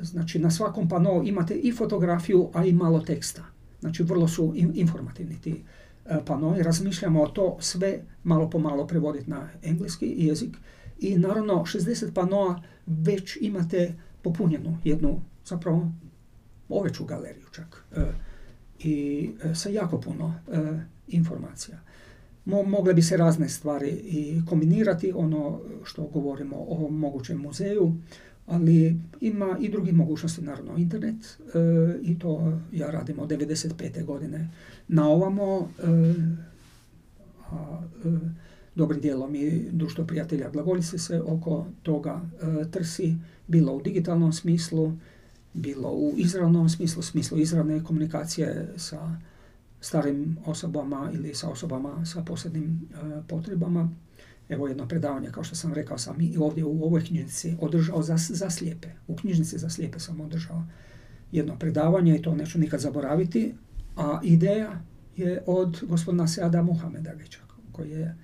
Znači 0.01 0.39
na 0.39 0.51
svakom 0.51 0.89
pano 0.89 1.23
imate 1.25 1.55
i 1.55 1.71
fotografiju, 1.71 2.49
a 2.53 2.65
i 2.65 2.73
malo 2.73 2.99
teksta. 2.99 3.43
Znači 3.79 4.03
vrlo 4.03 4.27
su 4.27 4.53
informativni 4.55 5.41
ti 5.41 5.63
E, 6.09 6.25
panoj, 6.25 6.63
razmišljamo 6.63 7.23
o 7.23 7.27
to 7.27 7.57
sve 7.59 7.99
malo 8.23 8.49
po 8.49 8.59
malo 8.59 8.87
prevoditi 8.87 9.29
na 9.29 9.49
engleski 9.63 10.13
jezik 10.17 10.57
i 10.99 11.17
naravno 11.17 11.53
60 11.53 12.13
panoa 12.13 12.61
već 12.85 13.37
imate 13.41 13.93
popunjenu 14.21 14.77
jednu 14.83 15.21
zapravo 15.45 15.91
oveću 16.69 17.05
galeriju 17.05 17.45
čak 17.51 17.85
e, 17.95 18.01
i 18.79 19.29
e, 19.43 19.55
sa 19.55 19.69
jako 19.69 20.01
puno 20.01 20.33
informacija. 21.07 21.79
mogle 22.45 22.93
bi 22.93 23.01
se 23.01 23.17
razne 23.17 23.49
stvari 23.49 23.89
i 23.89 24.41
kombinirati, 24.49 25.13
ono 25.15 25.59
što 25.83 26.03
govorimo 26.03 26.65
o 26.69 26.89
mogućem 26.89 27.37
muzeju, 27.37 27.93
ali 28.47 28.99
ima 29.21 29.57
i 29.59 29.69
drugih 29.69 29.93
mogućnosti, 29.93 30.41
naravno 30.41 30.77
internet 30.77 31.15
e, 31.15 31.59
i 32.01 32.19
to 32.19 32.59
ja 32.71 32.91
radim 32.91 33.19
od 33.19 33.29
95. 33.29 34.05
godine 34.05 34.49
na 34.87 35.09
ovamo, 35.09 35.69
e, 35.79 36.13
a 37.51 37.81
e, 38.05 38.09
dobrim 38.75 39.01
dijelom 39.01 39.35
i 39.35 39.65
društvo 39.71 40.05
prijatelja 40.05 40.49
glagoljice 40.49 40.97
se 40.97 41.21
oko 41.21 41.65
toga 41.83 42.21
e, 42.41 42.71
trsi, 42.71 43.15
bilo 43.47 43.73
u 43.73 43.81
digitalnom 43.81 44.33
smislu, 44.33 44.93
bilo 45.53 45.91
u 45.91 46.13
izravnom 46.17 46.69
smislu, 46.69 47.01
smislu 47.01 47.37
izravne 47.37 47.83
komunikacije 47.83 48.73
sa 48.77 49.15
starim 49.81 50.37
osobama 50.45 51.11
ili 51.13 51.35
sa 51.35 51.49
osobama 51.49 52.05
sa 52.05 52.21
posebnim 52.21 52.89
potrebama 53.27 53.89
Evo 54.49 54.67
jedno 54.67 54.87
predavanje, 54.87 55.31
kao 55.31 55.43
što 55.43 55.55
sam 55.55 55.73
rekao, 55.73 55.97
sam 55.97 56.21
i 56.21 56.37
ovdje 56.37 56.65
u 56.65 56.83
ovoj 56.83 57.05
knjižnici 57.05 57.55
održao 57.61 58.03
za, 58.03 58.17
za 58.17 58.49
slijepe. 58.49 58.87
U 59.07 59.15
knjižnici 59.15 59.57
za 59.57 59.69
slijepe 59.69 59.99
sam 59.99 60.21
održao 60.21 60.63
jedno 61.31 61.59
predavanje 61.59 62.15
i 62.15 62.21
to 62.21 62.35
neću 62.35 62.59
nikad 62.59 62.79
zaboraviti. 62.79 63.53
A 63.95 64.19
ideja 64.23 64.81
je 65.17 65.43
od 65.45 65.83
gospodina 65.87 66.27
Seada 66.27 66.61
Muhamedagića, 66.61 67.39
koji 67.71 67.91
je 67.91 68.15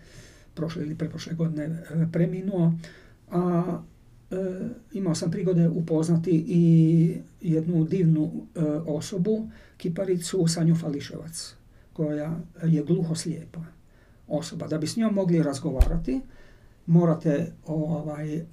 prošle 0.53 0.83
ili 0.83 0.95
preprošle 0.95 1.33
godine 1.33 1.63
e, 1.63 2.07
preminuo. 2.11 2.73
A 3.31 3.63
e, 4.31 4.35
imao 4.93 5.15
sam 5.15 5.31
prigode 5.31 5.69
upoznati 5.69 6.45
i 6.47 7.17
jednu 7.41 7.85
divnu 7.85 8.31
e, 8.55 8.61
osobu, 8.87 9.49
kiparicu 9.77 10.47
Sanju 10.47 10.75
Fališevac, 10.75 11.55
koja 11.93 12.39
je 12.63 12.83
gluho 12.83 13.15
slijepa 13.15 13.65
osoba. 14.27 14.67
Da 14.67 14.77
bi 14.77 14.87
s 14.87 14.97
njom 14.97 15.13
mogli 15.13 15.43
razgovarati, 15.43 16.21
morate 16.85 17.51
ovaj, 17.65 18.37
uh, 18.37 18.43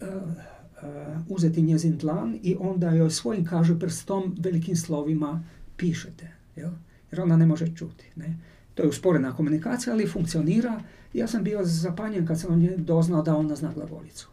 uzeti 1.29 1.63
njezin 1.63 1.97
dlan 1.97 2.39
i 2.43 2.57
onda 2.61 2.91
joj 2.91 3.11
svojim 3.11 3.45
kaže 3.45 3.79
prstom 3.79 4.37
velikim 4.41 4.77
slovima 4.77 5.43
pišete. 5.77 6.31
Jel? 6.57 6.71
Jer 7.11 7.21
ona 7.21 7.37
ne 7.37 7.47
može 7.47 7.77
čuti. 7.77 8.05
Ne? 8.17 8.37
To 8.75 8.83
je 8.83 8.89
usporena 8.89 9.37
komunikacija, 9.37 9.93
ali 9.93 10.09
funkcionira. 10.09 10.83
Ja 11.13 11.27
sam 11.27 11.45
bio 11.45 11.65
zapanjen 11.65 12.27
kad 12.27 12.41
sam 12.41 12.59
nje 12.59 12.77
doznao 12.77 13.23
da 13.23 13.37
ona 13.37 13.57
zna 13.57 13.73
glagolicu. 13.75 14.29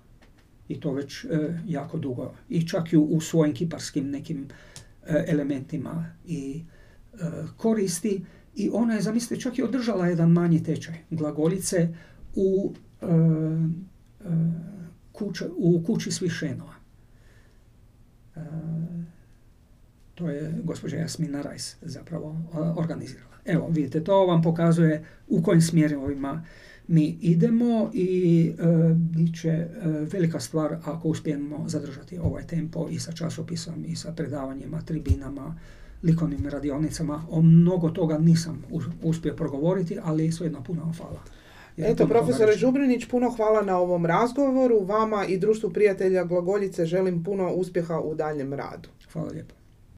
I 0.68 0.80
to 0.80 0.94
već 0.94 1.26
jako 1.66 1.98
dugo. 1.98 2.34
I 2.50 2.68
čak 2.68 2.94
i 2.94 2.98
u, 2.98 3.22
svojim 3.22 3.56
kiparskim 3.56 4.10
nekim 4.10 4.48
elementima 5.28 6.06
i 6.26 6.64
koristi. 7.58 8.26
I 8.60 8.70
ona 8.74 8.94
je, 8.94 9.02
zamislite, 9.02 9.42
čak 9.42 9.58
i 9.58 9.64
održala 9.64 10.08
jedan 10.08 10.32
manji 10.32 10.64
tečaj 10.64 10.96
glagolice 11.10 11.90
u 12.36 12.74
u 15.58 15.84
kući 15.86 16.12
svih 16.12 16.32
šenova. 16.32 16.74
E, 18.36 18.40
to 20.16 20.30
je 20.30 20.54
gospođa 20.64 20.98
Jasmina 20.98 21.42
Rajs 21.42 21.76
zapravo 21.82 22.36
organizirala. 22.78 23.36
Evo, 23.46 23.68
vidite, 23.70 24.04
to 24.04 24.26
vam 24.26 24.42
pokazuje 24.42 25.06
u 25.28 25.42
kojim 25.42 25.62
smjerovima 25.62 26.44
mi 26.88 27.18
idemo 27.22 27.92
i 27.94 28.52
e, 28.60 28.94
bit 28.94 29.42
će 29.42 29.50
e, 29.50 29.68
velika 30.12 30.40
stvar 30.40 30.78
ako 30.84 31.08
uspijemo 31.08 31.64
zadržati 31.68 32.18
ovaj 32.18 32.48
tempo 32.48 32.88
i 32.90 33.00
sa 33.00 33.12
časopisom 33.12 33.86
i 33.86 33.96
sa 33.96 34.12
predavanjima, 34.12 34.82
tribinama, 34.82 35.60
likovnim 36.04 36.48
radionicama. 36.48 37.24
O 37.30 37.42
mnogo 37.42 37.90
toga 37.90 38.18
nisam 38.18 38.64
uspio 39.04 39.34
progovoriti, 39.36 39.98
ali 40.04 40.32
svejedno 40.32 40.64
puno 40.64 40.82
vam 40.82 40.94
hvala. 40.94 41.24
Eto, 41.78 42.08
profesore 42.08 42.58
Žubrinić, 42.58 43.06
puno 43.06 43.30
hvala 43.30 43.62
na 43.62 43.78
ovom 43.78 44.06
razgovoru. 44.06 44.86
Vama 44.86 45.26
i 45.26 45.38
društvu 45.38 45.70
prijatelja 45.70 46.24
Glagoljice 46.24 46.86
želim 46.86 47.24
puno 47.24 47.54
uspjeha 47.54 48.00
u 48.00 48.16
daljem 48.16 48.54
radu. 48.54 48.90
Hvala 49.14 49.30
lijepo. 49.30 49.54